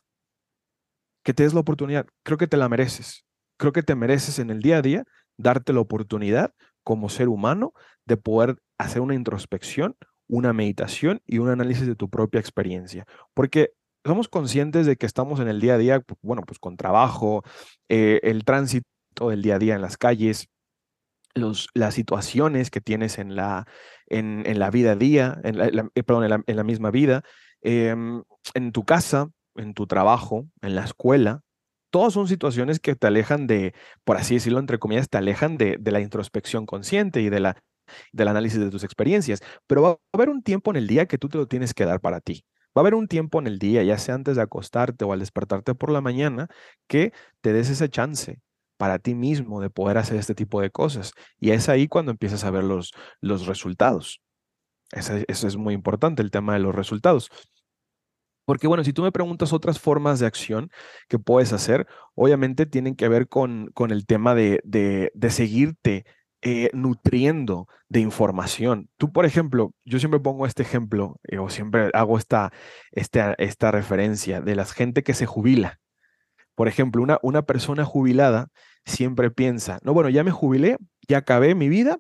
que 1.26 1.34
te 1.34 1.42
des 1.42 1.55
la 1.55 1.61
oportunidad. 1.61 2.07
Creo 2.22 2.38
que 2.38 2.47
te 2.47 2.57
la 2.57 2.68
mereces. 2.68 3.26
Creo 3.59 3.73
que 3.73 3.83
te 3.83 3.95
mereces 3.95 4.39
en 4.39 4.51
el 4.51 4.61
día 4.61 4.79
a 4.79 4.83
día 4.83 5.05
darte 5.37 5.73
la 5.73 5.81
oportunidad 5.81 6.53
como 6.83 7.09
ser 7.09 7.29
humano 7.29 7.73
de 8.05 8.17
poder 8.17 8.59
hacer 8.79 9.03
una 9.03 9.15
introspección, 9.15 9.97
una 10.29 10.53
meditación 10.53 11.21
y 11.27 11.39
un 11.39 11.49
análisis 11.49 11.87
de 11.87 11.97
tu 11.97 12.09
propia 12.09 12.41
experiencia. 12.41 13.07
Porque 13.35 13.73
somos 14.05 14.29
conscientes 14.29 14.87
de 14.87 14.97
que 14.97 15.07
estamos 15.07 15.41
en 15.41 15.49
el 15.49 15.61
día 15.61 15.75
a 15.75 15.79
día, 15.79 16.03
bueno, 16.23 16.43
pues 16.47 16.59
con 16.59 16.77
trabajo, 16.77 17.43
eh, 17.89 18.21
el 18.23 18.45
tránsito 18.45 18.87
del 19.19 19.43
día 19.43 19.57
a 19.57 19.59
día 19.59 19.75
en 19.75 19.83
las 19.83 19.97
calles, 19.97 20.49
los, 21.35 21.69
las 21.75 21.95
situaciones 21.95 22.71
que 22.71 22.81
tienes 22.81 23.19
en 23.19 23.37
la, 23.37 23.67
en, 24.07 24.59
la 24.59 24.71
vida 24.71 24.93
a 24.93 24.97
día, 24.97 25.41
en 25.45 25.59
la, 25.59 25.67
en 26.47 26.57
la, 26.57 26.65
misma 26.65 26.91
vida, 26.91 27.23
em, 27.63 28.23
en 28.55 28.73
tu 28.73 28.85
casa, 28.85 29.29
en 29.57 29.75
tu 29.75 29.87
trabajo, 29.87 30.47
en 30.63 30.75
la 30.75 30.85
escuela, 30.85 31.43
todas 31.97 32.12
son 32.12 32.28
situaciones 32.28 32.78
que 32.78 32.94
te 32.94 33.07
alejan 33.07 33.47
de, 33.47 33.72
por 34.05 34.18
así 34.18 34.34
decirlo, 34.34 34.59
entre 34.59 34.78
comillas, 34.78 35.09
te 35.09 35.16
alejan 35.16 35.57
de, 35.57 35.80
la 35.82 36.01
introspección 36.01 36.66
consciente 36.66 37.22
y 37.22 37.30
de 37.30 37.40
la, 37.40 37.57
del 38.12 38.28
análisis 38.28 38.61
de 38.61 38.68
tus 38.70 38.84
experiencias. 38.84 39.40
Pero 39.66 39.80
va 39.80 39.90
a 39.92 39.99
haber 40.12 40.28
un 40.28 40.42
tiempo 40.42 40.70
en 40.70 40.76
el 40.76 40.88
día 40.88 41.07
que 41.07 41.16
tú 41.16 41.30
te 41.30 41.38
lo 41.38 41.47
tienes 41.49 41.72
que 41.72 41.86
dar 41.86 42.03
para 42.03 42.20
ti. 42.20 42.44
Va 42.76 42.80
a 42.80 42.82
haber 42.82 42.94
un 42.94 43.09
tiempo 43.09 43.38
en 43.38 43.47
el 43.47 43.59
día, 43.59 43.82
ya 43.82 43.97
sea 43.97 44.14
antes 44.14 44.36
de 44.36 44.42
acostarte 44.42 45.07
o 45.07 45.14
al 45.14 45.20
despertarte 45.20 45.74
por 45.74 45.90
la 45.90 46.03
mañana, 46.03 46.49
que 46.86 47.14
te 47.40 47.55
des 47.55 47.70
ese 47.70 47.88
chance 47.88 48.40
para 48.76 48.99
ti 48.99 49.14
mismo 49.14 49.62
de 49.62 49.70
poder 49.70 49.97
hacer 49.97 50.18
este 50.18 50.34
tipo 50.34 50.61
de 50.61 50.70
cosas. 50.70 51.12
Y 51.40 51.53
es 51.53 51.70
ahí 51.70 51.88
cuando 51.88 52.11
empiezas 52.11 52.44
a 52.44 52.51
ver 52.51 52.64
los, 52.64 52.92
los 53.22 53.47
resultados. 53.47 54.20
Eso, 54.92 55.14
es 55.26 55.57
muy 55.57 55.72
importante, 55.72 56.20
el 56.20 56.30
tema 56.30 56.53
de 56.53 56.59
los 56.61 56.74
resultados. 56.74 57.30
Porque 58.47 58.68
bueno, 58.68 58.84
si 58.84 58.92
tú 58.92 59.03
me 59.03 59.12
preguntas 59.12 59.53
otras 59.53 59.78
formas 59.80 60.20
de 60.20 60.26
acción 60.26 60.70
que 61.09 61.18
puedes 61.18 61.53
hacer, 61.53 61.86
obviamente 62.14 62.64
tienen 62.64 62.94
que 62.94 63.09
ver 63.09 63.28
con, 63.28 63.70
con 63.74 63.90
el 63.90 64.07
tema 64.07 64.34
de, 64.34 64.61
de, 64.64 65.30
seguirte 65.30 66.07
eh, 66.42 66.70
nutriendo 66.72 67.66
de 67.88 68.01
información. 68.01 68.88
Tú, 68.97 69.12
por 69.12 69.26
ejemplo, 69.26 69.74
yo 69.84 69.99
siempre 69.99 70.20
pongo 70.20 70.47
este 70.47 70.62
ejemplo, 70.62 71.18
eh, 71.24 71.38
o 71.38 71.51
siempre 71.51 71.90
hago 71.92 72.18
esta, 72.18 72.53
esta, 72.92 73.34
esta 73.38 73.72
referencia 73.72 74.40
de 74.40 74.55
la 74.55 74.64
gente 74.64 75.03
que 75.03 75.14
se 75.14 75.26
jubila. 75.26 75.80
Por 76.55 76.68
ejemplo, 76.68 77.03
una, 77.03 77.18
una 77.22 77.42
persona 77.42 77.84
jubilada 77.84 78.49
siempre 78.84 79.30
piensa, 79.32 79.80
no, 79.82 79.92
bueno, 79.92 80.09
ya 80.09 80.22
me 80.22 80.30
jubilé, 80.30 80.76
ya 81.09 81.18
acabé 81.18 81.57
mi 81.57 81.68
vida 81.68 81.99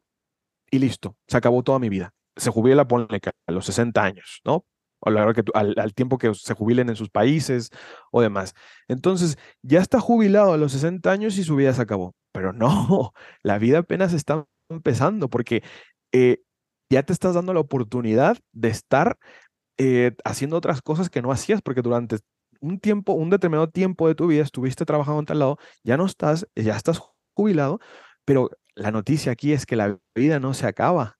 y 0.70 0.78
listo, 0.78 1.16
se 1.26 1.36
acabó 1.36 1.64
toda 1.64 1.80
mi 1.80 1.88
vida. 1.88 2.12
Se 2.36 2.50
jubila, 2.50 2.86
ponle 2.86 3.20
a 3.46 3.52
los 3.52 3.66
60 3.66 4.02
años, 4.04 4.42
¿no? 4.44 4.64
O 5.06 5.10
la 5.10 5.32
que 5.32 5.44
al, 5.54 5.74
al, 5.78 5.94
tiempo 5.94 6.18
que 6.18 6.34
se 6.34 6.54
jubilen 6.54 6.88
en 6.88 6.96
sus 6.96 7.10
países 7.10 7.70
o 8.10 8.20
demás. 8.20 8.54
Entonces, 8.88 9.38
ya 9.62 9.80
está 9.80 10.00
jubilado 10.00 10.52
a 10.52 10.56
los 10.56 10.72
60 10.72 11.10
años 11.10 11.38
y 11.38 11.44
su 11.44 11.54
vida 11.54 11.72
se 11.72 11.82
acabó. 11.82 12.14
Pero 12.32 12.52
no, 12.52 13.12
la 13.42 13.58
vida 13.58 13.78
apenas 13.78 14.12
está 14.12 14.44
empezando 14.68 15.30
porque 15.30 15.62
eh, 16.12 16.42
ya 16.90 17.04
te 17.04 17.12
estás 17.12 17.34
dando 17.34 17.54
la 17.54 17.60
oportunidad 17.60 18.36
de 18.52 18.68
estar 18.68 19.16
eh, 19.78 20.16
haciendo 20.24 20.56
otras 20.56 20.82
cosas 20.82 21.08
que 21.08 21.22
no 21.22 21.30
hacías 21.30 21.62
porque 21.62 21.82
durante 21.82 22.18
un 22.60 22.80
tiempo, 22.80 23.12
un 23.12 23.30
determinado 23.30 23.68
tiempo 23.68 24.08
de 24.08 24.14
tu 24.14 24.26
vida 24.26 24.42
estuviste 24.42 24.84
trabajando 24.84 25.20
en 25.20 25.26
tal 25.26 25.38
lado, 25.38 25.58
ya 25.84 25.96
no 25.96 26.06
estás, 26.06 26.48
ya 26.56 26.76
estás 26.76 27.00
jubilado, 27.34 27.78
pero 28.24 28.50
la 28.74 28.90
noticia 28.90 29.32
aquí 29.32 29.52
es 29.52 29.66
que 29.66 29.76
la 29.76 29.98
vida 30.14 30.40
no 30.40 30.54
se 30.54 30.66
acaba. 30.66 31.18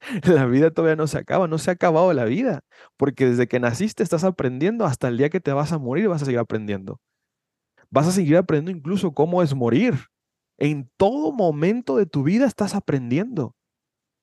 la 0.24 0.46
vida 0.46 0.70
todavía 0.70 0.96
no 0.96 1.06
se 1.06 1.18
acaba, 1.18 1.48
no 1.48 1.58
se 1.58 1.70
ha 1.70 1.74
acabado 1.74 2.12
la 2.12 2.24
vida, 2.24 2.60
porque 2.96 3.26
desde 3.26 3.48
que 3.48 3.60
naciste 3.60 4.02
estás 4.02 4.24
aprendiendo 4.24 4.84
hasta 4.84 5.08
el 5.08 5.18
día 5.18 5.30
que 5.30 5.40
te 5.40 5.52
vas 5.52 5.72
a 5.72 5.78
morir 5.78 6.08
vas 6.08 6.22
a 6.22 6.24
seguir 6.24 6.38
aprendiendo. 6.40 7.00
Vas 7.90 8.06
a 8.06 8.12
seguir 8.12 8.36
aprendiendo 8.36 8.78
incluso 8.78 9.12
cómo 9.12 9.42
es 9.42 9.54
morir. 9.54 9.94
En 10.58 10.90
todo 10.96 11.32
momento 11.32 11.96
de 11.96 12.06
tu 12.06 12.22
vida 12.22 12.46
estás 12.46 12.74
aprendiendo. 12.74 13.54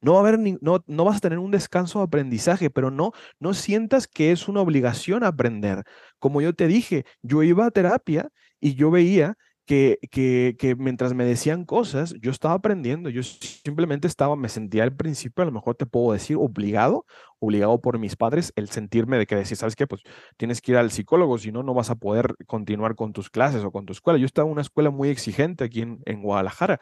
No 0.02 0.14
va 0.14 0.20
a 0.20 0.22
haber 0.22 0.40
no, 0.62 0.84
no 0.88 1.06
vas 1.06 1.18
a 1.18 1.20
tener 1.20 1.40
un 1.40 1.52
descanso 1.52 2.00
de 2.00 2.06
aprendizaje, 2.06 2.70
pero 2.70 2.92
no, 2.92 3.12
no 3.40 3.54
sientas 3.54 4.08
que 4.08 4.32
es 4.32 4.48
una 4.48 4.62
obligación 4.62 5.24
aprender. 5.24 5.84
Como 6.20 6.42
yo 6.42 6.54
te 6.54 6.68
dije, 6.68 7.06
yo 7.24 7.42
iba 7.44 7.66
a 7.66 7.72
terapia 7.72 8.30
y 8.60 8.76
yo 8.76 8.92
veía 8.92 9.36
que, 9.66 10.00
que, 10.12 10.76
mientras 10.78 11.14
me 11.14 11.26
decían 11.26 11.66
cosas, 11.66 12.14
yo 12.22 12.32
estaba 12.32 12.54
aprendiendo, 12.54 13.10
yo 13.10 13.24
simplemente 13.24 14.08
estaba, 14.08 14.36
me 14.36 14.50
sentía 14.50 14.84
al 14.84 14.96
principio, 14.96 15.42
a 15.42 15.46
lo 15.46 15.52
mejor 15.52 15.76
te 15.76 15.86
puedo 15.86 16.14
decir, 16.14 16.38
obligado, 16.38 17.06
obligado 17.40 17.82
por 17.82 17.98
mis 17.98 18.16
padres, 18.16 18.54
el 18.56 18.70
sentirme 18.70 19.18
de 19.18 19.26
que 19.26 19.36
decir, 19.36 19.58
¿sabes 19.58 19.76
qué? 19.76 19.88
Pues 19.88 20.02
tienes 20.38 20.62
que 20.62 20.74
ir 20.74 20.78
al 20.78 20.92
psicólogo, 20.92 21.38
si 21.38 21.52
no, 21.52 21.64
no 21.64 21.74
vas 21.74 21.90
a 21.90 21.96
poder 21.96 22.36
continuar 22.46 22.96
con 22.96 23.12
tus 23.14 23.30
clases 23.30 23.64
o 23.64 23.72
con 23.72 23.86
tu 23.86 23.94
escuela. 23.94 24.20
Yo 24.20 24.26
estaba 24.26 24.48
en 24.48 24.54
una 24.54 24.62
escuela 24.62 24.92
muy 24.92 25.10
exigente 25.10 25.64
aquí 25.64 25.82
en, 25.82 26.00
en 26.06 26.22
Guadalajara, 26.22 26.80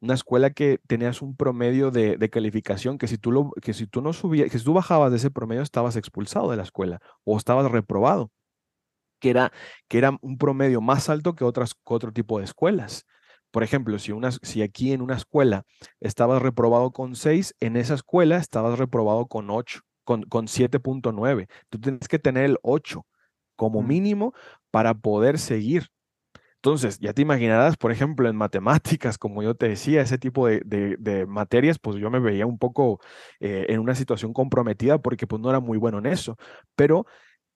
una 0.00 0.14
escuela 0.14 0.50
que 0.50 0.78
tenías 0.86 1.22
un 1.22 1.36
promedio 1.36 1.90
de, 1.90 2.16
de, 2.16 2.30
calificación 2.30 2.96
que 2.98 3.08
si 3.08 3.18
tú, 3.18 3.32
lo, 3.32 3.50
que 3.60 3.74
si 3.74 3.86
tú 3.86 4.02
no 4.02 4.12
subías, 4.12 4.50
que 4.50 4.58
si 4.58 4.64
tú 4.64 4.72
bajabas 4.72 5.10
de 5.10 5.16
ese 5.16 5.30
promedio, 5.30 5.62
estabas 5.62 5.96
expulsado 5.96 6.50
de 6.50 6.56
la 6.56 6.62
escuela 6.62 7.00
o 7.24 7.36
estabas 7.36 7.70
reprobado 7.70 8.30
que 9.20 9.30
era, 9.30 9.52
que 9.88 9.98
era 9.98 10.16
un 10.20 10.38
promedio 10.38 10.80
más 10.80 11.08
alto 11.08 11.34
que, 11.34 11.44
otras, 11.44 11.74
otro 11.84 12.12
tipo 12.12 12.38
de 12.38 12.44
escuelas. 12.44 13.06
Por 13.50 13.62
ejemplo, 13.62 13.98
si, 13.98 14.12
una, 14.12 14.30
si 14.32 14.62
aquí 14.62 14.92
en 14.92 15.02
una 15.02 15.16
escuela 15.16 15.64
estabas 16.00 16.42
reprobado 16.42 16.92
con 16.92 17.16
6, 17.16 17.54
en 17.60 17.76
esa 17.76 17.94
escuela 17.94 18.36
estabas 18.36 18.78
reprobado 18.78 19.26
con 19.26 19.50
8, 19.50 19.80
con, 20.04 20.22
con 20.22 20.46
7.9. 20.46 21.48
Tú 21.68 21.80
tienes 21.80 22.08
que 22.08 22.18
tener 22.18 22.44
el 22.44 22.58
8 22.62 23.04
como 23.56 23.82
mm. 23.82 23.86
mínimo 23.86 24.34
para 24.70 24.94
poder 24.94 25.38
seguir. 25.38 25.88
Entonces, 26.62 26.98
ya 26.98 27.14
te 27.14 27.22
imaginarás, 27.22 27.78
por 27.78 27.90
ejemplo, 27.90 28.28
en 28.28 28.36
matemáticas, 28.36 29.16
como 29.16 29.42
yo 29.42 29.54
te 29.54 29.66
decía, 29.68 30.02
ese 30.02 30.18
tipo 30.18 30.46
de, 30.46 30.60
de, 30.64 31.26
materias, 31.26 31.78
pues 31.78 31.96
yo 31.96 32.10
me 32.10 32.20
veía 32.20 32.44
un 32.44 32.58
poco 32.58 33.00
eh, 33.40 33.64
en 33.70 33.80
una 33.80 33.94
situación 33.94 34.34
comprometida 34.34 34.98
porque 34.98 35.26
pues 35.26 35.40
no 35.40 35.48
era 35.48 35.60
muy 35.60 35.78
bueno 35.78 35.98
en 35.98 36.06
eso. 36.06 36.36
Pero 36.76 37.06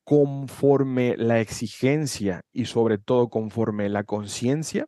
conforme 0.05 1.16
la 1.16 1.40
exigencia 1.40 2.42
y 2.52 2.66
sobre 2.66 2.98
todo 2.98 3.28
conforme 3.30 3.88
la 3.88 4.05
conciencia, 4.05 4.86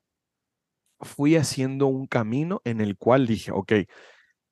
fui 1.01 1.37
haciendo 1.37 1.87
un 1.87 2.07
camino 2.07 2.61
en 2.65 2.81
el 2.81 2.97
cual 2.97 3.27
dije, 3.27 3.51
ok, 3.53 3.73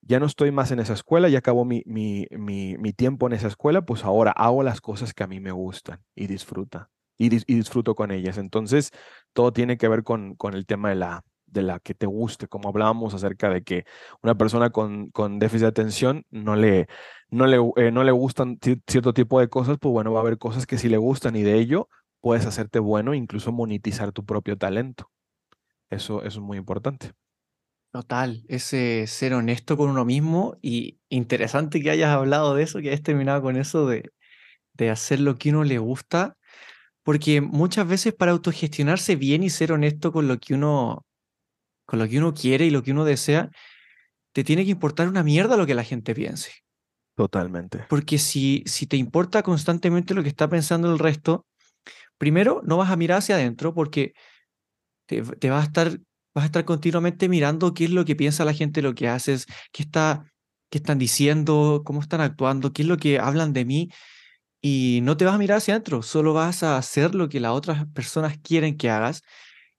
ya 0.02 0.20
no 0.20 0.26
estoy 0.26 0.50
más 0.52 0.70
en 0.70 0.80
esa 0.80 0.92
escuela, 0.92 1.28
ya 1.28 1.38
acabó 1.38 1.64
mi, 1.64 1.82
mi, 1.86 2.26
mi, 2.30 2.92
tiempo 2.92 3.26
en 3.26 3.32
esa 3.34 3.48
escuela, 3.48 3.82
pues 3.86 4.04
ahora 4.04 4.32
hago 4.32 4.62
las 4.62 4.80
cosas 4.80 5.14
que 5.14 5.24
a 5.24 5.26
mí 5.26 5.40
me 5.40 5.52
gustan 5.52 6.02
y 6.14 6.26
disfruta, 6.26 6.90
y, 7.16 7.28
disfruto 7.30 7.94
con 7.94 8.10
ellas. 8.10 8.38
Entonces, 8.38 8.90
todo 9.32 9.52
tiene 9.52 9.78
que 9.78 9.88
ver 9.88 10.02
con, 10.02 10.34
con 10.34 10.54
el 10.54 10.66
tema 10.66 10.90
de 10.90 10.96
la, 10.96 11.24
de 11.46 11.62
la 11.62 11.80
que 11.80 11.94
te 11.94 12.06
guste, 12.06 12.48
como 12.48 12.68
hablábamos 12.68 13.14
acerca 13.14 13.48
de 13.48 13.62
que 13.62 13.84
una 14.22 14.34
persona 14.34 14.70
con, 14.70 15.10
con 15.10 15.38
déficit 15.38 15.62
de 15.62 15.68
atención 15.68 16.26
no 16.30 16.56
le, 16.56 16.86
no 17.34 17.46
le, 17.46 17.58
eh, 17.76 17.90
no 17.90 18.04
le 18.04 18.12
gustan 18.12 18.58
cierto 18.86 19.12
tipo 19.12 19.40
de 19.40 19.48
cosas, 19.48 19.76
pues 19.80 19.92
bueno, 19.92 20.12
va 20.12 20.20
a 20.20 20.22
haber 20.22 20.38
cosas 20.38 20.66
que 20.66 20.78
sí 20.78 20.88
le 20.88 20.96
gustan 20.96 21.36
y 21.36 21.42
de 21.42 21.58
ello 21.58 21.88
puedes 22.20 22.46
hacerte 22.46 22.78
bueno, 22.78 23.14
incluso 23.14 23.52
monetizar 23.52 24.12
tu 24.12 24.24
propio 24.24 24.56
talento. 24.56 25.10
Eso, 25.90 26.22
eso 26.22 26.40
es 26.40 26.44
muy 26.44 26.58
importante. 26.58 27.12
Total, 27.92 28.42
ese 28.48 29.06
ser 29.06 29.34
honesto 29.34 29.76
con 29.76 29.90
uno 29.90 30.04
mismo 30.04 30.56
y 30.62 30.98
interesante 31.10 31.80
que 31.80 31.90
hayas 31.90 32.10
hablado 32.10 32.54
de 32.54 32.64
eso, 32.64 32.80
que 32.80 32.88
hayas 32.88 33.02
terminado 33.02 33.42
con 33.42 33.56
eso 33.56 33.86
de, 33.86 34.10
de 34.72 34.90
hacer 34.90 35.20
lo 35.20 35.36
que 35.36 35.50
uno 35.50 35.64
le 35.64 35.78
gusta, 35.78 36.36
porque 37.04 37.40
muchas 37.40 37.86
veces 37.86 38.14
para 38.14 38.32
autogestionarse 38.32 39.16
bien 39.16 39.42
y 39.42 39.50
ser 39.50 39.72
honesto 39.72 40.12
con 40.12 40.28
lo 40.28 40.38
que 40.38 40.54
uno 40.54 41.04
con 41.86 41.98
lo 41.98 42.08
que 42.08 42.18
uno 42.18 42.34
quiere 42.34 42.66
y 42.66 42.70
lo 42.70 42.82
que 42.82 42.92
uno 42.92 43.04
desea, 43.04 43.50
te 44.32 44.44
tiene 44.44 44.64
que 44.64 44.70
importar 44.72 45.08
una 45.08 45.22
mierda 45.22 45.56
lo 45.56 45.66
que 45.66 45.74
la 45.74 45.84
gente 45.84 46.14
piense. 46.14 46.63
Totalmente. 47.14 47.84
Porque 47.88 48.18
si, 48.18 48.62
si 48.66 48.86
te 48.86 48.96
importa 48.96 49.42
constantemente 49.42 50.14
lo 50.14 50.22
que 50.22 50.28
está 50.28 50.48
pensando 50.48 50.92
el 50.92 50.98
resto, 50.98 51.46
primero 52.18 52.60
no 52.64 52.76
vas 52.76 52.90
a 52.90 52.96
mirar 52.96 53.18
hacia 53.18 53.36
adentro 53.36 53.72
porque 53.74 54.14
te, 55.06 55.20
vas, 55.20 55.62
a 55.62 55.66
estar, 55.66 55.98
vas 56.34 56.42
a 56.42 56.46
estar 56.46 56.64
continuamente 56.64 57.28
mirando 57.28 57.74
qué 57.74 57.84
es 57.84 57.90
lo 57.90 58.04
que 58.04 58.16
piensa 58.16 58.44
la 58.44 58.54
gente, 58.54 58.82
lo 58.82 58.94
que 58.94 59.08
haces, 59.08 59.46
qué, 59.72 59.82
está, 59.82 60.24
qué 60.70 60.78
están 60.78 60.98
diciendo, 60.98 61.82
cómo 61.84 62.00
están 62.00 62.20
actuando, 62.20 62.72
qué 62.72 62.82
es 62.82 62.88
lo 62.88 62.96
que 62.96 63.18
hablan 63.18 63.52
de 63.52 63.64
mí. 63.64 63.90
Y 64.62 65.00
no 65.02 65.16
te 65.16 65.26
vas 65.26 65.34
a 65.34 65.38
mirar 65.38 65.58
hacia 65.58 65.74
adentro, 65.74 66.02
solo 66.02 66.32
vas 66.32 66.62
a 66.62 66.78
hacer 66.78 67.14
lo 67.14 67.28
que 67.28 67.40
las 67.40 67.52
otras 67.52 67.86
personas 67.94 68.38
quieren 68.42 68.76
que 68.78 68.90
hagas 68.90 69.22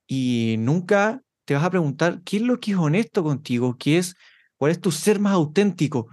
y 0.08 0.56
nunca 0.60 1.22
te 1.46 1.56
vas 1.56 1.64
a 1.64 1.70
preguntar 1.72 2.22
qué 2.24 2.38
es 2.38 2.44
lo 2.44 2.60
que 2.60 2.72
es 2.72 2.78
honesto 2.78 3.24
contigo, 3.24 3.78
qué 3.80 3.98
es, 3.98 4.16
cuál 4.58 4.72
es 4.72 4.82
tu 4.82 4.92
ser 4.92 5.20
más 5.20 5.34
auténtico. 5.34 6.08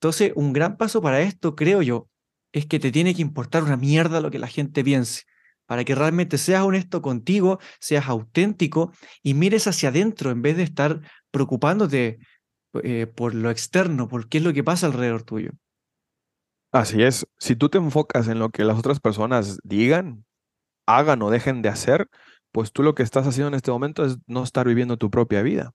Entonces, 0.00 0.32
un 0.34 0.54
gran 0.54 0.78
paso 0.78 1.02
para 1.02 1.20
esto, 1.20 1.54
creo 1.54 1.82
yo, 1.82 2.08
es 2.52 2.64
que 2.64 2.80
te 2.80 2.90
tiene 2.90 3.14
que 3.14 3.20
importar 3.20 3.62
una 3.62 3.76
mierda 3.76 4.22
lo 4.22 4.30
que 4.30 4.38
la 4.38 4.46
gente 4.46 4.82
piense, 4.82 5.24
para 5.66 5.84
que 5.84 5.94
realmente 5.94 6.38
seas 6.38 6.62
honesto 6.62 7.02
contigo, 7.02 7.58
seas 7.80 8.08
auténtico 8.08 8.92
y 9.22 9.34
mires 9.34 9.66
hacia 9.66 9.90
adentro 9.90 10.30
en 10.30 10.40
vez 10.40 10.56
de 10.56 10.62
estar 10.62 11.02
preocupándote 11.30 12.18
eh, 12.82 13.08
por 13.14 13.34
lo 13.34 13.50
externo, 13.50 14.08
por 14.08 14.30
qué 14.30 14.38
es 14.38 14.44
lo 14.44 14.54
que 14.54 14.64
pasa 14.64 14.86
alrededor 14.86 15.22
tuyo. 15.22 15.50
Así 16.72 17.02
es, 17.02 17.26
si 17.38 17.54
tú 17.54 17.68
te 17.68 17.76
enfocas 17.76 18.26
en 18.28 18.38
lo 18.38 18.48
que 18.48 18.64
las 18.64 18.78
otras 18.78 19.00
personas 19.00 19.58
digan, 19.64 20.24
hagan 20.86 21.20
o 21.20 21.28
dejen 21.28 21.60
de 21.60 21.68
hacer, 21.68 22.08
pues 22.52 22.72
tú 22.72 22.82
lo 22.82 22.94
que 22.94 23.02
estás 23.02 23.26
haciendo 23.26 23.48
en 23.48 23.54
este 23.54 23.70
momento 23.70 24.02
es 24.06 24.16
no 24.26 24.44
estar 24.44 24.66
viviendo 24.66 24.96
tu 24.96 25.10
propia 25.10 25.42
vida. 25.42 25.72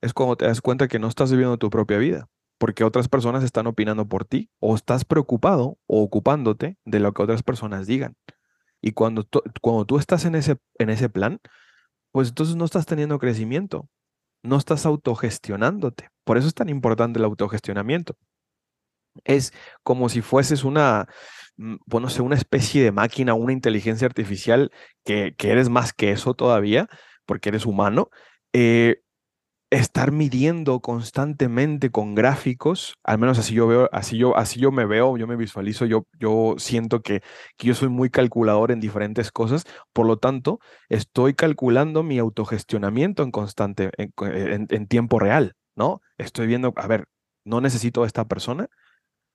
es 0.00 0.12
cuando 0.12 0.34
te 0.36 0.46
das 0.46 0.60
cuenta 0.60 0.88
que 0.88 0.98
no 0.98 1.06
estás 1.06 1.30
viviendo 1.30 1.56
tu 1.56 1.70
propia 1.70 1.98
vida, 1.98 2.26
porque 2.60 2.84
otras 2.84 3.08
personas 3.08 3.42
están 3.42 3.66
opinando 3.66 4.06
por 4.06 4.26
ti, 4.26 4.50
o 4.60 4.74
estás 4.74 5.06
preocupado 5.06 5.78
o 5.86 6.02
ocupándote 6.02 6.76
de 6.84 7.00
lo 7.00 7.14
que 7.14 7.22
otras 7.22 7.42
personas 7.42 7.86
digan. 7.86 8.16
Y 8.82 8.92
cuando, 8.92 9.26
cuando 9.62 9.86
tú 9.86 9.98
estás 9.98 10.26
en 10.26 10.34
ese, 10.34 10.58
en 10.78 10.90
ese 10.90 11.08
plan, 11.08 11.40
pues 12.12 12.28
entonces 12.28 12.56
no 12.56 12.66
estás 12.66 12.84
teniendo 12.84 13.18
crecimiento, 13.18 13.88
no 14.42 14.58
estás 14.58 14.84
autogestionándote. 14.84 16.10
Por 16.22 16.36
eso 16.36 16.48
es 16.48 16.54
tan 16.54 16.68
importante 16.68 17.18
el 17.18 17.24
autogestionamiento. 17.24 18.14
Es 19.24 19.54
como 19.82 20.10
si 20.10 20.20
fueses 20.20 20.62
una, 20.62 21.08
mm, 21.56 21.76
bueno, 21.86 22.10
sé, 22.10 22.20
una 22.20 22.36
especie 22.36 22.84
de 22.84 22.92
máquina, 22.92 23.32
una 23.32 23.54
inteligencia 23.54 24.06
artificial 24.06 24.70
que, 25.02 25.34
que 25.38 25.50
eres 25.50 25.70
más 25.70 25.94
que 25.94 26.10
eso 26.10 26.34
todavía, 26.34 26.88
porque 27.24 27.48
eres 27.48 27.64
humano, 27.64 28.10
eh, 28.52 29.00
estar 29.70 30.10
midiendo 30.12 30.80
constantemente 30.80 31.90
con 31.90 32.14
gráficos, 32.14 32.96
al 33.04 33.18
menos 33.18 33.38
así 33.38 33.54
yo 33.54 33.68
veo, 33.68 33.88
así 33.92 34.18
yo, 34.18 34.36
así 34.36 34.60
yo 34.60 34.72
me 34.72 34.84
veo, 34.84 35.16
yo 35.16 35.26
me 35.28 35.36
visualizo, 35.36 35.86
yo, 35.86 36.06
yo 36.18 36.56
siento 36.58 37.02
que, 37.02 37.22
que 37.56 37.68
yo 37.68 37.74
soy 37.74 37.88
muy 37.88 38.10
calculador 38.10 38.72
en 38.72 38.80
diferentes 38.80 39.30
cosas, 39.30 39.64
por 39.92 40.06
lo 40.06 40.18
tanto, 40.18 40.58
estoy 40.88 41.34
calculando 41.34 42.02
mi 42.02 42.18
autogestionamiento 42.18 43.22
en 43.22 43.30
constante, 43.30 43.90
en, 43.96 44.66
en 44.68 44.86
tiempo 44.88 45.20
real, 45.20 45.54
¿no? 45.76 46.00
Estoy 46.18 46.48
viendo, 46.48 46.72
a 46.76 46.86
ver, 46.88 47.06
no 47.44 47.60
necesito 47.60 48.02
a 48.02 48.06
esta 48.06 48.26
persona, 48.26 48.68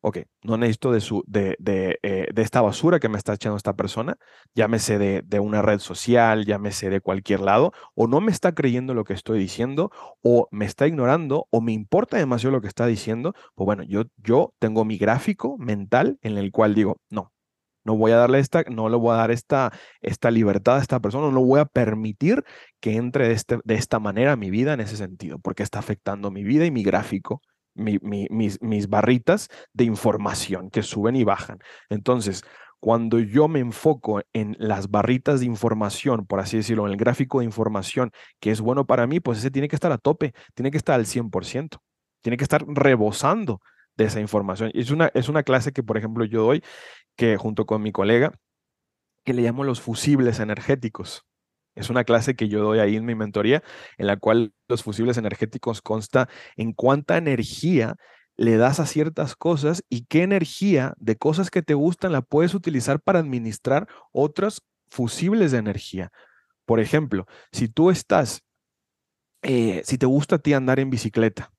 ok, 0.05 0.19
no 0.43 0.55
necesito 0.57 0.91
de, 0.91 1.01
su, 1.01 1.23
de, 1.25 1.55
de, 1.57 1.97
eh, 2.03 2.27
de, 2.31 2.41
esta 2.43 2.61
basura 2.61 2.99
que 2.99 3.09
me 3.09 3.17
está 3.17 3.33
echando 3.33 3.57
esta 3.57 3.73
persona, 3.73 4.17
llámese 4.53 4.99
de, 4.99 5.23
de, 5.25 5.39
una 5.39 5.63
red 5.63 5.79
social, 5.79 6.45
llámese 6.45 6.91
de 6.91 7.01
cualquier 7.01 7.39
lado, 7.39 7.73
o 7.95 8.05
no 8.05 8.21
me 8.21 8.31
está 8.31 8.53
creyendo 8.53 8.93
lo 8.93 9.03
que 9.03 9.13
estoy 9.13 9.39
diciendo, 9.39 9.89
o 10.21 10.47
me 10.51 10.65
está 10.65 10.85
ignorando, 10.85 11.47
o 11.49 11.59
me 11.59 11.71
importa 11.71 12.17
demasiado 12.17 12.51
lo 12.51 12.61
que 12.61 12.67
está 12.67 12.85
diciendo, 12.85 13.33
pues 13.55 13.65
bueno, 13.65 13.81
yo, 13.81 14.03
yo 14.17 14.53
tengo 14.59 14.85
mi 14.85 14.99
gráfico 14.99 15.57
mental 15.57 16.19
en 16.21 16.37
el 16.37 16.51
cual 16.51 16.75
digo, 16.75 16.97
no, 17.09 17.33
no 17.83 17.97
voy 17.97 18.11
a 18.11 18.17
darle 18.17 18.37
esta, 18.37 18.61
no 18.69 18.89
le 18.89 18.97
voy 18.97 19.13
a 19.15 19.17
dar 19.17 19.31
esta, 19.31 19.71
esta 20.01 20.29
libertad 20.29 20.77
a 20.77 20.81
esta 20.81 20.99
persona, 20.99 21.31
no 21.31 21.43
voy 21.43 21.61
a 21.61 21.65
permitir 21.65 22.43
que 22.79 22.97
entre 22.97 23.29
de, 23.29 23.33
este, 23.33 23.57
de 23.63 23.73
esta 23.73 23.99
manera 23.99 24.33
a 24.33 24.35
mi 24.35 24.51
vida 24.51 24.73
en 24.73 24.81
ese 24.81 24.97
sentido, 24.97 25.39
porque 25.39 25.63
está 25.63 25.79
afectando 25.79 26.29
mi 26.29 26.43
vida 26.43 26.63
y 26.63 26.69
mi 26.69 26.83
gráfico 26.83 27.41
mis, 27.75 28.89
barritas 28.89 29.49
de 29.73 29.83
información 29.83 30.69
que 30.69 30.83
suben 30.83 31.15
y 31.15 31.23
bajan. 31.23 31.59
Entonces, 31.89 32.43
cuando 32.79 33.19
yo 33.19 33.47
me 33.47 33.59
enfoco 33.59 34.21
en 34.33 34.55
las 34.59 34.89
barritas 34.89 35.39
de 35.39 35.45
información, 35.47 36.25
por 36.25 36.39
así 36.39 36.57
decirlo, 36.57 36.85
en 36.85 36.93
el 36.93 36.97
gráfico 36.97 37.39
de 37.39 37.45
información 37.45 38.11
que 38.39 38.51
es 38.51 38.61
bueno 38.61 38.85
para 38.85 39.07
mí, 39.07 39.19
pues 39.19 39.39
ese 39.39 39.51
tiene 39.51 39.67
que 39.67 39.75
estar 39.75 39.91
a 39.91 39.97
tope, 39.97 40.33
tiene 40.53 40.71
que 40.71 40.77
estar 40.77 40.95
al 40.95 41.05
100%, 41.05 41.79
tiene 42.21 42.37
que 42.37 42.43
estar 42.43 42.65
rebosando 42.67 43.61
de 43.97 44.05
esa 44.05 44.19
información. 44.19 44.71
Es 44.73 44.91
una, 44.91 45.11
es 45.13 45.29
una 45.29 45.43
clase 45.43 45.71
que, 45.71 45.83
por 45.83 45.97
ejemplo, 45.97 46.25
yo 46.25 46.43
doy, 46.43 46.63
que 47.15 47.37
junto 47.37 47.65
con 47.65 47.81
mi 47.81 47.91
colega, 47.91 48.33
que 49.23 49.33
le 49.33 49.41
llamo 49.41 49.63
los 49.63 49.81
fusibles 49.81 50.39
energéticos. 50.39 51.25
Es 51.75 51.89
una 51.89 52.05
clase 52.05 52.35
que 52.35 52.47
yo 52.47 52.63
doy 52.63 52.79
ahí 52.79 52.95
en 52.95 53.05
mi 53.05 53.15
mentoría, 53.15 53.63
en 53.97 54.07
la 54.07 54.17
cual 54.17 54.53
los 54.67 54.83
fusibles 54.83 55.17
energéticos 55.17 55.81
consta 55.81 56.29
en 56.55 56.73
cuánta 56.73 57.17
energía 57.17 57.95
le 58.37 58.57
das 58.57 58.79
a 58.79 58.85
ciertas 58.85 59.35
cosas 59.35 59.83
y 59.89 60.05
qué 60.05 60.23
energía 60.23 60.93
de 60.97 61.15
cosas 61.17 61.49
que 61.49 61.61
te 61.61 61.73
gustan 61.73 62.11
la 62.11 62.21
puedes 62.21 62.53
utilizar 62.53 63.01
para 63.01 63.19
administrar 63.19 63.87
otros 64.11 64.61
fusibles 64.89 65.51
de 65.51 65.57
energía. 65.59 66.11
Por 66.65 66.79
ejemplo, 66.79 67.25
si 67.51 67.67
tú 67.67 67.91
estás, 67.91 68.41
eh, 69.41 69.81
si 69.85 69.97
te 69.97 70.05
gusta 70.05 70.37
a 70.37 70.39
ti 70.39 70.53
andar 70.53 70.79
en 70.79 70.89
bicicleta 70.89 71.51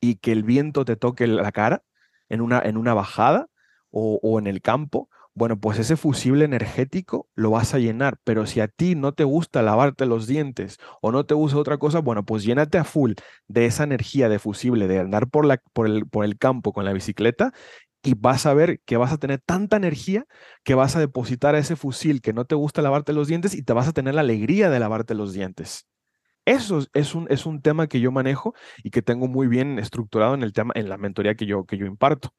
y 0.00 0.16
que 0.16 0.32
el 0.32 0.42
viento 0.42 0.84
te 0.84 0.96
toque 0.96 1.26
la 1.26 1.52
cara 1.52 1.82
en 2.28 2.40
una, 2.40 2.60
en 2.60 2.76
una 2.76 2.94
bajada 2.94 3.48
o 3.96 4.40
en 4.40 4.48
el 4.48 4.60
campo, 4.60 5.08
bueno, 5.34 5.58
pues 5.58 5.78
ese 5.80 5.96
fusible 5.96 6.44
energético 6.44 7.28
lo 7.34 7.50
vas 7.50 7.74
a 7.74 7.78
llenar, 7.80 8.18
pero 8.24 8.46
si 8.46 8.60
a 8.60 8.68
ti 8.68 8.94
no 8.94 9.12
te 9.12 9.24
gusta 9.24 9.62
lavarte 9.62 10.06
los 10.06 10.28
dientes 10.28 10.78
o 11.02 11.10
no 11.10 11.26
te 11.26 11.34
gusta 11.34 11.58
otra 11.58 11.78
cosa, 11.78 11.98
bueno, 11.98 12.24
pues 12.24 12.44
llénate 12.44 12.78
a 12.78 12.84
full 12.84 13.14
de 13.48 13.66
esa 13.66 13.82
energía 13.84 14.28
de 14.28 14.38
fusible, 14.38 14.86
de 14.86 15.00
andar 15.00 15.28
por, 15.28 15.46
el, 15.86 16.38
campo 16.38 16.72
con 16.72 16.84
la 16.84 16.92
bicicleta 16.92 17.52
y 18.02 18.14
vas 18.14 18.46
a 18.46 18.54
ver 18.54 18.80
que 18.84 18.96
vas 18.96 19.12
a 19.12 19.18
tener 19.18 19.40
tanta 19.44 19.76
energía 19.76 20.26
que 20.62 20.74
vas 20.74 20.94
a 20.94 21.00
depositar 21.00 21.56
ese 21.56 21.74
fusil 21.76 22.20
que 22.20 22.32
no 22.32 22.44
te 22.44 22.54
gusta 22.54 22.82
lavarte 22.82 23.12
los 23.12 23.28
dientes 23.28 23.54
y 23.54 23.62
te 23.62 23.72
vas 23.72 23.88
a 23.88 23.92
tener 23.92 24.14
la 24.14 24.20
alegría 24.20 24.70
de 24.70 24.78
lavarte 24.78 25.14
los 25.14 25.32
dientes. 25.32 25.86
Eso 26.44 26.80
es 26.92 27.14
un, 27.14 27.26
es 27.30 27.46
un 27.46 27.62
tema 27.62 27.88
que 27.88 28.00
yo 28.00 28.12
manejo 28.12 28.54
y 28.84 28.90
que 28.90 29.02
tengo 29.02 29.28
muy 29.28 29.48
bien 29.48 29.78
estructurado 29.78 30.34
en 30.34 30.42
el 30.42 30.52
tema, 30.52 30.72
en 30.76 30.88
la 30.88 30.98
mentoría 30.98 31.34
que 31.34 31.46
yo, 31.46 31.64
que 31.64 31.78
yo 31.78 31.86
imparto. 31.86 32.34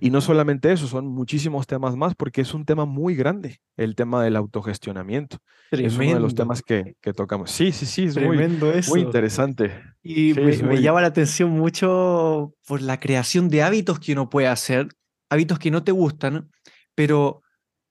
Y 0.00 0.10
no 0.10 0.20
solamente 0.20 0.72
eso, 0.72 0.86
son 0.86 1.06
muchísimos 1.06 1.66
temas 1.66 1.96
más 1.96 2.14
porque 2.14 2.40
es 2.40 2.54
un 2.54 2.64
tema 2.64 2.84
muy 2.84 3.14
grande, 3.14 3.60
el 3.76 3.94
tema 3.94 4.22
del 4.22 4.36
autogestionamiento. 4.36 5.38
Es 5.70 5.96
uno 5.96 6.14
de 6.14 6.20
los 6.20 6.34
temas 6.34 6.62
que, 6.62 6.96
que 7.00 7.12
tocamos. 7.12 7.50
Sí, 7.50 7.72
sí, 7.72 7.86
sí, 7.86 8.04
es 8.04 8.14
Tremendo 8.14 8.66
muy, 8.66 8.78
eso. 8.78 8.90
muy 8.90 9.00
interesante. 9.00 9.72
Y 10.02 10.34
me, 10.34 10.80
llama 10.80 11.00
la 11.00 11.08
atención 11.08 11.50
mucho 11.50 12.54
por 12.66 12.82
la 12.82 13.00
creación 13.00 13.48
de 13.48 13.62
hábitos 13.62 14.00
que 14.00 14.12
uno 14.12 14.28
puede 14.28 14.48
hacer, 14.48 14.88
hábitos 15.30 15.58
que 15.58 15.70
no 15.70 15.84
te 15.84 15.92
gustan, 15.92 16.50
pero, 16.94 17.42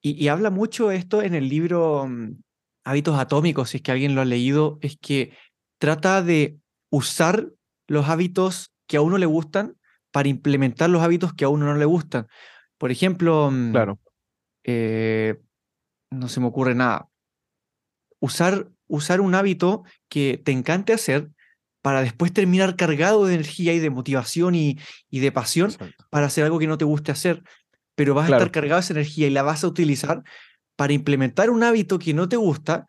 y, 0.02 0.12
y 0.12 0.28
habla 0.28 0.50
mucho 0.50 0.92
esto 0.92 1.22
en 1.22 1.34
el 1.34 1.50
libro 1.50 2.08
mm, 2.08 2.36
Hábitos 2.84 3.18
Atómicos, 3.20 3.70
si 3.70 3.78
es 3.78 3.84
que 3.84 3.92
alguien 3.92 4.16
lo 4.16 4.22
ha 4.22 4.26
leído, 4.26 4.78
es 4.82 4.98
que 4.98 5.36
trata 5.80 6.22
de 6.22 6.58
usar 6.90 7.48
los 7.88 8.08
hábitos 8.10 8.72
que 8.88 8.98
a 8.98 9.02
uno 9.02 9.18
le 9.18 9.26
gustan 9.26 9.78
para 10.12 10.30
implementar 10.30 10.90
los 10.90 11.02
hábitos 11.02 11.34
que 11.34 11.46
a 11.46 11.50
uno 11.50 11.66
no 11.66 11.76
le 11.76 11.86
gustan. 11.86 12.28
Por 12.78 12.92
ejemplo, 12.92 13.50
mm, 13.52 13.72
claro. 13.72 14.00
Eh, 14.64 15.40
no 16.12 16.28
se 16.28 16.40
me 16.40 16.48
ocurre 16.48 16.76
nada. 16.76 17.08
Usar, 18.20 18.68
usar 18.88 19.22
un 19.22 19.34
hábito 19.34 19.84
que 20.10 20.40
te 20.44 20.52
encante 20.52 20.94
hacer 20.94 21.30
para 21.82 22.02
después 22.02 22.32
terminar 22.32 22.76
cargado 22.76 23.26
de 23.26 23.36
energía 23.36 23.74
y 23.74 23.80
de 23.80 23.90
motivación 23.90 24.54
y, 24.54 24.78
y 25.10 25.20
de 25.20 25.32
pasión 25.32 25.72
para 26.12 26.28
hacer 26.28 26.44
algo 26.44 26.60
que 26.60 26.68
no 26.68 26.78
te 26.78 26.86
guste 26.86 27.12
hacer, 27.12 27.42
pero 27.96 28.14
vas 28.14 28.30
a 28.30 28.36
estar 28.36 28.52
cargado 28.52 28.80
de 28.80 28.82
esa 28.82 28.94
energía 28.94 29.28
y 29.28 29.32
la 29.32 29.42
vas 29.42 29.64
a 29.64 29.68
utilizar 29.68 30.24
para 30.76 30.94
implementar 30.94 31.50
un 31.50 31.64
hábito 31.64 31.98
que 31.98 32.14
no 32.14 32.30
te 32.30 32.38
gusta, 32.38 32.86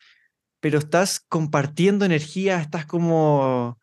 pero 0.61 0.79
estás 0.79 1.21
compartiendo 1.21 2.05
energía, 2.05 2.61
estás 2.61 2.85
como 2.85 3.79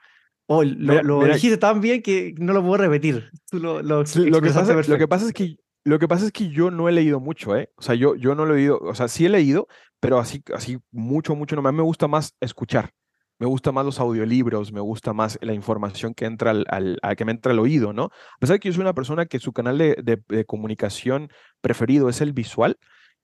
Oh, 0.51 0.63
lo, 0.63 1.25
dijiste 1.25 1.57
tan 1.57 1.79
bien 1.79 2.01
que 2.01 2.33
no 2.39 2.53
lo 2.53 2.63
puedo 2.63 2.77
repetir. 2.77 3.29
lo, 3.51 3.83
lo, 3.83 4.03
que 4.03 4.49
pasa, 4.51 4.73
lo, 4.73 4.97
que 4.97 5.07
pasa, 5.07 5.27
es 5.27 5.33
que 5.33 5.57
lo 5.83 5.99
que 5.99 6.07
pasa 6.07 6.25
es 6.25 6.31
que 6.31 6.49
yo 6.49 6.71
no 6.71 6.89
he 6.89 6.91
leído 6.91 7.19
mucho, 7.19 7.55
¿eh? 7.55 7.69
O 7.75 7.83
sea, 7.83 7.93
yo, 7.93 8.15
yo 8.15 8.33
no 8.33 8.47
lo 8.47 8.55
he 8.55 8.57
leído, 8.57 8.79
o 8.79 8.95
sea, 8.95 9.07
sí 9.09 9.27
he 9.27 9.29
leído, 9.29 9.67
pero 9.99 10.17
así, 10.17 10.41
así 10.55 10.79
mucho, 10.89 11.35
mucho 11.35 11.55
no. 11.55 11.61
Me 11.61 11.83
gusta 11.83 12.07
más 12.07 12.35
escuchar. 12.41 12.89
Me 13.37 13.45
gusta 13.45 13.71
más 13.71 13.85
los 13.85 13.99
audiolibros, 13.99 14.73
me 14.73 14.81
gusta 14.81 15.13
más 15.13 15.37
la 15.43 15.53
información 15.53 16.15
que 16.15 16.25
entra 16.25 16.49
al, 16.49 16.65
al, 16.71 17.15
que 17.15 17.25
me 17.25 17.31
entra 17.31 17.51
al 17.51 17.59
oído, 17.59 17.93
¿no? 17.93 18.05
A 18.05 18.39
pesar 18.39 18.55
de 18.55 18.59
que 18.59 18.69
yo 18.69 18.73
soy 18.73 18.81
una 18.81 18.95
persona 18.95 19.27
que 19.27 19.37
su 19.37 19.53
canal 19.53 19.77
de, 19.77 19.97
de, 20.03 20.19
de 20.29 20.45
comunicación 20.45 21.29
preferido 21.61 22.09
es 22.09 22.21
el 22.21 22.33
visual, 22.33 22.79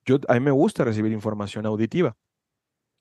yo, 0.06 0.20
a 0.28 0.36
mí 0.36 0.42
me 0.42 0.52
gusta 0.52 0.84
recibir 0.84 1.12
información 1.12 1.66
auditiva 1.66 2.16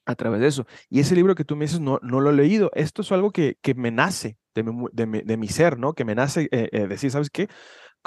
a 0.06 0.14
través 0.14 0.40
de 0.40 0.48
eso. 0.48 0.66
Y 0.88 1.00
ese 1.00 1.14
libro 1.14 1.34
que 1.34 1.44
tú 1.44 1.56
me 1.56 1.64
dices, 1.64 1.80
no, 1.80 1.98
no 2.02 2.20
lo 2.20 2.30
he 2.30 2.34
leído. 2.34 2.70
Esto 2.74 3.02
es 3.02 3.12
algo 3.12 3.30
que, 3.30 3.56
que 3.62 3.74
me 3.74 3.90
nace 3.90 4.38
de 4.54 4.62
mi, 4.62 5.22
de, 5.24 5.36
mi, 5.36 5.48
ser, 5.48 5.78
¿no? 5.78 5.94
Que 5.94 6.04
me 6.04 6.14
nace 6.14 6.48
eh, 6.52 6.68
eh, 6.72 6.86
decir, 6.86 7.10
¿sabes 7.10 7.30
qué? 7.30 7.48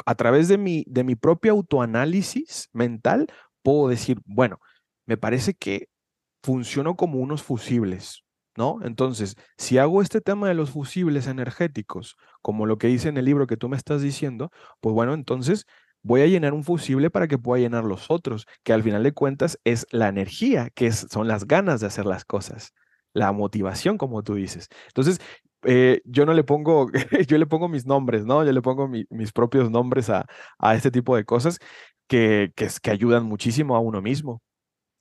A 0.05 0.15
través 0.15 0.47
de 0.47 0.57
mi, 0.57 0.83
de 0.87 1.03
mi 1.03 1.15
propio 1.15 1.53
autoanálisis 1.53 2.69
mental, 2.73 3.27
puedo 3.63 3.89
decir, 3.89 4.19
bueno, 4.25 4.59
me 5.05 5.17
parece 5.17 5.53
que 5.53 5.89
funciono 6.43 6.95
como 6.95 7.19
unos 7.19 7.43
fusibles, 7.43 8.23
¿no? 8.55 8.79
Entonces, 8.83 9.35
si 9.57 9.77
hago 9.77 10.01
este 10.01 10.21
tema 10.21 10.47
de 10.47 10.53
los 10.53 10.71
fusibles 10.71 11.27
energéticos, 11.27 12.15
como 12.41 12.65
lo 12.65 12.77
que 12.77 12.87
dice 12.87 13.09
en 13.09 13.17
el 13.17 13.25
libro 13.25 13.47
que 13.47 13.57
tú 13.57 13.69
me 13.69 13.77
estás 13.77 14.01
diciendo, 14.01 14.51
pues 14.79 14.93
bueno, 14.93 15.13
entonces 15.13 15.65
voy 16.03 16.21
a 16.21 16.27
llenar 16.27 16.53
un 16.53 16.63
fusible 16.63 17.09
para 17.09 17.27
que 17.27 17.37
pueda 17.37 17.61
llenar 17.61 17.83
los 17.83 18.09
otros, 18.09 18.45
que 18.63 18.73
al 18.73 18.83
final 18.83 19.03
de 19.03 19.13
cuentas 19.13 19.59
es 19.63 19.85
la 19.91 20.07
energía, 20.07 20.69
que 20.73 20.91
son 20.91 21.27
las 21.27 21.45
ganas 21.47 21.81
de 21.81 21.87
hacer 21.87 22.05
las 22.05 22.25
cosas, 22.25 22.73
la 23.13 23.31
motivación, 23.31 23.97
como 23.97 24.23
tú 24.23 24.35
dices. 24.35 24.69
Entonces, 24.87 25.19
eh, 25.63 26.01
yo 26.05 26.25
no 26.25 26.33
le 26.33 26.43
pongo, 26.43 26.89
yo 27.27 27.37
le 27.37 27.45
pongo 27.45 27.67
mis 27.67 27.85
nombres, 27.85 28.25
¿no? 28.25 28.43
Yo 28.45 28.51
le 28.51 28.61
pongo 28.61 28.87
mis 28.87 29.31
propios 29.31 29.71
nombres 29.71 30.09
a, 30.09 30.25
a, 30.59 30.75
este 30.75 30.91
tipo 30.91 31.15
de 31.15 31.25
cosas 31.25 31.59
que, 32.07 32.51
que, 32.55 32.67
que, 32.81 32.91
ayudan 32.91 33.25
muchísimo 33.25 33.75
a 33.75 33.79
uno 33.79 34.01
mismo, 34.01 34.41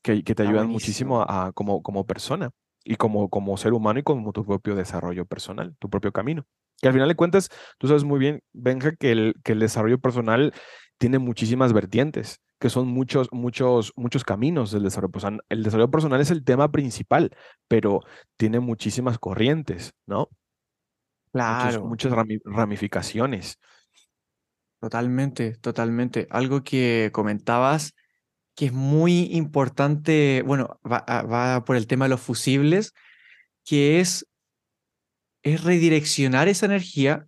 que, 0.03 0.25
que 0.25 0.35
te 0.35 0.43
ah, 0.43 0.49
ayudan 0.49 0.69
muchísimo 0.69 1.23
a, 1.23 1.53
como, 1.53 1.83
como 1.83 2.07
persona 2.07 2.51
y 2.85 2.97
como, 2.97 3.29
como 3.29 3.57
ser 3.57 3.75
humano 3.75 3.99
y 4.01 4.03
como 4.03 4.33
tu 4.33 4.45
propio 4.45 4.75
desarrollo 4.75 5.27
personal, 5.27 5.77
tu 5.79 5.91
propio 5.91 6.13
camino. 6.13 6.45
Que 6.81 6.89
al 6.89 6.95
final 6.95 7.09
de 7.09 7.17
cuentas, 7.17 7.49
tú 7.79 7.89
sabes 7.89 8.05
muy 8.05 8.19
bien, 8.19 8.43
Benja, 8.53 8.95
que 8.97 9.13
el, 9.13 9.35
que 9.45 9.53
el 9.53 9.61
desarrollo 9.61 9.99
personal 9.99 10.53
tiene 10.99 11.19
muchísimas 11.19 11.73
vertientes, 11.73 12.41
que 12.59 12.71
son 12.71 12.89
muchos, 12.89 13.29
muchos, 13.33 13.93
muchos 13.97 14.25
caminos 14.25 14.71
del 14.71 14.85
desarrollo 14.85 15.13
personal. 15.13 15.41
El 15.49 15.63
desarrollo 15.63 15.91
personal 15.91 16.21
es 16.21 16.31
el 16.31 16.45
tema 16.45 16.71
principal, 16.71 17.37
pero 17.69 18.01
tiene 18.37 18.61
muchísimas 18.61 19.19
corrientes, 19.19 19.93
¿no? 20.07 20.29
Claro. 21.33 21.85
muchas 21.85 22.13
ramificaciones. 22.45 23.59
Totalmente, 24.81 25.57
totalmente. 25.57 26.27
Algo 26.31 26.63
que 26.63 27.11
comentabas 27.13 27.95
que 28.55 28.67
es 28.67 28.73
muy 28.73 29.29
importante, 29.33 30.43
bueno, 30.47 30.81
va, 30.91 31.05
ah, 31.07 31.23
va 31.23 31.65
por 31.65 31.77
el 31.77 31.87
tema 31.87 32.07
de 32.07 32.09
los 32.09 32.23
fusibles, 32.23 32.95
que 33.67 34.01
es, 34.01 34.27
es 35.43 35.63
redireccionar 35.63 36.49
esa 36.49 36.65
energía 36.65 37.27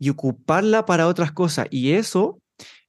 y 0.00 0.10
ocuparla 0.10 0.84
para 0.84 1.06
otras 1.06 1.30
cosas. 1.30 1.68
Y 1.70 1.92
eso 1.92 2.41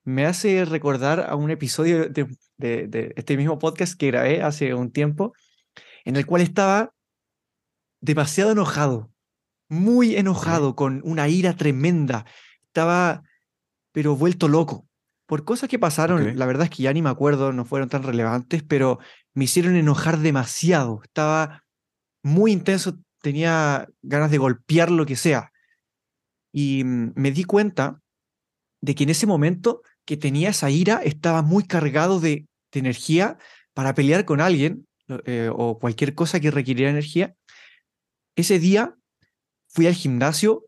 me 0.04 0.26
hace 0.26 0.66
recordar 0.66 1.26
a 1.30 1.36
un 1.36 1.49
episodio 1.51 2.10
de, 2.10 2.28
de, 2.58 3.14
este 3.16 3.38
mismo 3.38 3.60
podcast 3.60 3.97
que 3.97 4.08
grabé 4.08 4.41
hace 4.41 4.74
un 4.74 4.91
tiempo, 4.91 5.34
en 6.06 6.16
el 6.16 6.26
cual 6.26 6.41
estaba 6.41 6.93
demasiado 8.01 8.51
enojado, 8.51 9.12
muy 9.70 10.16
enojado, 10.16 10.76
con 10.76 11.01
una 11.06 11.30
ira 11.30 11.56
tremenda. 11.56 12.26
Estaba, 12.66 13.24
pero 13.91 14.16
vuelto 14.16 14.47
loco 14.47 14.88
por 15.26 15.45
cosas 15.45 15.70
que 15.70 15.80
pasaron, 15.80 16.38
la 16.38 16.45
verdad 16.45 16.66
es 16.66 16.70
que 16.70 16.84
ya 16.84 16.93
ni 16.93 17.01
me 17.01 17.10
acuerdo, 17.10 17.54
no 17.54 17.66
fueron 17.66 17.89
tan 17.89 18.04
relevantes, 18.04 18.62
pero 18.62 18.99
me 19.34 19.45
hicieron 19.45 19.76
enojar 19.76 20.20
demasiado. 20.20 21.01
Estaba 21.04 21.64
muy 22.22 22.51
intenso, 22.51 22.99
tenía 23.22 23.88
ganas 24.01 24.32
de 24.32 24.38
golpear 24.38 24.91
lo 24.91 25.06
que 25.06 25.16
sea. 25.16 25.51
Y 26.51 26.84
mm, 26.84 27.14
me 27.16 27.32
di 27.32 27.45
cuenta 27.45 27.99
de 28.82 28.95
que 28.95 29.06
en 29.06 29.10
ese 29.10 29.26
momento 29.26 29.82
que 30.06 30.18
tenía 30.18 30.49
esa 30.49 30.70
ira, 30.70 31.01
estaba 31.04 31.41
muy 31.41 31.66
cargado 31.66 32.20
de, 32.20 32.47
energía 32.76 33.38
para 33.76 33.93
pelear 33.93 34.26
con 34.26 34.41
alguien 34.41 34.88
eh, 35.26 35.51
o 35.54 35.78
cualquier 35.78 36.16
cosa 36.16 36.39
que 36.39 36.49
requiriera 36.49 36.89
energía. 36.89 37.36
Ese 38.36 38.58
día 38.58 38.95
fui 39.68 39.86
al 39.86 39.93
gimnasio, 39.93 40.66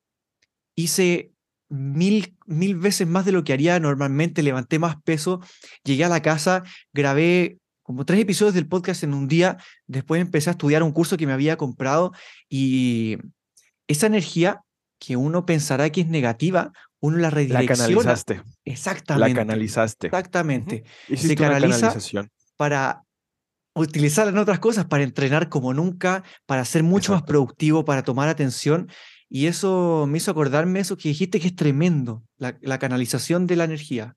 hice 0.75 1.31
mil, 1.67 2.37
mil 2.45 2.75
veces 2.75 3.07
más 3.07 3.25
de 3.25 3.31
lo 3.31 3.43
que 3.43 3.53
haría 3.53 3.79
normalmente, 3.79 4.43
levanté 4.43 4.77
más 4.77 5.01
peso, 5.01 5.41
llegué 5.83 6.03
a 6.03 6.09
la 6.09 6.21
casa, 6.21 6.63
grabé 6.93 7.57
como 7.81 8.05
tres 8.05 8.19
episodios 8.19 8.53
del 8.53 8.67
podcast 8.67 9.03
en 9.03 9.13
un 9.13 9.27
día, 9.27 9.57
después 9.87 10.21
empecé 10.21 10.49
a 10.49 10.53
estudiar 10.53 10.83
un 10.83 10.91
curso 10.91 11.17
que 11.17 11.27
me 11.27 11.33
había 11.33 11.57
comprado 11.57 12.13
y 12.49 13.17
esa 13.87 14.07
energía 14.07 14.61
que 14.99 15.17
uno 15.17 15.45
pensará 15.45 15.89
que 15.91 16.01
es 16.01 16.07
negativa, 16.07 16.71
uno 17.01 17.17
la 17.17 17.29
redirecciona. 17.29 17.75
La 17.75 17.93
canalizaste. 17.93 18.41
Exactamente. 18.63 19.29
La 19.29 19.35
canalizaste. 19.35 20.07
Exactamente. 20.07 20.83
Se 21.15 21.35
canaliza 21.35 21.95
para 22.57 23.03
utilizarla 23.73 24.31
en 24.31 24.37
otras 24.37 24.59
cosas, 24.59 24.85
para 24.85 25.03
entrenar 25.03 25.49
como 25.49 25.73
nunca, 25.73 26.23
para 26.45 26.63
ser 26.65 26.83
mucho 26.83 27.11
más 27.11 27.23
productivo, 27.23 27.83
para 27.83 28.03
tomar 28.03 28.29
atención 28.29 28.89
y 29.29 29.47
eso 29.47 30.05
me 30.07 30.17
hizo 30.17 30.31
acordarme 30.31 30.79
eso 30.79 30.97
que 30.97 31.09
dijiste 31.09 31.39
que 31.39 31.47
es 31.47 31.55
tremendo, 31.55 32.23
la, 32.37 32.79
canalización 32.79 33.47
de 33.47 33.55
la 33.55 33.63
energía. 33.63 34.15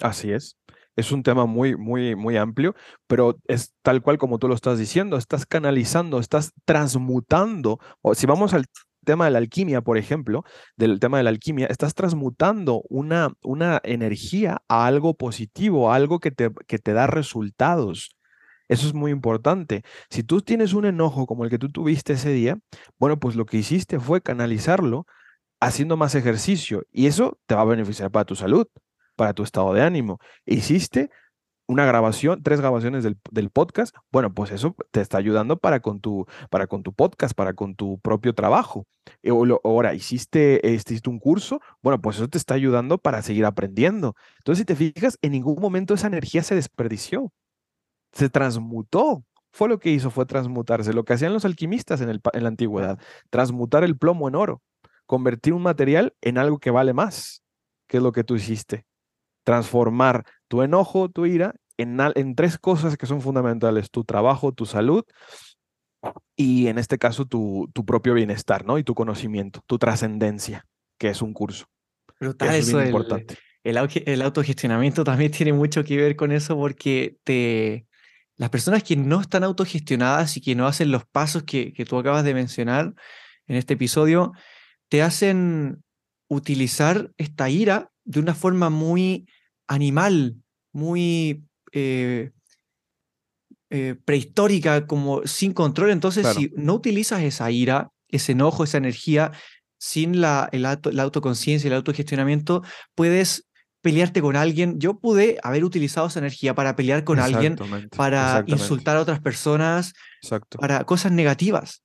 Así 0.00 0.30
es. 0.30 0.58
Es 0.94 1.10
un 1.10 1.22
tema 1.22 1.46
muy, 1.46 1.74
muy, 1.76 2.14
muy 2.14 2.36
amplio, 2.36 2.74
pero 3.06 3.38
es 3.46 3.72
tal 3.82 4.02
cual 4.02 4.18
como 4.18 4.38
tú 4.38 4.46
lo 4.46 4.54
estás 4.54 4.78
diciendo, 4.78 5.16
estás 5.16 5.46
canalizando, 5.46 6.18
estás 6.18 6.52
transmutando. 6.66 7.80
O 8.02 8.14
si 8.14 8.26
vamos 8.26 8.52
al 8.52 8.66
tema 9.04 9.26
de 9.26 9.32
la 9.32 9.38
alquimia, 9.38 9.80
por 9.80 9.98
ejemplo, 9.98 10.44
del 10.76 11.00
tema 11.00 11.18
de 11.18 11.24
la 11.24 11.30
alquimia, 11.30 11.66
estás 11.66 11.94
transmutando 11.94 12.82
una, 12.88 13.32
una 13.42 13.80
energía 13.84 14.62
a 14.68 14.86
algo 14.86 15.14
positivo, 15.14 15.90
a 15.90 15.96
algo 15.96 16.20
que 16.20 16.30
te, 16.30 16.50
que 16.66 16.78
te 16.78 16.92
da 16.92 17.06
resultados. 17.06 18.16
Eso 18.68 18.86
es 18.86 18.94
muy 18.94 19.10
importante. 19.10 19.82
Si 20.08 20.22
tú 20.22 20.40
tienes 20.40 20.72
un 20.72 20.86
enojo 20.86 21.26
como 21.26 21.44
el 21.44 21.50
que 21.50 21.58
tú 21.58 21.68
tuviste 21.70 22.14
ese 22.14 22.30
día, 22.30 22.58
bueno, 22.98 23.18
pues 23.18 23.36
lo 23.36 23.44
que 23.44 23.58
hiciste 23.58 24.00
fue 24.00 24.22
canalizarlo 24.22 25.06
haciendo 25.60 25.96
más 25.96 26.14
ejercicio 26.14 26.84
y 26.90 27.06
eso 27.06 27.38
te 27.46 27.54
va 27.54 27.62
a 27.62 27.66
beneficiar 27.66 28.10
para 28.10 28.24
tu 28.24 28.34
salud, 28.34 28.66
para 29.16 29.34
tu 29.34 29.42
estado 29.42 29.72
de 29.74 29.82
ánimo. 29.82 30.18
Hiciste 30.46 31.10
una 31.66 31.86
grabación, 31.86 32.42
tres 32.42 32.60
grabaciones 32.60 33.04
del, 33.04 33.50
podcast, 33.50 33.94
bueno, 34.10 34.34
pues 34.34 34.50
eso 34.50 34.74
te 34.90 35.00
está 35.00 35.18
ayudando 35.18 35.56
para 35.58 35.80
con 35.80 36.00
tu, 36.00 36.26
para 36.50 36.66
con 36.66 36.82
tu 36.82 36.92
podcast, 36.92 37.34
para 37.34 37.54
con 37.54 37.74
tu 37.74 37.98
propio 38.00 38.34
trabajo. 38.34 38.86
Eh, 39.22 39.30
ahora, 39.64 39.94
hiciste, 39.94 40.74
este, 40.74 40.94
hiciste 40.94 41.10
un 41.10 41.18
curso, 41.18 41.60
bueno, 41.82 42.00
pues 42.00 42.16
eso 42.16 42.28
te 42.28 42.38
está 42.38 42.54
ayudando 42.54 42.98
para 42.98 43.22
seguir 43.22 43.44
aprendiendo. 43.44 44.14
Entonces, 44.38 44.60
si 44.60 44.64
te 44.64 44.76
fijas, 44.76 45.18
en 45.22 45.32
ningún 45.32 45.60
momento 45.60 45.94
esa 45.94 46.08
energía 46.08 46.42
se 46.42 46.54
desperdició 46.54 47.32
se 48.12 48.28
transmutó. 48.28 49.24
Fue 49.52 49.68
lo 49.68 49.78
que 49.78 49.90
hizo, 49.90 50.10
fue 50.10 50.24
transmutarse. 50.26 50.92
Lo 50.92 51.04
que 51.04 51.12
hacían 51.14 51.32
los 51.32 51.44
alquimistas 51.44 52.00
en, 52.00 52.08
el, 52.08 52.20
en 52.32 52.42
la 52.42 52.48
antigüedad, 52.48 52.98
transmutar 53.30 53.84
el 53.84 53.98
plomo 53.98 54.28
en 54.28 54.34
oro, 54.34 54.62
convertir 55.06 55.52
un 55.52 55.62
material 55.62 56.14
en 56.22 56.38
algo 56.38 56.58
que 56.58 56.70
vale 56.70 56.94
más, 56.94 57.42
que 57.86 57.98
es 57.98 58.02
lo 58.02 58.12
que 58.12 58.24
tú 58.24 58.36
hiciste. 58.36 58.86
Transformar 59.44 60.24
tu 60.52 60.60
enojo, 60.60 61.08
tu 61.08 61.24
ira, 61.24 61.54
en, 61.78 61.98
en 62.14 62.34
tres 62.34 62.58
cosas 62.58 62.98
que 62.98 63.06
son 63.06 63.22
fundamentales, 63.22 63.90
tu 63.90 64.04
trabajo, 64.04 64.52
tu 64.52 64.66
salud 64.66 65.02
y 66.36 66.66
en 66.66 66.76
este 66.76 66.98
caso 66.98 67.24
tu, 67.24 67.70
tu 67.72 67.86
propio 67.86 68.12
bienestar, 68.12 68.66
¿no? 68.66 68.76
Y 68.76 68.84
tu 68.84 68.94
conocimiento, 68.94 69.62
tu 69.66 69.78
trascendencia, 69.78 70.66
que 70.98 71.08
es 71.08 71.22
un 71.22 71.32
curso. 71.32 71.64
Brutal, 72.20 72.54
eso, 72.54 72.82
es 72.82 72.88
importante. 72.88 73.38
El, 73.64 73.78
el, 74.04 74.20
autogestionamiento 74.20 75.04
también 75.04 75.32
tiene 75.32 75.54
mucho 75.54 75.84
que 75.84 75.96
ver 75.96 76.16
con 76.16 76.32
eso 76.32 76.54
porque 76.54 77.16
te, 77.24 77.86
las 78.36 78.50
personas 78.50 78.82
que 78.82 78.96
no 78.96 79.22
están 79.22 79.44
autogestionadas 79.44 80.36
y 80.36 80.42
que 80.42 80.54
no 80.54 80.66
hacen 80.66 80.90
los 80.90 81.06
pasos 81.06 81.44
que, 81.44 81.72
tú 81.88 81.96
acabas 81.96 82.24
de 82.24 82.34
mencionar 82.34 82.92
en 83.46 83.56
este 83.56 83.72
episodio, 83.72 84.32
te 84.90 85.00
hacen 85.00 85.82
utilizar 86.28 87.10
esta 87.16 87.48
ira 87.48 87.90
de 88.04 88.20
una 88.20 88.34
forma 88.34 88.68
muy 88.68 89.26
animal, 89.72 90.36
muy 90.72 91.44
eh, 91.72 92.30
eh, 93.70 93.96
prehistórica, 94.04 94.86
como 94.86 95.26
sin 95.26 95.52
control. 95.52 95.90
Entonces, 95.90 96.26
si 96.36 96.52
no 96.56 96.74
utilizas 96.74 97.22
esa 97.22 97.50
ira, 97.50 97.90
ese 98.08 98.32
enojo, 98.32 98.64
esa 98.64 98.78
energía, 98.78 99.32
sin 99.78 100.20
la, 100.20 100.48
el 100.52 100.62
la 100.62 101.02
autoconciencia, 101.02 101.68
el 101.68 101.74
autogestionamiento, 101.74 102.62
puedes 102.94 103.48
pelearte 103.80 104.20
con 104.20 104.36
alguien. 104.36 104.78
Yo 104.78 104.98
pude 104.98 105.38
haber 105.42 105.64
utilizado 105.64 106.06
esa 106.06 106.20
energía 106.20 106.54
para 106.54 106.76
pelear 106.76 107.02
con 107.04 107.18
alguien, 107.18 107.56
para 107.96 108.44
insultar 108.46 108.96
a 108.96 109.00
otras 109.00 109.20
personas, 109.20 109.94
para 110.58 110.84
cosas 110.84 111.12
negativas. 111.12 111.82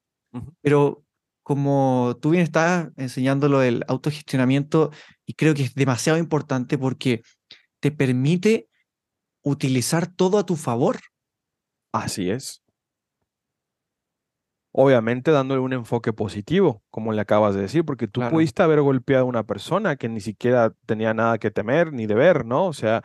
Pero 0.61 1.03
como 1.41 2.17
tú 2.21 2.31
bien 2.31 2.43
estás 2.43 2.89
enseñándolo 2.97 3.59
del 3.59 3.85
autogestionamiento, 3.87 4.91
y 5.25 5.33
creo 5.33 5.53
que 5.53 5.63
es 5.63 5.73
demasiado 5.73 6.19
importante 6.19 6.77
porque 6.77 7.21
te 7.79 7.91
permite 7.91 8.69
utilizar 9.41 10.07
todo 10.07 10.37
a 10.37 10.45
tu 10.45 10.55
favor. 10.55 10.99
Así 11.91 12.29
es 12.29 12.61
obviamente 14.79 15.31
dándole 15.31 15.59
un 15.59 15.73
enfoque 15.73 16.13
positivo, 16.13 16.83
como 16.91 17.11
le 17.11 17.19
acabas 17.19 17.55
de 17.55 17.61
decir, 17.61 17.83
porque 17.83 18.07
tú 18.07 18.21
pudiste 18.29 18.61
haber 18.61 18.81
golpeado 18.81 19.23
a 19.23 19.27
una 19.27 19.43
persona 19.43 19.95
que 19.95 20.07
ni 20.07 20.19
siquiera 20.19 20.71
tenía 20.85 21.15
nada 21.15 21.39
que 21.39 21.49
temer 21.49 21.91
ni 21.91 22.05
deber, 22.05 22.45
¿no? 22.45 22.67
O 22.67 22.73
sea, 22.73 23.01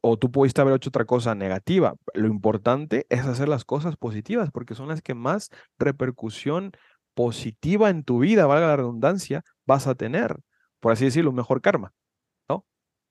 o 0.00 0.18
tú 0.18 0.32
pudiste 0.32 0.60
haber 0.60 0.74
hecho 0.74 0.88
otra 0.88 1.04
cosa 1.04 1.36
negativa. 1.36 1.94
Lo 2.12 2.26
importante 2.26 3.06
es 3.08 3.24
hacer 3.24 3.48
las 3.48 3.64
cosas 3.64 3.96
positivas, 3.96 4.50
porque 4.50 4.74
son 4.74 4.88
las 4.88 5.00
que 5.00 5.14
más 5.14 5.50
repercusión 5.78 6.72
positiva 7.14 7.88
en 7.88 8.02
tu 8.02 8.18
vida, 8.18 8.46
valga 8.46 8.66
la 8.66 8.76
redundancia, 8.76 9.44
vas 9.66 9.86
a 9.86 9.94
tener. 9.94 10.40
Por 10.80 10.90
así 10.90 11.04
decirlo, 11.04 11.30
un 11.30 11.36
mejor 11.36 11.60
karma. 11.60 11.92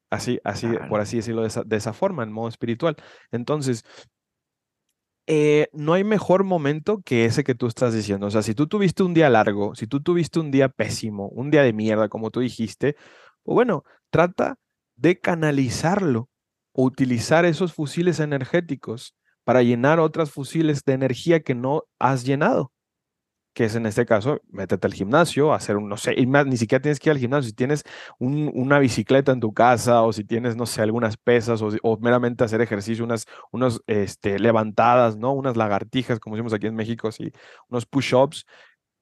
Así, 0.09 0.39
así, 0.43 0.67
por 0.89 1.01
así 1.01 1.17
decirlo 1.17 1.41
de 1.41 1.49
esa, 1.49 1.63
de 1.63 1.75
esa 1.75 1.93
forma, 1.93 2.23
en 2.23 2.31
modo 2.31 2.49
espiritual. 2.49 2.95
Entonces, 3.31 3.83
eh, 5.27 5.67
no 5.73 5.93
hay 5.93 6.03
mejor 6.03 6.43
momento 6.43 7.01
que 7.05 7.25
ese 7.25 7.43
que 7.43 7.53
tú 7.55 7.67
estás 7.67 7.93
diciendo. 7.93 8.27
O 8.27 8.31
sea, 8.31 8.41
si 8.41 8.55
tú 8.55 8.67
tuviste 8.67 9.03
un 9.03 9.13
día 9.13 9.29
largo, 9.29 9.75
si 9.75 9.85
tú 9.85 10.01
tuviste 10.01 10.39
un 10.39 10.49
día 10.51 10.69
pésimo, 10.69 11.29
un 11.29 11.51
día 11.51 11.61
de 11.61 11.73
mierda, 11.73 12.09
como 12.09 12.31
tú 12.31 12.39
dijiste, 12.39 12.95
pues 13.43 13.53
bueno, 13.53 13.83
trata 14.09 14.57
de 14.95 15.19
canalizarlo 15.19 16.29
o 16.73 16.83
utilizar 16.83 17.45
esos 17.45 17.73
fusiles 17.73 18.19
energéticos 18.19 19.15
para 19.43 19.61
llenar 19.63 19.99
otras 19.99 20.31
fusiles 20.31 20.83
de 20.83 20.93
energía 20.93 21.41
que 21.41 21.55
no 21.55 21.83
has 21.99 22.25
llenado 22.25 22.71
que 23.53 23.65
es 23.65 23.75
en 23.75 23.85
este 23.85 24.05
caso, 24.05 24.41
métete 24.49 24.87
al 24.87 24.93
gimnasio, 24.93 25.53
hacer 25.53 25.77
un, 25.77 25.89
no 25.89 25.97
sé, 25.97 26.15
ni 26.15 26.57
siquiera 26.57 26.81
tienes 26.81 26.99
que 26.99 27.09
ir 27.09 27.11
al 27.11 27.19
gimnasio, 27.19 27.49
si 27.49 27.53
tienes 27.53 27.83
una 28.19 28.79
bicicleta 28.79 29.31
en 29.31 29.39
tu 29.39 29.53
casa 29.53 30.03
o 30.03 30.13
si 30.13 30.23
tienes, 30.23 30.55
no 30.55 30.65
sé, 30.65 30.81
algunas 30.81 31.17
pesas 31.17 31.61
o, 31.61 31.97
meramente 31.97 32.43
hacer 32.43 32.61
ejercicio, 32.61 33.03
unas, 33.03 33.25
unos, 33.51 33.81
este, 33.87 34.39
levantadas, 34.39 35.17
¿no? 35.17 35.33
Unas 35.33 35.57
lagartijas, 35.57 36.19
como 36.19 36.35
decimos 36.35 36.53
aquí 36.53 36.67
en 36.67 36.75
México, 36.75 37.07
así, 37.07 37.31
unos 37.69 37.85
push-ups, 37.85 38.45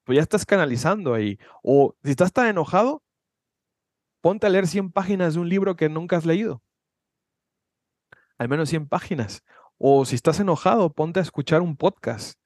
pues 0.04 0.16
ya 0.16 0.22
estás 0.22 0.46
canalizando 0.46 1.14
ahí. 1.14 1.38
O 1.62 1.94
si 2.02 2.10
estás 2.10 2.32
tan 2.32 2.46
enojado, 2.46 3.02
ponte 4.20 4.46
a 4.46 4.50
leer 4.50 4.66
100 4.66 4.92
páginas 4.92 5.34
de 5.34 5.40
un 5.40 5.48
libro 5.48 5.76
que 5.76 5.88
nunca 5.88 6.16
has 6.16 6.26
leído. 6.26 6.62
Al 8.38 8.48
menos 8.48 8.70
100 8.70 8.88
páginas. 8.88 9.42
O 9.76 10.04
si 10.04 10.16
estás 10.16 10.40
enojado, 10.40 10.92
ponte 10.92 11.20
a 11.20 11.22
escuchar 11.22 11.60
un 11.60 11.76
podcast 11.76 12.38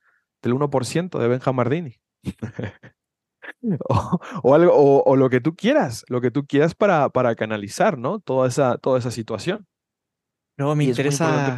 del 0.42 0.54
1% 0.54 1.18
de 1.18 1.28
Benja 1.28 1.52
Mardini. 1.52 1.96
o, 4.42 4.54
algo, 4.54 5.02
o, 5.04 5.16
lo 5.16 5.30
que 5.30 5.40
tú 5.40 5.54
quieras, 5.54 6.04
lo 6.08 6.20
que 6.20 6.30
tú 6.30 6.46
quieras 6.46 6.74
para, 6.74 7.08
para 7.08 7.34
canalizar, 7.34 7.98
¿no? 7.98 8.20
Toda 8.20 8.48
esa, 8.48 8.78
toda 8.78 8.98
esa 8.98 9.10
situación. 9.10 9.66
No, 10.58 10.74
me 10.74 10.84
interesa, 10.84 11.56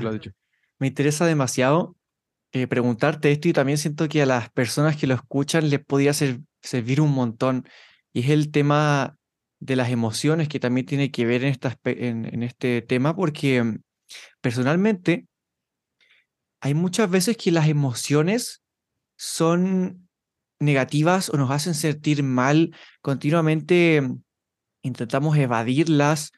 me 0.78 0.86
interesa 0.86 1.26
demasiado 1.26 1.96
eh, 2.52 2.66
preguntarte 2.66 3.32
esto 3.32 3.48
y 3.48 3.52
también 3.52 3.78
siento 3.78 4.08
que 4.08 4.22
a 4.22 4.26
las 4.26 4.50
personas 4.50 4.96
que 4.96 5.06
lo 5.06 5.14
escuchan 5.14 5.68
les 5.68 5.84
podría 5.84 6.12
servir 6.12 7.00
un 7.00 7.10
montón. 7.10 7.66
Y 8.12 8.20
es 8.20 8.30
el 8.30 8.50
tema 8.52 9.16
de 9.58 9.76
las 9.76 9.90
emociones 9.90 10.48
que 10.48 10.60
también 10.60 10.86
tiene 10.86 11.10
que 11.10 11.26
ver 11.26 11.42
en, 11.44 11.58
en, 11.84 12.32
en 12.32 12.42
este 12.42 12.82
tema, 12.82 13.16
porque 13.16 13.62
mm, 13.62 13.82
personalmente 14.40 15.26
hay 16.60 16.74
muchas 16.74 17.10
veces 17.10 17.36
que 17.36 17.50
las 17.50 17.68
emociones 17.68 18.63
son 19.16 20.08
negativas 20.60 21.30
o 21.30 21.36
nos 21.36 21.50
hacen 21.50 21.74
sentir 21.74 22.22
mal, 22.22 22.74
continuamente 23.02 24.00
mm, 24.00 24.22
intentamos 24.82 25.36
evadirlas 25.36 26.32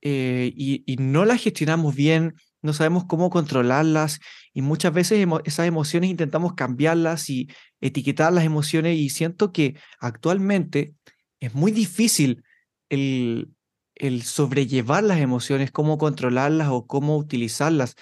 eh, 0.00 0.52
y, 0.54 0.96
no 0.98 1.24
las 1.24 1.42
gestionamos 1.42 1.94
bien, 1.94 2.34
no 2.62 2.72
sabemos 2.72 3.04
cómo 3.06 3.30
controlarlas 3.30 4.20
y 4.52 4.62
muchas 4.62 4.92
veces 4.92 5.26
esas 5.44 5.66
emociones 5.66 6.10
intentamos 6.10 6.54
cambiarlas 6.54 7.30
y 7.30 7.48
etiquetar 7.80 8.32
las 8.32 8.44
emociones 8.44 8.96
y 8.96 9.10
siento 9.10 9.52
que 9.52 9.76
actualmente 10.00 10.94
es 11.40 11.54
muy 11.54 11.72
difícil 11.72 12.44
el, 12.88 13.50
el 13.94 14.22
sobrellevar 14.22 15.04
las 15.04 15.18
emociones, 15.18 15.70
cómo 15.70 15.98
controlarlas 15.98 16.68
o 16.68 16.86
cómo 16.86 17.16
utilizarlas. 17.16 17.96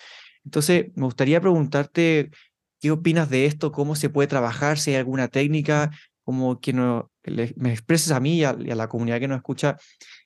Entonces, 0.45 0.87
me 0.95 1.05
gustaría 1.05 1.41
preguntarte 1.41 2.31
¿Qué 2.81 2.91
opinas 2.91 3.31
de 3.31 3.47
esto? 3.47 3.73
¿Cómo 3.73 3.95
se 3.97 4.11
puede 4.11 4.29
trabajar? 4.29 4.79
Si 4.79 4.91
hay 4.91 4.97
alguna 4.97 5.29
técnica, 5.29 5.91
como 6.25 6.61
que 6.61 6.73
no, 6.73 7.11
me 7.57 7.73
expreses 7.73 8.11
a 8.13 8.21
mí 8.21 8.39
y 8.39 8.45
a, 8.45 8.53
la 8.53 8.89
comunidad 8.89 9.21
que 9.21 9.29
nos 9.29 9.37
escucha. 9.37 9.77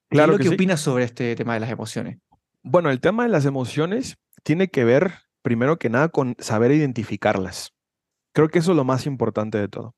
Claro 0.09 0.37
¿Qué 0.37 0.43
es 0.43 0.47
lo 0.47 0.51
que, 0.51 0.55
opinas 0.57 0.81
sobre 0.81 1.05
este 1.05 1.37
tema 1.37 1.55
de 1.55 1.61
las 1.61 1.71
emociones? 1.71 2.19
Bueno, 2.63 2.91
el 2.91 3.01
tema 3.01 3.23
de 3.23 3.29
las 3.29 3.45
emociones 3.45 4.17
tiene 4.43 4.69
que 4.69 4.85
ver, 4.85 5.13
primero 5.43 5.79
que 5.79 5.91
nada, 5.91 6.09
con 6.09 6.37
saber 6.39 6.73
identificarlas. 6.73 7.73
Creo 8.33 8.49
que 8.49 8.59
eso 8.59 8.73
es 8.73 8.77
lo 8.77 8.85
más 8.85 9.07
importante 9.07 9.59
de 9.59 9.69
todo. 9.69 9.95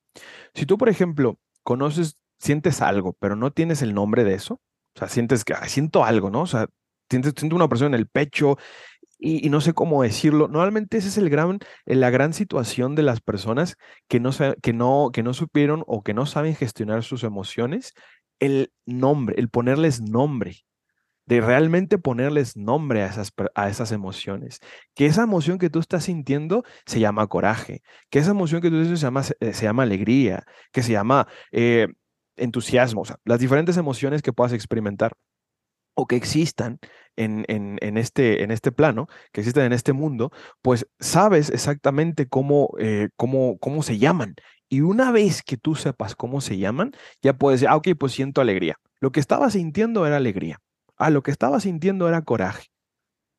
Si 0.55 0.67
tú, 0.67 0.79
por 0.79 0.89
ejemplo, 0.89 1.39
conoces, 1.63 2.17
sientes 2.39 2.83
algo, 2.83 3.15
pero 3.19 3.37
no 3.37 3.53
tienes 3.53 3.83
el 3.83 3.95
nombre 3.95 4.25
de 4.25 4.35
eso, 4.35 4.55
o 4.55 4.99
sea, 4.99 5.09
sientes 5.09 5.45
que 5.45 5.55
siento 5.69 6.05
algo, 6.05 6.31
¿no? 6.31 6.43
O 6.43 6.47
sea, 6.47 6.67
sientes, 7.09 7.35
siento 7.37 7.57
una 7.57 7.69
presión 7.69 7.95
en 7.95 8.01
el 8.01 8.07
pecho 8.07 8.59
y, 9.23 9.49
no 9.51 9.61
sé 9.61 9.73
cómo 9.73 10.03
decirlo. 10.03 10.49
Normalmente 10.49 10.99
esa 10.99 11.09
es 11.09 11.17
el 11.17 11.31
gran, 11.31 11.61
eh, 11.87 11.95
la 11.95 12.11
gran 12.11 12.33
situación 12.33 12.95
de 12.97 13.03
las 13.03 13.21
personas 13.21 13.77
que 14.09 14.21
no, 14.21 14.31
que, 14.63 14.73
no, 14.73 15.11
que 15.13 15.23
no 15.23 15.33
supieron 15.35 15.85
o 15.87 16.03
que 16.03 16.15
no 16.15 16.27
saben 16.27 16.57
gestionar 16.57 17.05
sus 17.05 17.25
emociones. 17.25 17.95
El 18.41 18.73
nombre, 18.85 19.37
el 19.39 19.49
ponerles 19.49 20.01
nombre, 20.03 20.65
de 21.27 21.41
realmente 21.41 21.99
ponerles 21.99 22.57
nombre 22.57 23.03
a 23.03 23.07
esas, 23.07 23.33
a 23.55 23.69
esas 23.69 23.93
emociones. 23.93 24.59
Que 24.95 25.07
esa 25.07 25.23
emoción 25.23 25.59
que 25.59 25.71
tú 25.71 25.79
estás 25.79 26.05
sintiendo 26.05 26.65
se 26.85 27.01
llama 27.01 27.29
coraje, 27.29 27.83
que 28.11 28.19
esa 28.19 28.33
emoción 28.33 28.61
que 28.61 28.71
tú 28.71 28.81
dices 28.81 29.01
se 29.01 29.07
llama, 29.07 29.23
se 29.23 29.53
llama 29.53 29.85
alegría, 29.85 30.45
que 30.73 30.83
se 30.83 30.93
llama 30.93 31.29
eh, 31.53 31.87
entusiasmo, 32.37 33.03
o 33.03 33.05
sea, 33.05 33.17
las 33.25 33.39
diferentes 33.41 33.77
emociones 33.77 34.23
que 34.23 34.33
puedas 34.33 34.53
experimentar 34.53 35.13
o 35.95 36.07
que 36.07 36.17
existan 36.17 36.79
en, 37.17 37.45
en, 37.49 37.97
este, 37.99 38.43
en 38.43 38.51
este 38.51 38.73
plano, 38.73 39.09
que 39.33 39.43
existen 39.43 39.65
en 39.65 39.73
este 39.73 39.93
mundo, 39.93 40.33
pues 40.63 40.87
sabes 40.99 41.51
exactamente 41.51 42.27
cómo, 42.27 42.71
eh, 42.79 43.11
cómo, 43.17 43.59
cómo 43.59 43.83
se 43.83 43.99
llaman. 43.99 44.35
Y 44.69 44.81
una 44.81 45.13
vez 45.13 45.43
que 45.43 45.59
tú 45.59 45.75
sepas 45.75 46.17
cómo 46.17 46.41
se 46.41 46.57
llaman, 46.57 46.93
ya 47.23 47.35
puedes 47.35 47.61
decir, 47.61 47.69
ah, 47.69 47.77
ok, 47.77 47.89
pues 47.99 48.13
siento 48.13 48.41
alegría. 48.41 48.77
Lo 49.01 49.13
que 49.13 49.21
estaba 49.21 49.51
sintiendo 49.51 50.07
era 50.07 50.17
alegría. 50.17 50.59
Ah, 50.97 51.11
lo 51.11 51.23
que 51.23 51.31
estaba 51.31 51.61
sintiendo 51.61 52.09
era 52.09 52.23
coraje. 52.23 52.72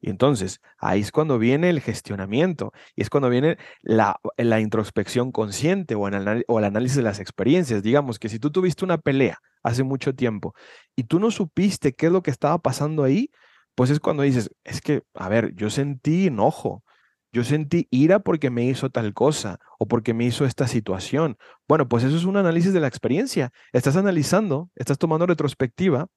Y 0.04 0.10
entonces, 0.10 0.60
ahí 0.78 0.99
es 0.99 1.14
cuando 1.14 1.39
viene 1.39 1.70
el 1.70 1.80
gestionamiento 1.80 2.74
y 2.93 3.04
es 3.04 3.10
cuando 3.10 3.30
viene 3.30 3.58
la, 3.82 4.20
introspección 4.60 5.32
consciente 5.32 5.95
o 5.95 6.01
o 6.01 6.60
el 6.60 6.66
análisis 6.66 6.97
de 6.97 7.04
las 7.04 7.22
experiencias. 7.22 7.82
Digamos 7.82 8.20
que 8.20 8.28
si 8.28 8.38
tú 8.38 8.51
tuviste 8.51 8.84
una 8.84 8.97
pelea 8.97 9.39
hace 9.64 9.84
mucho 9.84 10.14
tiempo 10.14 10.56
y 10.97 11.06
tú 11.06 11.22
no 11.22 11.32
supiste 11.32 11.93
qué 11.93 12.08
es 12.08 12.12
lo 12.12 12.22
que 12.22 12.32
estaba 12.32 12.58
pasando 12.58 13.06
ahí, 13.06 13.30
pues 13.76 13.91
es 13.91 14.01
cuando 14.01 14.24
dices, 14.24 14.51
es 14.66 14.82
que, 14.82 15.04
a 15.14 15.30
ver, 15.30 15.56
yo 15.56 15.70
sentí 15.70 16.28
enojo, 16.28 16.84
yo 17.32 17.45
sentí 17.45 17.88
ira 17.89 18.20
porque 18.20 18.49
me 18.49 18.66
hizo 18.66 18.89
tal 18.89 19.14
cosa 19.14 19.60
o 19.80 19.88
porque 19.88 20.14
me 20.14 20.26
hizo 20.26 20.43
esta 20.43 20.68
situación. 20.68 21.38
Bueno, 21.66 21.88
pues 21.88 22.04
eso 22.04 22.18
es 22.18 22.26
un 22.26 22.36
análisis 22.36 22.74
de 22.74 22.82
la 22.82 22.88
experiencia. 22.89 23.51
Estás 23.72 23.95
analizando, 23.95 24.70
estás 24.76 24.97
tomando 24.97 25.26
retrospectiva, 25.28 26.08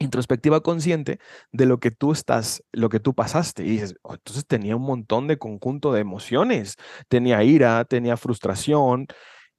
introspectiva 0.00 0.62
consciente 0.62 1.20
de 1.52 1.66
lo 1.66 1.78
que 1.78 1.92
tú 1.92 2.12
estás, 2.12 2.64
lo 2.72 2.88
que 2.88 3.00
tú 3.00 3.14
pasaste. 3.14 3.64
Y 3.64 3.70
dices, 3.70 3.94
oh, 4.02 4.14
entonces 4.14 4.46
tenía 4.46 4.76
un 4.76 4.82
montón 4.82 5.28
de 5.28 5.38
conjunto 5.38 5.92
de 5.92 6.00
emociones. 6.00 6.76
Tenía 7.08 7.44
ira, 7.44 7.84
tenía 7.84 8.16
frustración. 8.16 9.06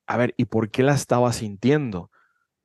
A 0.07 0.17
ver, 0.17 0.33
¿y 0.37 0.45
por 0.45 0.69
qué 0.71 0.83
la 0.83 0.93
estaba 0.93 1.31
sintiendo? 1.33 2.11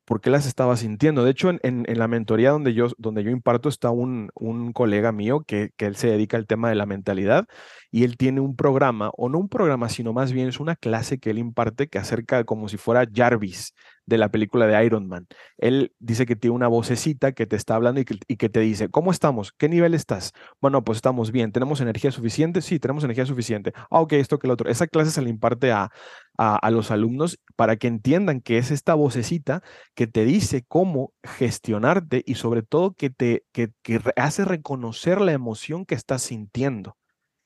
por 0.07 0.21
qué 0.21 0.29
las 0.29 0.45
estaba 0.47 0.77
sintiendo. 0.77 1.25
De 1.25 1.31
hecho, 1.31 1.49
en, 1.49 1.85
la 1.85 2.07
mentoría 2.07 2.51
donde 2.51 2.73
yo, 2.73 2.87
donde 2.97 3.25
yo 3.25 3.29
imparto 3.29 3.67
está 3.67 3.89
un, 3.89 4.29
un 4.35 4.71
colega 4.71 5.11
mío 5.11 5.43
que, 5.45 5.71
que, 5.75 5.85
él 5.85 5.97
se 5.97 6.07
dedica 6.07 6.37
al 6.37 6.47
tema 6.47 6.69
de 6.69 6.75
la 6.75 6.85
mentalidad 6.85 7.45
y 7.91 8.05
él 8.05 8.15
tiene 8.15 8.39
un 8.39 8.55
programa, 8.55 9.11
o 9.17 9.27
no 9.27 9.37
un 9.37 9.49
programa, 9.49 9.89
sino 9.89 10.13
más 10.13 10.31
bien 10.31 10.47
es 10.47 10.61
una 10.61 10.77
clase 10.77 11.19
que 11.19 11.31
él 11.31 11.39
imparte 11.39 11.89
que 11.89 11.99
acerca 11.99 12.45
como 12.45 12.69
si 12.69 12.77
fuera 12.77 13.05
Jarvis 13.13 13.73
de 14.07 14.17
la 14.17 14.31
película 14.31 14.65
de 14.65 14.85
Iron 14.85 15.07
Man. 15.07 15.27
Él 15.57 15.93
dice 15.99 16.25
que 16.25 16.35
tiene 16.35 16.55
una 16.55 16.67
vocecita 16.67 17.33
que 17.33 17.45
te 17.45 17.55
está 17.55 17.75
hablando 17.75 18.01
y 18.01 18.05
que, 18.05 18.49
te 18.49 18.59
dice, 18.61 18.89
¿cómo 18.89 19.11
estamos? 19.11 19.51
¿Qué 19.51 19.69
nivel 19.69 19.93
estás? 19.93 20.31
Bueno, 20.61 20.83
pues 20.83 20.97
estamos 20.97 21.31
bien. 21.31 21.51
¿Tenemos 21.51 21.81
energía 21.81 22.11
suficiente? 22.11 22.61
Sí, 22.61 22.79
tenemos 22.79 23.03
energía 23.03 23.25
suficiente. 23.25 23.73
Ah, 23.91 23.99
ok, 23.99 24.13
esto 24.13 24.39
que 24.39 24.47
lo 24.47 24.53
otro. 24.53 24.69
Esa 24.69 24.87
clase 24.87 25.11
se 25.11 25.21
le 25.21 25.29
imparte 25.29 25.71
a, 25.71 25.91
a, 26.37 26.71
los 26.71 26.89
alumnos 26.89 27.39
para 27.55 27.75
que 27.75 27.87
entiendan 27.87 28.41
que 28.41 28.57
es 28.57 28.71
esta 28.71 28.93
vocecita 28.93 29.61
que 29.93 30.07
te 30.07 30.23
dice 30.23 30.63
cómo 30.67 31.13
gestionarte 31.23 32.23
y 32.25 32.35
sobre 32.35 32.61
todo 32.63 32.93
que 32.93 33.09
te 33.09 33.43
que, 33.51 33.71
que 33.83 33.99
hace 34.15 34.45
reconocer 34.45 35.19
la 35.19 35.33
emoción 35.33 35.85
que 35.85 35.95
estás 35.95 36.21
sintiendo 36.21 36.95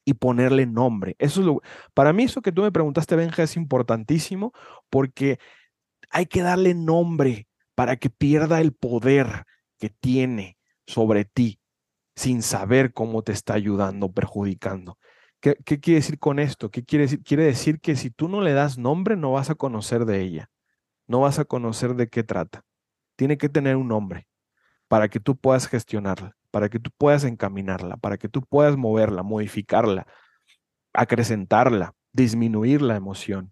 y 0.05 0.15
ponerle 0.15 0.65
nombre. 0.65 1.15
Eso 1.19 1.41
es 1.41 1.45
lo, 1.45 1.61
para 1.93 2.13
mí 2.13 2.23
eso 2.23 2.41
que 2.41 2.51
tú 2.51 2.63
me 2.63 2.71
preguntaste, 2.71 3.15
Benja, 3.15 3.43
es 3.43 3.55
importantísimo 3.55 4.51
porque 4.89 5.39
hay 6.11 6.25
que 6.25 6.41
darle 6.41 6.73
nombre 6.73 7.47
para 7.75 7.95
que 7.95 8.09
pierda 8.09 8.61
el 8.61 8.73
poder 8.73 9.45
que 9.79 9.89
tiene 9.89 10.57
sobre 10.85 11.25
ti 11.25 11.59
sin 12.15 12.43
saber 12.43 12.93
cómo 12.93 13.23
te 13.23 13.31
está 13.31 13.53
ayudando 13.53 14.11
perjudicando. 14.11 14.97
¿Qué, 15.39 15.55
quiere 15.55 15.99
decir 15.99 16.19
con 16.19 16.37
esto? 16.37 16.69
¿Qué 16.69 16.83
quiere 16.83 17.05
decir? 17.05 17.23
Quiere 17.23 17.45
decir 17.45 17.79
que 17.79 17.95
si 17.95 18.11
tú 18.11 18.27
no 18.27 18.41
le 18.41 18.53
das 18.53 18.77
nombre, 18.77 19.15
no 19.15 19.31
vas 19.31 19.49
a 19.49 19.55
conocer 19.55 20.05
de 20.05 20.21
ella, 20.21 20.51
no 21.07 21.21
vas 21.21 21.39
a 21.39 21.45
conocer 21.45 21.95
de 21.95 22.09
qué 22.09 22.23
trata. 22.23 22.63
Tiene 23.15 23.37
que 23.37 23.49
tener 23.49 23.75
un 23.75 23.87
nombre 23.87 24.27
para 24.87 25.09
que 25.09 25.19
tú 25.19 25.35
puedas 25.35 25.67
gestionarla, 25.67 26.35
para 26.51 26.69
que 26.69 26.79
tú 26.79 26.91
puedas 26.95 27.23
encaminarla, 27.23 27.97
para 27.97 28.17
que 28.17 28.29
tú 28.29 28.41
puedas 28.43 28.77
moverla, 28.77 29.23
modificarla, 29.23 30.05
acrecentarla, 30.93 31.95
disminuir 32.11 32.83
la 32.83 32.97
emoción. 32.97 33.51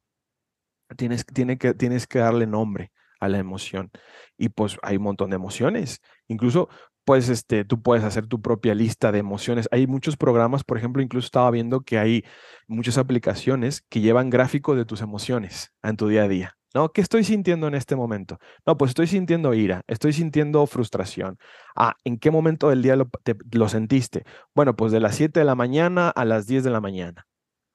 Tienes, 0.98 1.26
tiene 1.26 1.58
que, 1.58 1.74
tienes 1.74 2.08
que 2.08 2.20
darle 2.20 2.48
nombre 2.48 2.92
a 3.20 3.28
la 3.28 3.38
emoción. 3.38 3.92
Y 4.38 4.50
pues 4.50 4.78
hay 4.82 4.98
un 4.98 5.04
montón 5.04 5.30
de 5.30 5.36
emociones. 5.36 6.02
Incluso, 6.28 6.70
pues, 7.06 7.30
este, 7.30 7.66
tú 7.66 7.82
puedes 7.82 8.04
hacer 8.04 8.28
tu 8.28 8.42
propia 8.42 8.76
lista 8.76 9.12
de 9.12 9.20
emociones. 9.20 9.68
Hay 9.72 9.88
muchos 9.88 10.18
programas, 10.18 10.64
por 10.64 10.78
ejemplo, 10.78 11.02
incluso 11.02 11.26
estaba 11.26 11.52
viendo 11.52 11.82
que 11.82 11.98
hay 11.98 12.24
muchas 12.68 12.98
aplicaciones 12.98 13.82
que 13.90 14.02
llevan 14.02 14.30
gráficos 14.30 14.78
de 14.78 14.86
tus 14.86 15.02
emociones 15.02 15.74
en 15.84 15.98
tu 15.98 16.08
día 16.08 16.24
a 16.24 16.28
día. 16.28 16.56
¿No? 16.76 16.92
¿Qué 16.92 17.02
estoy 17.02 17.24
sintiendo 17.24 17.68
en 17.68 17.74
este 17.74 17.96
momento? 17.96 18.38
No, 18.64 18.78
pues 18.78 18.90
estoy 18.90 19.08
sintiendo 19.08 19.56
ira, 19.56 19.82
estoy 19.88 20.14
sintiendo 20.14 20.68
frustración. 20.68 21.40
Ah, 21.76 21.96
¿en 22.04 22.20
qué 22.20 22.30
momento 22.30 22.70
del 22.70 22.84
día 22.84 22.96
lo, 22.96 23.10
lo 23.52 23.70
sentiste? 23.70 24.24
Bueno, 24.54 24.76
pues 24.76 24.92
de 24.92 25.00
las 25.00 25.16
7 25.16 25.40
de 25.40 25.46
la 25.46 25.56
mañana 25.56 26.10
a 26.10 26.26
las 26.26 26.46
10 26.46 26.64
de 26.64 26.70
la 26.70 26.80
mañana. 26.80 27.26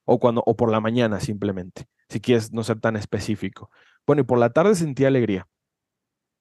O, 0.05 0.19
cuando, 0.19 0.43
o 0.47 0.57
por 0.57 0.71
la 0.71 0.81
mañana 0.81 1.21
simplemente 1.21 1.87
si 2.09 2.21
quieres 2.21 2.53
no 2.53 2.63
ser 2.63 2.81
tan 2.81 2.97
específico. 2.97 3.71
Bueno, 4.07 4.23
y 4.23 4.25
por 4.25 4.39
la 4.39 4.51
tarde 4.51 4.75
sentí 4.75 5.05
alegría. 5.05 5.49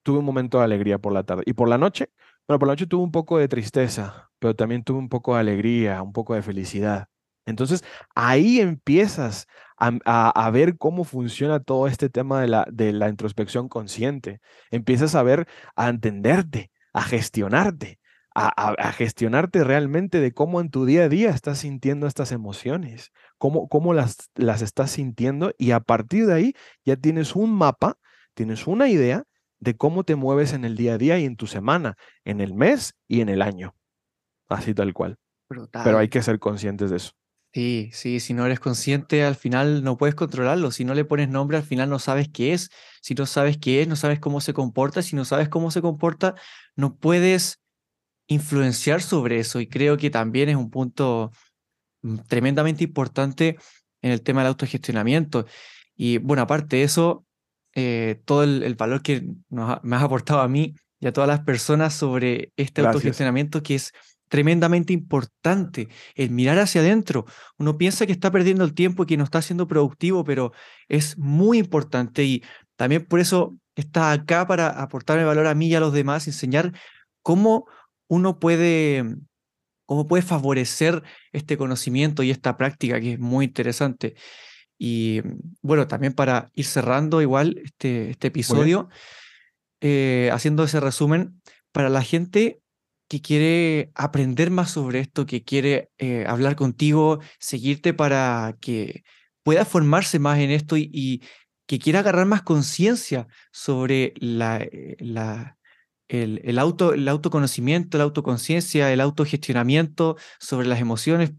Tuve 0.02 0.18
un 0.18 0.24
momento 0.24 0.58
de 0.58 0.64
alegría 0.64 0.98
por 0.98 1.12
la 1.12 1.24
tarde. 1.24 1.42
Y 1.46 1.54
por 1.54 1.68
la 1.68 1.78
noche, 1.78 2.10
bueno, 2.46 2.58
por 2.58 2.68
la 2.68 2.72
noche 2.74 2.86
tuve 2.86 3.02
un 3.02 3.12
poco 3.12 3.38
de 3.38 3.48
tristeza, 3.48 4.30
pero 4.38 4.54
también 4.54 4.84
tuve 4.84 4.98
un 4.98 5.08
poco 5.08 5.34
de 5.34 5.40
alegría, 5.40 6.02
un 6.02 6.12
poco 6.12 6.34
de 6.34 6.42
felicidad. 6.42 7.08
Entonces, 7.46 7.84
ahí 8.14 8.60
empiezas 8.60 9.46
a, 9.76 10.50
ver 10.50 10.78
cómo 10.78 11.04
funciona 11.04 11.60
todo 11.60 11.88
este 11.88 12.08
tema 12.08 12.40
de 12.40 12.48
la, 12.48 12.66
de 12.70 12.92
la 12.92 13.08
introspección 13.08 13.68
consciente. 13.68 14.40
Empiezas 14.70 15.14
a 15.14 15.22
ver, 15.22 15.46
a 15.76 15.88
entenderte, 15.88 16.70
a 16.92 17.02
gestionarte, 17.02 17.98
a, 18.34 18.92
gestionarte 18.92 19.62
realmente 19.64 20.20
de 20.20 20.32
cómo 20.32 20.60
en 20.60 20.70
tu 20.70 20.86
día 20.86 21.04
a 21.04 21.08
día 21.08 21.30
estás 21.30 21.58
sintiendo 21.58 22.06
estas 22.06 22.32
emociones, 22.32 23.12
cómo, 23.44 23.68
cómo 23.68 23.92
las, 23.92 24.30
las 24.36 24.62
estás 24.62 24.92
sintiendo 24.92 25.52
y 25.58 25.72
a 25.72 25.80
partir 25.80 26.24
de 26.24 26.32
ahí 26.32 26.54
ya 26.82 26.96
tienes 26.96 27.36
un 27.36 27.52
mapa 27.52 27.98
tienes 28.32 28.66
una 28.66 28.88
idea 28.88 29.24
de 29.58 29.76
cómo 29.76 30.02
te 30.02 30.14
mueves 30.14 30.54
en 30.54 30.64
el 30.64 30.78
día 30.78 30.94
a 30.94 30.98
día 30.98 31.18
y 31.18 31.26
en 31.26 31.36
tu 31.36 31.46
semana, 31.46 31.98
en 32.24 32.40
el 32.40 32.54
mes 32.54 32.94
y 33.06 33.20
en 33.20 33.28
el 33.28 33.42
año. 33.42 33.74
Así 34.48 34.72
tal 34.72 34.94
cual. 34.94 35.18
Pero 35.72 35.98
hay 35.98 36.08
que 36.08 36.22
ser 36.22 36.38
conscientes 36.38 36.88
de 36.88 36.96
eso. 36.96 37.12
Sí, 37.52 37.90
sí, 37.92 38.18
si 38.18 38.32
no 38.32 38.46
eres 38.46 38.60
consciente, 38.60 39.24
al 39.24 39.36
final 39.36 39.84
no 39.84 39.98
puedes 39.98 40.14
controlarlo. 40.14 40.70
Si 40.70 40.86
no 40.86 40.94
le 40.94 41.04
pones 41.04 41.28
nombre, 41.28 41.58
al 41.58 41.64
final 41.64 41.90
no 41.90 41.98
sabes 41.98 42.30
qué 42.32 42.54
es. 42.54 42.70
Si 43.02 43.12
no 43.12 43.26
sabes 43.26 43.58
qué 43.58 43.82
es, 43.82 43.88
no 43.88 43.96
sabes 43.96 44.20
cómo 44.20 44.40
se 44.40 44.54
comporta. 44.54 45.02
Si 45.02 45.16
no 45.16 45.26
sabes 45.26 45.50
cómo 45.50 45.70
se 45.70 45.82
comporta, 45.82 46.34
no 46.76 46.96
puedes 46.96 47.60
influenciar 48.26 49.02
sobre 49.02 49.38
eso. 49.38 49.60
Y 49.60 49.68
creo 49.68 49.98
que 49.98 50.08
también 50.08 50.48
es 50.48 50.56
un 50.56 50.70
punto 50.70 51.30
tremendamente 52.28 52.84
importante 52.84 53.56
en 54.02 54.12
el 54.12 54.22
tema 54.22 54.40
del 54.40 54.48
autogestionamiento. 54.48 55.46
Y 55.96 56.18
bueno, 56.18 56.42
aparte 56.42 56.76
de 56.76 56.82
eso, 56.82 57.24
eh, 57.74 58.20
todo 58.24 58.44
el, 58.44 58.74
valor 58.74 59.02
que 59.02 59.26
me 59.50 59.96
has 59.96 60.02
aportado 60.02 60.40
a 60.40 60.48
mí 60.48 60.74
y 61.00 61.06
a 61.06 61.12
todas 61.12 61.28
las 61.28 61.40
personas 61.40 61.94
sobre 61.94 62.52
este 62.56 62.82
autogestionamiento 62.82 63.62
que 63.62 63.74
es 63.76 63.92
tremendamente 64.28 64.92
importante, 64.92 65.88
el 66.14 66.30
mirar 66.30 66.58
hacia 66.58 66.80
adentro. 66.80 67.24
Uno 67.58 67.78
piensa 67.78 68.06
que 68.06 68.12
está 68.12 68.30
perdiendo 68.30 68.64
el 68.64 68.74
tiempo 68.74 69.02
y 69.02 69.06
que 69.06 69.16
no 69.16 69.24
está 69.24 69.42
siendo 69.42 69.68
productivo, 69.68 70.24
pero 70.24 70.52
es 70.88 71.18
muy 71.18 71.58
importante 71.58 72.24
y 72.24 72.42
también 72.76 73.06
por 73.06 73.20
eso 73.20 73.56
está 73.76 74.12
acá 74.12 74.46
para 74.46 74.68
aportarme 74.68 75.24
valor 75.24 75.46
a 75.46 75.54
mí 75.54 75.68
y 75.68 75.74
a 75.74 75.80
los 75.80 75.92
demás, 75.92 76.26
enseñar 76.26 76.72
cómo 77.22 77.66
uno 78.08 78.38
puede, 78.38 79.04
cómo 79.86 80.06
puede 80.06 80.22
favorecer 80.22 81.02
este 81.32 81.56
conocimiento 81.56 82.22
y 82.22 82.30
esta 82.30 82.56
práctica 82.56 83.00
que 83.00 83.14
es 83.14 83.18
muy 83.18 83.46
interesante. 83.46 84.14
Y 84.78 85.22
bueno, 85.62 85.86
también 85.86 86.12
para 86.12 86.50
ir 86.54 86.64
cerrando 86.64 87.22
igual 87.22 87.60
este, 87.64 88.10
este 88.10 88.28
episodio, 88.28 88.88
eh, 89.80 90.30
haciendo 90.32 90.64
ese 90.64 90.80
resumen, 90.80 91.40
para 91.72 91.88
la 91.88 92.02
gente 92.02 92.60
que 93.08 93.20
quiere 93.20 93.90
aprender 93.94 94.50
más 94.50 94.70
sobre 94.70 95.00
esto, 95.00 95.26
que 95.26 95.44
quiere 95.44 95.90
eh, 95.98 96.24
hablar 96.26 96.56
contigo, 96.56 97.20
seguirte 97.38 97.94
para 97.94 98.56
que 98.60 99.04
pueda 99.42 99.64
formarse 99.64 100.18
más 100.18 100.38
en 100.38 100.50
esto 100.50 100.76
y, 100.76 101.22
que 101.66 101.78
quiera 101.78 102.00
agarrar 102.00 102.26
más 102.26 102.42
conciencia 102.42 103.26
sobre 103.50 104.12
la, 104.16 104.58
eh, 104.58 104.96
la, 104.98 105.56
el, 106.22 106.40
el, 106.44 106.58
auto, 106.58 106.94
el 106.94 107.08
autoconocimiento, 107.08 107.98
la 107.98 108.04
autoconciencia, 108.04 108.92
el 108.92 109.00
autogestionamiento, 109.00 110.16
sobre 110.38 110.66
las 110.66 110.80
emociones, 110.80 111.32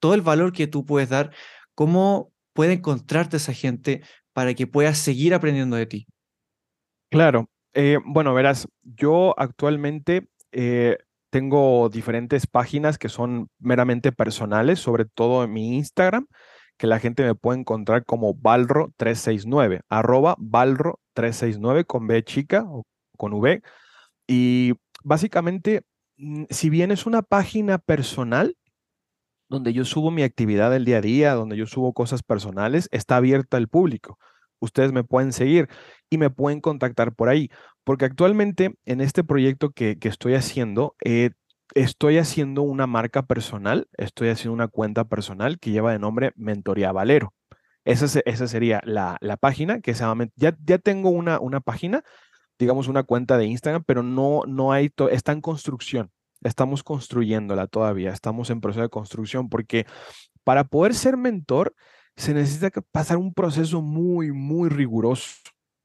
todo 0.00 0.14
el 0.14 0.22
valor 0.22 0.52
que 0.52 0.66
tú 0.66 0.84
puedes 0.84 1.08
dar, 1.08 1.32
cómo 1.74 2.32
puede 2.52 2.74
encontrarte 2.74 3.36
esa 3.36 3.52
gente 3.52 4.02
para 4.32 4.54
que 4.54 4.66
puedas 4.66 4.98
seguir 4.98 5.34
aprendiendo 5.34 5.76
de 5.76 5.86
ti. 5.86 6.06
Claro. 7.10 7.48
Eh, 7.74 7.98
bueno, 8.04 8.34
verás, 8.34 8.68
yo 8.82 9.34
actualmente 9.38 10.28
eh, 10.52 10.98
tengo 11.30 11.88
diferentes 11.88 12.46
páginas 12.46 12.98
que 12.98 13.08
son 13.08 13.48
meramente 13.58 14.12
personales, 14.12 14.78
sobre 14.78 15.04
todo 15.04 15.44
en 15.44 15.52
mi 15.52 15.76
Instagram, 15.76 16.26
que 16.76 16.86
la 16.86 17.00
gente 17.00 17.24
me 17.24 17.34
puede 17.34 17.60
encontrar 17.60 18.04
como 18.04 18.34
Balro369, 18.34 19.80
arroba 19.88 20.36
Balro369 20.36 21.86
con 21.86 22.06
B 22.06 22.22
chica 22.24 22.64
o 22.66 22.84
con 23.16 23.32
V. 23.32 23.62
Y 24.26 24.74
básicamente, 25.02 25.82
mm, 26.16 26.44
si 26.50 26.70
bien 26.70 26.90
es 26.90 27.06
una 27.06 27.22
página 27.22 27.78
personal, 27.78 28.56
donde 29.48 29.72
yo 29.72 29.84
subo 29.84 30.10
mi 30.10 30.22
actividad 30.22 30.70
del 30.70 30.84
día 30.84 30.98
a 30.98 31.00
día, 31.02 31.34
donde 31.34 31.56
yo 31.56 31.66
subo 31.66 31.92
cosas 31.92 32.22
personales, 32.22 32.88
está 32.92 33.16
abierta 33.16 33.56
al 33.56 33.68
público. 33.68 34.18
Ustedes 34.60 34.92
me 34.92 35.04
pueden 35.04 35.32
seguir 35.32 35.68
y 36.10 36.18
me 36.18 36.30
pueden 36.30 36.60
contactar 36.60 37.14
por 37.14 37.28
ahí. 37.28 37.50
Porque 37.84 38.06
actualmente 38.06 38.74
en 38.86 39.00
este 39.00 39.24
proyecto 39.24 39.70
que, 39.70 39.98
estoy 40.02 40.34
haciendo, 40.34 40.96
eh, 41.04 41.30
estoy 41.74 42.18
haciendo 42.18 42.62
una 42.62 42.86
marca 42.86 43.26
personal, 43.26 43.88
estoy 43.98 44.28
haciendo 44.28 44.54
una 44.54 44.68
cuenta 44.68 45.04
personal 45.04 45.58
que 45.58 45.70
lleva 45.70 45.92
de 45.92 45.98
nombre 45.98 46.32
Mentoría 46.36 46.92
Valero. 46.92 47.34
Esa, 47.84 48.20
esa 48.24 48.48
sería 48.48 48.80
la, 48.84 49.18
página 49.38 49.80
que 49.80 49.92
se 49.94 50.04
llama, 50.04 50.28
ya, 50.36 50.56
ya 50.64 50.78
tengo 50.78 51.10
una, 51.10 51.38
una 51.38 51.60
página, 51.60 52.02
digamos 52.58 52.88
una 52.88 53.02
cuenta 53.02 53.38
de 53.38 53.46
Instagram, 53.46 53.84
pero 53.86 54.02
no, 54.02 54.42
no 54.46 54.72
hay, 54.72 54.92
está 55.10 55.32
en 55.32 55.40
construcción. 55.40 56.10
Estamos 56.42 56.82
construyéndola 56.82 57.66
todavía, 57.66 58.12
estamos 58.12 58.50
en 58.50 58.60
proceso 58.60 58.82
de 58.82 58.90
construcción 58.90 59.48
porque 59.48 59.86
para 60.44 60.64
poder 60.64 60.94
ser 60.94 61.16
mentor 61.16 61.74
se 62.16 62.34
necesita 62.34 62.70
pasar 62.92 63.16
un 63.16 63.32
proceso 63.32 63.80
muy, 63.80 64.30
muy 64.32 64.68
riguroso 64.68 65.36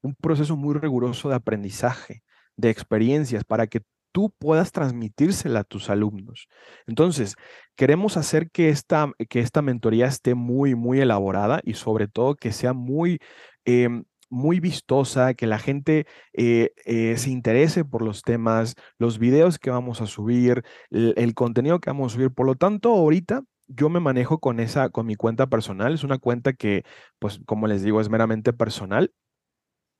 un 0.02 0.14
proceso 0.14 0.56
muy 0.56 0.74
riguroso 0.74 1.28
de 1.28 1.34
aprendizaje, 1.34 2.22
de 2.56 2.70
experiencias, 2.70 3.44
para 3.44 3.66
que 3.66 3.82
tú 4.12 4.30
puedas 4.38 4.72
transmitírsela 4.72 5.60
a 5.60 5.64
tus 5.64 5.88
alumnos. 5.88 6.48
Entonces, 6.86 7.36
queremos 7.76 8.16
hacer 8.16 8.50
que 8.50 8.70
esta, 8.70 9.12
que 9.28 9.40
esta 9.40 9.62
mentoría 9.62 10.06
esté 10.06 10.34
muy, 10.34 10.74
muy 10.74 11.00
elaborada 11.00 11.60
y 11.64 11.74
sobre 11.74 12.08
todo 12.08 12.34
que 12.34 12.52
sea 12.52 12.72
muy... 12.72 13.18
Em, 13.64 14.04
muy 14.30 14.60
vistosa, 14.60 15.34
que 15.34 15.46
la 15.46 15.58
gente 15.58 16.06
eh, 16.32 16.72
eh, 16.86 17.16
se 17.18 17.30
interese 17.30 17.84
por 17.84 18.02
los 18.02 18.22
temas, 18.22 18.74
los 18.98 19.18
videos 19.18 19.58
que 19.58 19.70
vamos 19.70 20.00
a 20.00 20.06
subir, 20.06 20.64
el, 20.90 21.14
el, 21.16 21.34
contenido 21.34 21.80
que 21.80 21.90
vamos 21.90 22.12
a 22.12 22.16
subir. 22.16 22.30
Por 22.30 22.46
lo 22.46 22.54
tanto, 22.54 22.90
ahorita 22.90 23.42
yo 23.68 23.88
me 23.88 24.00
manejo 24.00 24.38
con 24.40 24.60
esa, 24.60 24.90
con 24.90 25.06
mi 25.06 25.16
cuenta 25.16 25.48
personal. 25.48 25.94
Es 25.94 26.04
una 26.04 26.18
cuenta 26.18 26.52
que, 26.52 26.84
pues, 27.18 27.40
como 27.46 27.66
les 27.66 27.82
digo, 27.82 28.00
es 28.00 28.08
meramente 28.08 28.52
personal. 28.52 29.12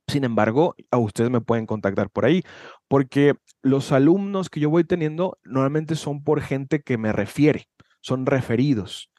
Sin 0.09 0.25
embargo, 0.25 0.75
a 0.91 0.99
ustedes 0.99 1.31
me 1.31 1.41
pueden 1.41 1.67
contactar 1.67 2.11
por 2.11 2.25
ahí, 2.25 2.43
porque 2.89 3.35
los 3.63 3.93
alumnos 3.93 4.51
que 4.51 4.59
yo 4.59 4.69
voy 4.69 4.83
teniendo 4.85 5.39
normalmente 5.45 5.95
son 5.95 6.25
por 6.25 6.41
gente 6.41 6.83
que 6.83 6.99
me 6.99 7.13
refiere, 7.13 7.69
son 8.01 8.27
referidos. 8.27 9.11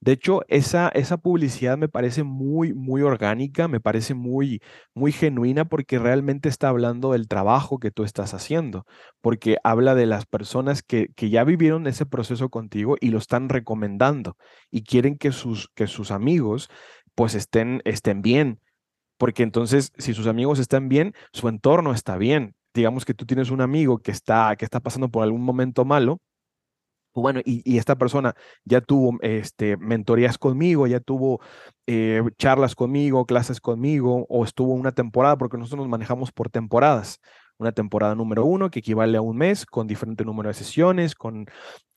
De 0.00 0.12
hecho, 0.12 0.42
esa, 0.48 0.88
esa 0.88 1.18
publicidad 1.18 1.76
me 1.76 1.88
parece 1.88 2.22
muy, 2.22 2.72
muy 2.72 3.02
orgánica, 3.02 3.68
me 3.68 3.80
parece 3.80 4.14
muy, 4.14 4.62
muy 4.94 5.12
genuina 5.12 5.66
porque 5.66 5.98
realmente 5.98 6.48
está 6.48 6.68
hablando 6.70 7.12
del 7.12 7.28
trabajo 7.28 7.78
que 7.78 7.90
tú 7.90 8.04
estás 8.04 8.32
haciendo, 8.32 8.86
porque 9.20 9.58
habla 9.62 9.94
de 9.94 10.06
las 10.06 10.24
personas 10.24 10.82
que, 10.82 11.08
que 11.14 11.28
ya 11.28 11.44
vivieron 11.44 11.86
ese 11.86 12.06
proceso 12.06 12.48
contigo 12.48 12.96
y 12.98 13.10
lo 13.10 13.18
están 13.18 13.50
recomendando 13.50 14.38
y 14.70 14.84
quieren 14.84 15.18
que 15.18 15.32
sus, 15.32 15.68
que 15.74 15.86
sus 15.86 16.10
amigos 16.10 16.68
pues 17.14 17.34
estén, 17.34 17.82
estén 17.84 18.22
bien, 18.22 18.60
porque 19.18 19.42
entonces 19.42 19.92
si 19.98 20.14
sus 20.14 20.26
amigos 20.26 20.58
están 20.58 20.88
bien, 20.88 21.14
su 21.32 21.48
entorno 21.48 21.92
está 21.92 22.16
bien. 22.16 22.54
Digamos 22.74 23.04
que 23.04 23.14
tú 23.14 23.26
tienes 23.26 23.50
un 23.50 23.60
amigo 23.60 23.98
que 23.98 24.12
está, 24.12 24.56
que 24.56 24.64
está 24.64 24.80
pasando 24.80 25.10
por 25.10 25.24
algún 25.24 25.42
momento 25.42 25.84
malo, 25.84 26.20
bueno, 27.14 27.40
y, 27.44 27.78
esta 27.78 27.96
persona 27.96 28.34
ya 28.64 28.80
tuvo 28.80 29.18
este, 29.22 29.76
mentorías 29.76 30.38
conmigo, 30.38 30.86
ya 30.86 31.00
tuvo 31.00 31.40
eh, 31.86 32.22
charlas 32.38 32.74
conmigo, 32.74 33.26
clases 33.26 33.60
conmigo, 33.60 34.26
o 34.28 34.44
estuvo 34.44 34.74
una 34.74 34.92
temporada, 34.92 35.36
porque 35.36 35.58
nosotros 35.58 35.80
nos 35.80 35.90
manejamos 35.90 36.32
por 36.32 36.50
temporadas. 36.50 37.20
Una 37.58 37.72
temporada 37.72 38.14
número 38.14 38.44
uno, 38.44 38.70
que 38.70 38.78
equivale 38.78 39.18
a 39.18 39.22
un 39.22 39.36
mes, 39.36 39.66
con 39.66 39.86
diferente 39.86 40.24
número 40.24 40.48
de 40.48 40.54
sesiones, 40.54 41.14
con, 41.14 41.46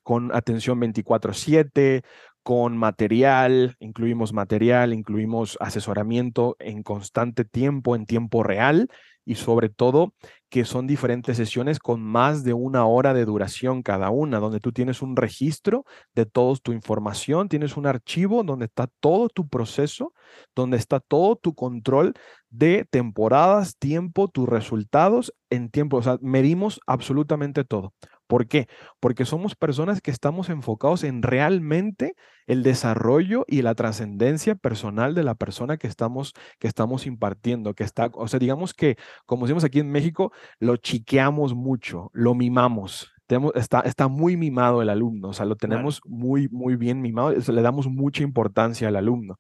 con 0.04 0.36
atención 0.36 0.80
24/7, 0.80 2.04
con 2.44 2.78
material, 2.78 3.78
incluimos 3.80 4.34
material, 4.34 4.94
incluimos 4.94 5.58
asesoramiento 5.62 6.58
en 6.60 6.84
constante 6.84 7.46
tiempo, 7.46 7.96
en 7.96 8.06
tiempo 8.06 8.44
real 8.44 8.90
y 9.26 9.36
sobre 9.36 9.70
todo 9.70 10.14
que 10.50 10.66
son 10.66 10.86
diferentes 10.86 11.38
sesiones 11.38 11.80
con 11.80 12.02
más 12.02 12.44
de 12.44 12.54
una 12.54 12.86
hora 12.86 13.14
de 13.14 13.26
duración 13.26 13.82
cada 13.82 14.12
una, 14.12 14.40
donde 14.40 14.60
tú 14.60 14.72
tienes 14.72 15.02
un 15.02 15.16
registro 15.16 15.86
de 16.14 16.26
toda 16.26 16.56
tu 16.58 16.74
información, 16.74 17.50
tienes 17.50 17.76
un 17.76 17.88
archivo 17.88 18.44
donde 18.44 18.66
está 18.66 18.88
todo 19.00 19.30
tu 19.30 19.48
proceso, 19.48 20.14
donde 20.56 20.78
está 20.78 21.00
todo 21.00 21.36
tu 21.36 21.56
control 21.56 22.14
de 22.50 22.86
temporadas, 22.90 23.78
tiempo, 23.78 24.28
tus 24.28 24.48
resultados 24.48 25.34
en 25.50 25.70
tiempo. 25.70 25.98
O 25.98 26.04
sea, 26.04 26.18
medimos 26.22 26.80
absolutamente 26.86 27.64
todo. 27.64 27.94
¿Por 28.28 28.48
qué? 28.48 28.68
Porque 29.00 29.26
somos 29.26 29.56
personas 29.56 30.02
que 30.02 30.12
estamos 30.12 30.50
enfocados 30.50 31.04
en 31.04 31.22
realmente 31.22 32.16
el 32.48 32.64
desarrollo 32.64 33.46
y 33.48 33.62
la 33.62 33.76
trascendencia 33.76 34.56
personal 34.56 35.16
de 35.16 35.24
la 35.24 35.36
persona 35.36 35.78
que 35.78 35.88
estamos, 35.88 36.34
que 36.60 36.68
estamos 36.68 37.06
impartiendo, 37.06 37.74
que 37.74 37.84
está, 37.84 38.10
o 38.14 38.28
sea, 38.28 38.40
digamos 38.40 38.74
que, 38.74 38.98
como 39.26 39.46
decimos 39.46 39.64
aquí 39.64 39.80
en 39.80 39.92
México, 39.92 40.32
lo 40.60 40.78
chiqueamos 40.78 41.54
mucho, 41.54 42.10
lo 42.14 42.36
mimamos. 42.36 43.14
está, 43.56 43.82
está 43.82 44.08
muy 44.08 44.38
mimado 44.38 44.82
el 44.82 44.90
alumno, 44.90 45.30
o 45.30 45.34
sea, 45.34 45.46
lo 45.46 45.56
tenemos 45.56 46.02
muy, 46.06 46.48
muy 46.50 46.76
bien 46.76 47.02
mimado, 47.02 47.32
le 47.32 47.62
damos 47.62 47.88
mucha 47.88 48.24
importancia 48.24 48.88
al 48.88 48.96
alumno. 48.96 49.38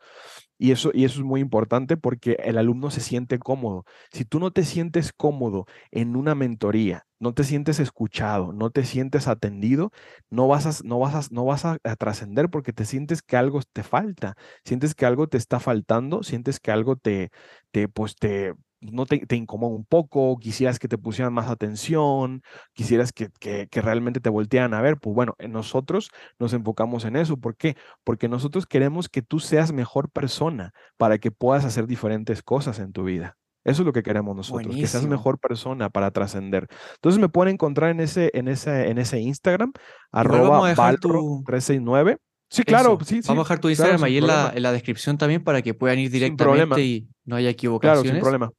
Y 0.57 0.71
eso, 0.71 0.91
y 0.93 1.05
eso 1.05 1.19
es 1.19 1.25
muy 1.25 1.41
importante 1.41 1.97
porque 1.97 2.37
el 2.43 2.57
alumno 2.57 2.91
se 2.91 3.01
siente 3.01 3.39
cómodo. 3.39 3.85
Si 4.11 4.25
tú 4.25 4.39
no 4.39 4.51
te 4.51 4.63
sientes 4.63 5.11
cómodo 5.11 5.65
en 5.91 6.15
una 6.15 6.35
mentoría, 6.35 7.05
no 7.19 7.33
te 7.33 7.43
sientes 7.43 7.79
escuchado, 7.79 8.53
no 8.53 8.69
te 8.69 8.83
sientes 8.85 9.27
atendido, 9.27 9.91
no 10.29 10.47
vas 10.47 10.65
a, 10.65 10.83
no 10.85 10.99
vas 10.99 11.31
no 11.31 11.45
vas 11.45 11.65
a, 11.65 11.77
trascender 11.97 12.49
porque 12.49 12.73
te 12.73 12.85
sientes 12.85 13.21
que 13.21 13.37
algo 13.37 13.61
te 13.71 13.83
falta, 13.83 14.35
sientes 14.65 14.95
que 14.95 15.05
algo 15.05 15.27
te 15.27 15.37
está 15.37 15.59
faltando, 15.59 16.23
sientes 16.23 16.59
que 16.59 16.71
algo 16.71 16.95
te, 16.97 17.31
te, 17.71 17.87
pues 17.87 18.15
te, 18.15 18.53
no 18.91 19.05
te, 19.05 19.25
te, 19.25 19.35
incomoda 19.35 19.73
un 19.75 19.85
poco, 19.85 20.37
quisieras 20.37 20.79
que 20.79 20.87
te 20.87 20.97
pusieran 20.97 21.33
más 21.33 21.49
atención, 21.49 22.41
quisieras 22.73 23.11
que, 23.11 23.29
que, 23.39 23.67
que, 23.67 23.81
realmente 23.81 24.19
te 24.19 24.29
voltearan 24.29 24.73
a 24.73 24.81
ver, 24.81 24.97
pues 24.97 25.15
bueno, 25.15 25.35
nosotros 25.47 26.09
nos 26.39 26.53
enfocamos 26.53 27.05
en 27.05 27.15
eso. 27.15 27.37
¿Por 27.37 27.55
qué? 27.55 27.75
Porque 28.03 28.27
nosotros 28.27 28.65
queremos 28.65 29.09
que 29.09 29.21
tú 29.21 29.39
seas 29.39 29.71
mejor 29.71 30.09
persona 30.09 30.73
para 30.97 31.17
que 31.17 31.31
puedas 31.31 31.65
hacer 31.65 31.87
diferentes 31.87 32.43
cosas 32.43 32.79
en 32.79 32.91
tu 32.91 33.03
vida. 33.03 33.37
Eso 33.63 33.81
es 33.81 33.85
lo 33.85 33.93
que 33.93 34.03
queremos 34.03 34.35
nosotros, 34.35 34.65
Buenísimo. 34.65 34.83
que 34.83 34.87
seas 34.87 35.07
mejor 35.07 35.39
persona 35.39 35.89
para 35.89 36.11
trascender. 36.11 36.67
Entonces 36.95 37.19
me 37.19 37.29
pueden 37.29 37.53
encontrar 37.53 37.91
en 37.91 38.01
ese, 38.01 38.29
en 38.33 38.49
ese, 38.49 38.89
en 38.89 38.97
ese 38.97 39.19
Instagram, 39.19 39.71
arroba 40.11 40.73
Valro369. 40.73 42.17
Sí, 42.49 42.63
claro, 42.63 42.99
sí, 43.03 43.21
Vamos 43.25 43.41
a 43.41 43.45
dejar 43.45 43.59
tu 43.59 43.69
Instagram 43.69 43.97
claro, 43.97 44.07
ahí 44.07 44.17
en 44.17 44.27
la, 44.27 44.51
en 44.53 44.61
la, 44.61 44.71
descripción 44.71 45.17
también 45.17 45.43
para 45.43 45.63
que 45.63 45.73
puedan 45.73 45.97
ir 45.97 46.11
directamente 46.11 46.83
y 46.83 47.07
no 47.25 47.35
haya 47.35 47.49
equivocaciones. 47.49 48.03
Claro, 48.03 48.13
sin 48.13 48.21
problema. 48.21 48.51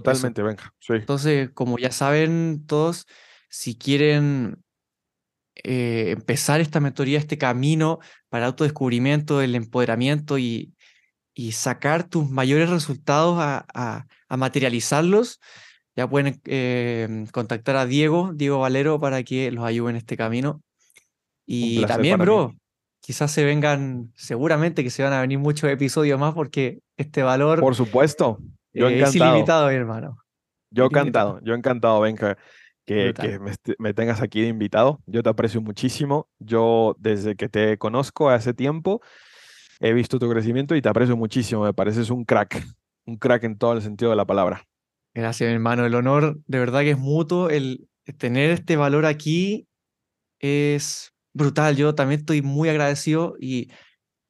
Totalmente, 0.00 0.42
venga. 0.42 0.72
Sí. 0.80 0.94
Entonces, 0.94 1.50
como 1.52 1.78
ya 1.78 1.90
saben 1.90 2.64
todos, 2.66 3.06
si 3.50 3.76
quieren 3.76 4.56
eh, 5.56 6.12
empezar 6.12 6.62
esta 6.62 6.80
mentoría, 6.80 7.18
este 7.18 7.36
camino 7.36 7.98
para 8.30 8.46
autodescubrimiento, 8.46 9.42
el 9.42 9.54
empoderamiento 9.54 10.38
y, 10.38 10.72
y 11.34 11.52
sacar 11.52 12.04
tus 12.04 12.30
mayores 12.30 12.70
resultados 12.70 13.38
a, 13.38 13.66
a, 13.74 14.06
a 14.28 14.36
materializarlos, 14.38 15.40
ya 15.94 16.08
pueden 16.08 16.40
eh, 16.46 17.26
contactar 17.32 17.76
a 17.76 17.84
Diego, 17.84 18.32
Diego 18.34 18.60
Valero, 18.60 18.98
para 18.98 19.22
que 19.22 19.50
los 19.52 19.64
ayude 19.64 19.90
en 19.90 19.96
este 19.96 20.16
camino. 20.16 20.62
Y 21.44 21.84
también, 21.84 22.18
bro, 22.18 22.48
mí. 22.48 22.58
quizás 23.00 23.30
se 23.30 23.44
vengan, 23.44 24.10
seguramente 24.14 24.82
que 24.82 24.88
se 24.88 25.02
van 25.02 25.12
a 25.12 25.20
venir 25.20 25.38
muchos 25.38 25.68
episodios 25.70 26.18
más 26.18 26.32
porque 26.32 26.78
este 26.96 27.22
valor... 27.22 27.60
Por 27.60 27.74
supuesto, 27.74 28.38
yo 28.72 28.88
eh, 28.88 28.98
encantado. 28.98 29.08
Es 29.08 29.14
ilimitado, 29.14 29.68
mi 29.68 29.74
hermano. 29.74 30.18
Yo 30.70 30.86
encantado, 30.86 31.40
yo 31.42 31.54
encantado, 31.54 32.00
venga, 32.00 32.38
que, 32.86 33.12
que 33.14 33.38
me, 33.38 33.52
me, 33.78 33.94
tengas 33.94 34.22
aquí 34.22 34.40
de 34.40 34.48
invitado. 34.48 35.00
Yo 35.06 35.22
te 35.22 35.28
aprecio 35.28 35.60
muchísimo. 35.60 36.28
Yo 36.38 36.96
desde 36.98 37.36
que 37.36 37.48
te 37.48 37.76
conozco 37.78 38.30
hace 38.30 38.54
tiempo, 38.54 39.00
he 39.80 39.92
visto 39.92 40.18
tu 40.18 40.30
crecimiento 40.30 40.74
y 40.74 40.82
te 40.82 40.88
aprecio 40.88 41.16
muchísimo. 41.16 41.64
Me 41.64 41.74
pareces 41.74 42.10
un 42.10 42.24
crack, 42.24 42.66
un 43.06 43.16
crack 43.16 43.44
en 43.44 43.58
todo 43.58 43.74
el 43.74 43.82
sentido 43.82 44.10
de 44.10 44.16
la 44.16 44.24
palabra. 44.24 44.64
Gracias, 45.14 45.48
mi 45.48 45.54
hermano. 45.54 45.84
El 45.84 45.94
honor 45.94 46.38
de 46.46 46.58
verdad 46.58 46.80
que 46.80 46.92
es 46.92 46.98
mutuo. 46.98 47.50
El 47.50 47.88
tener 48.16 48.50
este 48.50 48.76
valor 48.76 49.04
aquí 49.04 49.68
es 50.40 51.12
brutal. 51.34 51.76
Yo 51.76 51.94
también 51.94 52.20
estoy 52.20 52.42
muy 52.42 52.68
agradecido 52.68 53.36
y 53.38 53.70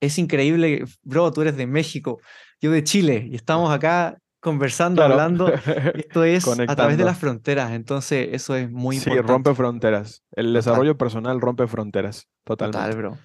es 0.00 0.18
increíble. 0.18 0.84
Bro, 1.02 1.32
tú 1.32 1.42
eres 1.42 1.56
de 1.56 1.66
México, 1.66 2.20
yo 2.60 2.70
de 2.72 2.82
Chile 2.82 3.28
y 3.30 3.36
estamos 3.36 3.72
acá 3.72 4.18
conversando, 4.42 4.96
claro. 4.96 5.14
hablando. 5.14 5.48
Esto 5.94 6.24
es 6.24 6.46
a 6.46 6.76
través 6.76 6.98
de 6.98 7.04
las 7.04 7.16
fronteras. 7.16 7.72
Entonces, 7.72 8.28
eso 8.32 8.54
es 8.56 8.70
muy 8.70 8.96
sí, 8.96 9.08
importante. 9.08 9.26
Sí, 9.26 9.32
rompe 9.32 9.54
fronteras. 9.54 10.22
El 10.32 10.46
Total. 10.46 10.52
desarrollo 10.54 10.98
personal 10.98 11.40
rompe 11.40 11.66
fronteras. 11.66 12.28
Totalmente. 12.44 12.78
Total, 12.78 12.96
bro. 12.96 13.18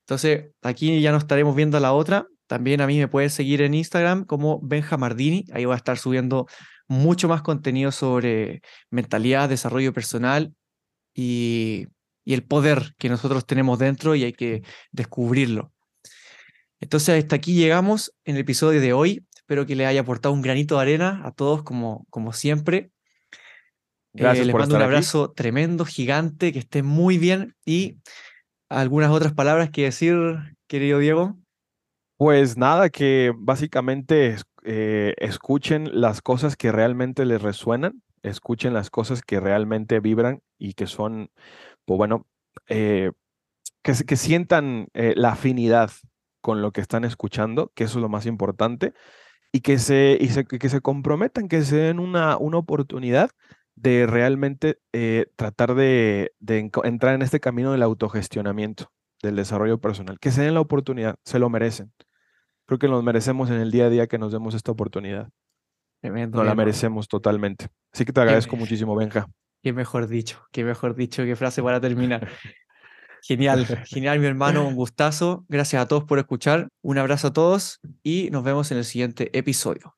Entonces, 0.00 0.46
aquí 0.62 1.00
ya 1.00 1.12
nos 1.12 1.24
estaremos 1.24 1.54
viendo 1.54 1.78
la 1.78 1.92
otra. 1.92 2.26
También 2.48 2.80
a 2.80 2.86
mí 2.86 2.98
me 2.98 3.06
puedes 3.06 3.34
seguir 3.34 3.60
en 3.60 3.74
Instagram 3.74 4.24
como 4.24 4.60
Benjamardini. 4.62 5.44
Ahí 5.52 5.66
voy 5.66 5.74
a 5.74 5.76
estar 5.76 5.98
subiendo 5.98 6.46
mucho 6.88 7.28
más 7.28 7.42
contenido 7.42 7.92
sobre 7.92 8.62
mentalidad, 8.90 9.48
desarrollo 9.48 9.92
personal 9.92 10.54
y, 11.14 11.88
y 12.24 12.34
el 12.34 12.44
poder 12.44 12.94
que 12.98 13.08
nosotros 13.08 13.44
tenemos 13.46 13.78
dentro 13.78 14.14
y 14.14 14.24
hay 14.24 14.32
que 14.32 14.62
descubrirlo. 14.90 15.72
Entonces, 16.80 17.22
hasta 17.22 17.36
aquí 17.36 17.54
llegamos 17.54 18.12
en 18.24 18.36
el 18.36 18.42
episodio 18.42 18.80
de 18.80 18.92
hoy. 18.92 19.26
Espero 19.46 19.64
que 19.64 19.76
les 19.76 19.86
haya 19.86 20.00
aportado 20.00 20.34
un 20.34 20.42
granito 20.42 20.74
de 20.74 20.82
arena 20.82 21.20
a 21.22 21.30
todos, 21.30 21.62
como, 21.62 22.04
como 22.10 22.32
siempre. 22.32 22.90
Gracias 24.12 24.42
eh, 24.42 24.46
les 24.46 24.52
por 24.52 24.62
mando 24.62 24.74
un 24.74 24.82
abrazo 24.82 25.22
aquí. 25.26 25.34
tremendo, 25.36 25.84
gigante, 25.84 26.52
que 26.52 26.58
estén 26.58 26.84
muy 26.84 27.16
bien. 27.16 27.54
Y 27.64 27.98
algunas 28.68 29.12
otras 29.12 29.34
palabras 29.34 29.70
que 29.70 29.84
decir, 29.84 30.16
querido 30.66 30.98
Diego. 30.98 31.36
Pues 32.16 32.56
nada, 32.56 32.90
que 32.90 33.32
básicamente 33.36 34.34
eh, 34.64 35.14
escuchen 35.18 35.90
las 35.92 36.22
cosas 36.22 36.56
que 36.56 36.72
realmente 36.72 37.24
les 37.24 37.40
resuenan, 37.40 38.02
escuchen 38.24 38.74
las 38.74 38.90
cosas 38.90 39.22
que 39.22 39.38
realmente 39.38 40.00
vibran 40.00 40.40
y 40.58 40.74
que 40.74 40.88
son, 40.88 41.30
pues 41.84 41.98
bueno, 41.98 42.26
eh, 42.66 43.12
que, 43.82 43.92
que, 44.04 44.16
sientan 44.16 44.88
eh, 44.92 45.14
la 45.14 45.34
afinidad 45.34 45.92
con 46.40 46.62
lo 46.62 46.72
que 46.72 46.80
están 46.80 47.04
escuchando, 47.04 47.70
que 47.76 47.84
eso 47.84 47.98
es 47.98 48.02
lo 48.02 48.08
más 48.08 48.26
importante, 48.26 48.92
y 49.52 49.60
que 49.60 49.78
se, 49.78 50.18
y 50.20 50.28
se, 50.28 50.44
que 50.44 50.68
se 50.68 50.80
comprometan, 50.80 51.48
que 51.48 51.62
se 51.62 51.76
den 51.76 51.98
una, 51.98 52.36
una 52.36 52.58
oportunidad 52.58 53.30
de 53.74 54.06
realmente 54.06 54.78
eh, 54.92 55.26
tratar 55.36 55.74
de, 55.74 56.32
de, 56.40 56.70
entrar 56.84 57.14
en 57.14 57.22
este 57.22 57.40
camino 57.40 57.72
del 57.72 57.82
autogestionamiento, 57.82 58.90
del 59.22 59.36
desarrollo 59.36 59.78
personal, 59.78 60.18
que 60.18 60.30
se 60.30 60.42
den 60.42 60.54
la 60.54 60.60
oportunidad, 60.60 61.16
se 61.24 61.38
lo 61.38 61.50
merecen. 61.50 61.92
Creo 62.66 62.78
que 62.78 62.88
nos 62.88 63.04
merecemos 63.04 63.50
en 63.50 63.60
el 63.60 63.70
día 63.70 63.86
a 63.86 63.90
día 63.90 64.06
que 64.06 64.18
nos 64.18 64.32
demos 64.32 64.54
esta 64.54 64.72
oportunidad. 64.72 65.28
Tremendo, 66.00 66.38
nos 66.38 66.46
la 66.46 66.54
merecemos 66.54 67.06
totalmente. 67.06 67.68
Así 67.92 68.04
que 68.04 68.12
te 68.12 68.20
agradezco 68.20 68.56
muchísimo, 68.56 68.96
Benja. 68.96 69.26
Qué 69.62 69.72
mejor 69.72 70.08
dicho, 70.08 70.44
qué 70.52 70.64
mejor 70.64 70.94
dicho, 70.94 71.24
qué 71.24 71.36
frase 71.36 71.62
para 71.62 71.80
terminar. 71.80 72.28
Genial, 73.26 73.66
genial, 73.86 74.20
mi 74.20 74.26
hermano, 74.26 74.66
un 74.66 74.76
gustazo. 74.76 75.44
Gracias 75.48 75.82
a 75.82 75.88
todos 75.88 76.04
por 76.04 76.18
escuchar. 76.18 76.68
Un 76.82 76.98
abrazo 76.98 77.28
a 77.28 77.32
todos 77.32 77.80
y 78.02 78.30
nos 78.30 78.44
vemos 78.44 78.70
en 78.70 78.78
el 78.78 78.84
siguiente 78.84 79.36
episodio. 79.36 79.96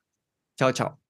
Chao, 0.56 0.72
chao. 0.72 1.07